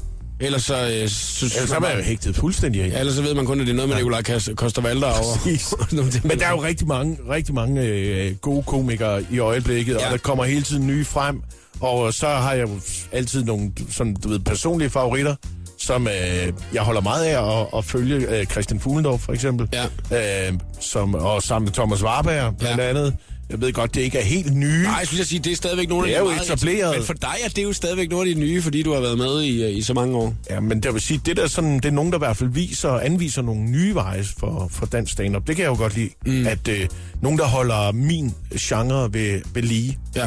Ellers 0.40 0.62
så, 0.64 0.74
øh, 1.02 1.08
synes 1.08 1.56
ellers 1.56 1.70
er 1.70 1.80
man 1.80 1.96
jo 1.96 2.02
hægtet 2.02 2.36
fuldstændig 2.36 2.82
af. 2.82 2.88
Ja, 2.88 2.98
ellers 2.98 3.14
så 3.14 3.22
ved 3.22 3.34
man 3.34 3.46
kun, 3.46 3.60
at 3.60 3.66
det 3.66 3.72
er 3.72 3.76
noget 3.76 3.88
med 3.88 3.96
Nikolaj 3.96 4.22
Kas- 4.22 4.54
Koster-Valder 4.54 5.06
over. 5.06 5.36
Præcis. 5.36 5.74
Men 6.24 6.38
der 6.38 6.46
er 6.46 6.50
jo 6.50 6.62
rigtig 6.62 6.86
mange, 6.86 7.18
rigtig 7.30 7.54
mange 7.54 7.82
øh, 7.82 8.34
gode 8.36 8.62
komikere 8.62 9.22
i 9.30 9.38
øjeblikket. 9.38 9.92
Ja. 9.94 10.06
og 10.06 10.12
der 10.12 10.18
kommer 10.18 10.44
hele 10.44 10.62
tiden 10.62 10.86
nye 10.86 11.04
frem. 11.04 11.42
Og 11.80 12.14
så 12.14 12.26
har 12.28 12.52
jeg 12.52 12.68
jo 12.68 12.80
altid 13.12 13.44
nogle 13.44 13.72
sådan, 13.90 14.14
du 14.14 14.28
ved, 14.28 14.38
personlige 14.38 14.90
favoritter, 14.90 15.34
som 15.78 16.06
øh, 16.08 16.52
jeg 16.74 16.82
holder 16.82 17.00
meget 17.00 17.24
af 17.24 17.60
at, 17.60 17.66
at 17.76 17.84
følge. 17.84 18.38
Øh, 18.38 18.46
Christian 18.46 18.80
Fuglendorf 18.80 19.20
for 19.20 19.32
eksempel. 19.32 19.68
Ja. 20.10 20.48
Øh, 20.48 20.52
som, 20.80 21.14
og 21.14 21.42
sammen 21.42 21.64
med 21.66 21.72
Thomas 21.72 22.02
Warberg 22.02 22.56
blandt 22.58 22.78
Ja. 22.82 22.88
andet. 22.88 23.16
Jeg 23.52 23.60
ved 23.60 23.72
godt, 23.72 23.94
det 23.94 24.00
ikke 24.00 24.18
er 24.18 24.22
helt 24.24 24.54
nye. 24.56 24.82
Nej, 24.82 24.92
jeg 25.12 25.18
jeg 25.18 25.26
sige, 25.26 25.38
det 25.38 25.52
er 25.52 25.56
stadigvæk 25.56 25.88
nogle 25.88 26.08
Det 26.08 26.14
af 26.14 26.18
er 26.18 26.22
de 26.24 26.28
jo 26.30 26.34
meget- 26.34 26.50
etableret. 26.50 26.96
Men 26.96 27.04
for 27.06 27.12
dig 27.14 27.34
er 27.44 27.48
det 27.48 27.62
jo 27.62 27.72
stadigvæk 27.72 28.10
nogle 28.10 28.28
af 28.30 28.34
de 28.34 28.40
nye, 28.40 28.62
fordi 28.62 28.82
du 28.82 28.92
har 28.94 29.00
været 29.00 29.18
med 29.18 29.42
i, 29.42 29.64
øh, 29.64 29.76
i 29.76 29.82
så 29.82 29.94
mange 29.94 30.16
år. 30.16 30.34
Ja, 30.50 30.60
men 30.60 30.80
det 30.82 30.92
vil 30.92 31.00
sige, 31.02 31.20
det 31.26 31.36
der 31.36 31.46
sådan, 31.46 31.76
det 31.76 31.84
er 31.84 31.90
nogen, 31.90 32.12
der 32.12 32.18
i 32.18 32.24
hvert 32.24 32.36
fald 32.36 32.50
viser 32.50 32.88
og 32.88 33.06
anviser 33.06 33.42
nogle 33.42 33.60
nye 33.70 33.94
veje 33.94 34.24
for, 34.38 34.68
for 34.72 34.86
dansk 34.86 35.12
stand-up. 35.12 35.46
Det 35.46 35.56
kan 35.56 35.62
jeg 35.62 35.70
jo 35.70 35.76
godt 35.76 35.96
lide. 35.96 36.10
Mm. 36.26 36.46
At 36.46 36.68
øh, 36.68 36.88
nogen, 37.22 37.38
der 37.38 37.44
holder 37.44 37.92
min 37.92 38.34
genre 38.60 39.12
ved, 39.12 39.40
ved 39.54 39.62
lige. 39.62 39.98
Ja. 40.16 40.26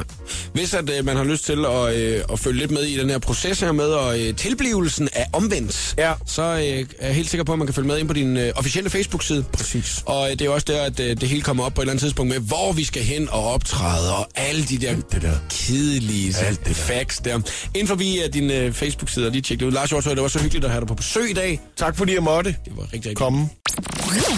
Hvis 0.53 0.73
at 0.73 0.89
øh, 0.99 1.05
man 1.05 1.15
har 1.17 1.23
lyst 1.23 1.45
til 1.45 1.65
at, 1.65 1.95
øh, 1.95 2.21
at 2.33 2.39
følge 2.39 2.59
lidt 2.59 2.71
med 2.71 2.81
i 2.83 2.99
den 2.99 3.09
her 3.09 3.17
proces 3.19 3.59
her 3.59 3.71
med 3.71 3.85
og, 3.85 4.19
øh, 4.21 4.35
tilblivelsen 4.35 5.09
af 5.13 5.25
omvendt, 5.33 5.95
Ja. 5.97 6.13
så 6.25 6.41
øh, 6.41 6.85
er 6.99 7.05
jeg 7.07 7.15
helt 7.15 7.29
sikker 7.29 7.43
på, 7.43 7.51
at 7.53 7.57
man 7.59 7.67
kan 7.67 7.73
følge 7.73 7.87
med 7.87 7.97
ind 7.99 8.07
på 8.07 8.13
din 8.13 8.37
øh, 8.37 8.51
officielle 8.55 8.89
Facebook-side. 8.89 9.43
Præcis. 9.53 10.03
Og 10.05 10.31
øh, 10.31 10.39
det 10.39 10.41
er 10.47 10.49
også 10.49 10.65
der, 10.69 10.81
at 10.81 10.99
øh, 10.99 11.21
det 11.21 11.29
hele 11.29 11.41
kommer 11.41 11.63
op 11.63 11.73
på 11.73 11.81
et 11.81 11.83
eller 11.83 11.91
andet 11.91 12.01
tidspunkt 12.01 12.29
med, 12.33 12.39
hvor 12.39 12.71
vi 12.73 12.83
skal 12.83 13.03
hen 13.03 13.14
og 13.31 13.53
optræde, 13.53 14.15
og 14.15 14.27
alle 14.35 14.65
de 14.65 14.77
der, 14.77 14.95
det 14.95 15.21
der. 15.21 15.37
kedelige 15.49 16.35
Alt 16.37 16.59
det 16.59 16.67
der. 16.67 16.73
facts 16.73 17.17
der. 17.17 17.35
Inden 17.73 17.87
forbi 17.87 18.19
uh, 18.19 18.33
din 18.33 18.51
øh, 18.51 18.73
Facebook-side, 18.73 19.25
og 19.25 19.31
lige 19.31 19.41
tjek 19.41 19.59
det 19.59 19.65
ud. 19.65 19.71
Lars 19.71 19.89
Hjortøj, 19.89 20.13
det 20.13 20.21
var 20.23 20.27
så 20.27 20.39
hyggeligt 20.39 20.65
at 20.65 20.71
have 20.71 20.79
dig 20.81 20.87
på 20.87 20.95
besøg 20.95 21.29
i 21.29 21.33
dag. 21.33 21.59
Tak 21.77 21.97
fordi 21.97 22.13
jeg 22.13 22.23
måtte 22.23 22.55
Det 22.65 22.77
var 22.77 22.83
rigtig, 22.83 22.93
rigtig 23.05 23.17
komme. 23.17 23.49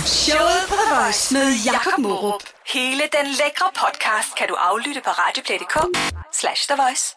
Showet 0.05 0.63
på 0.67 0.75
The 0.81 0.95
Voice 0.95 1.33
med 1.33 1.47
Jakob 1.65 1.97
Morup. 1.99 2.41
Hele 2.73 3.03
den 3.17 3.27
lækre 3.31 3.69
podcast 3.83 4.29
kan 4.37 4.47
du 4.49 4.55
aflytte 4.69 5.01
på 5.05 5.09
radioplay.dk 5.09 5.75
slash 6.33 6.67
The 6.69 6.77
Voice. 6.83 7.15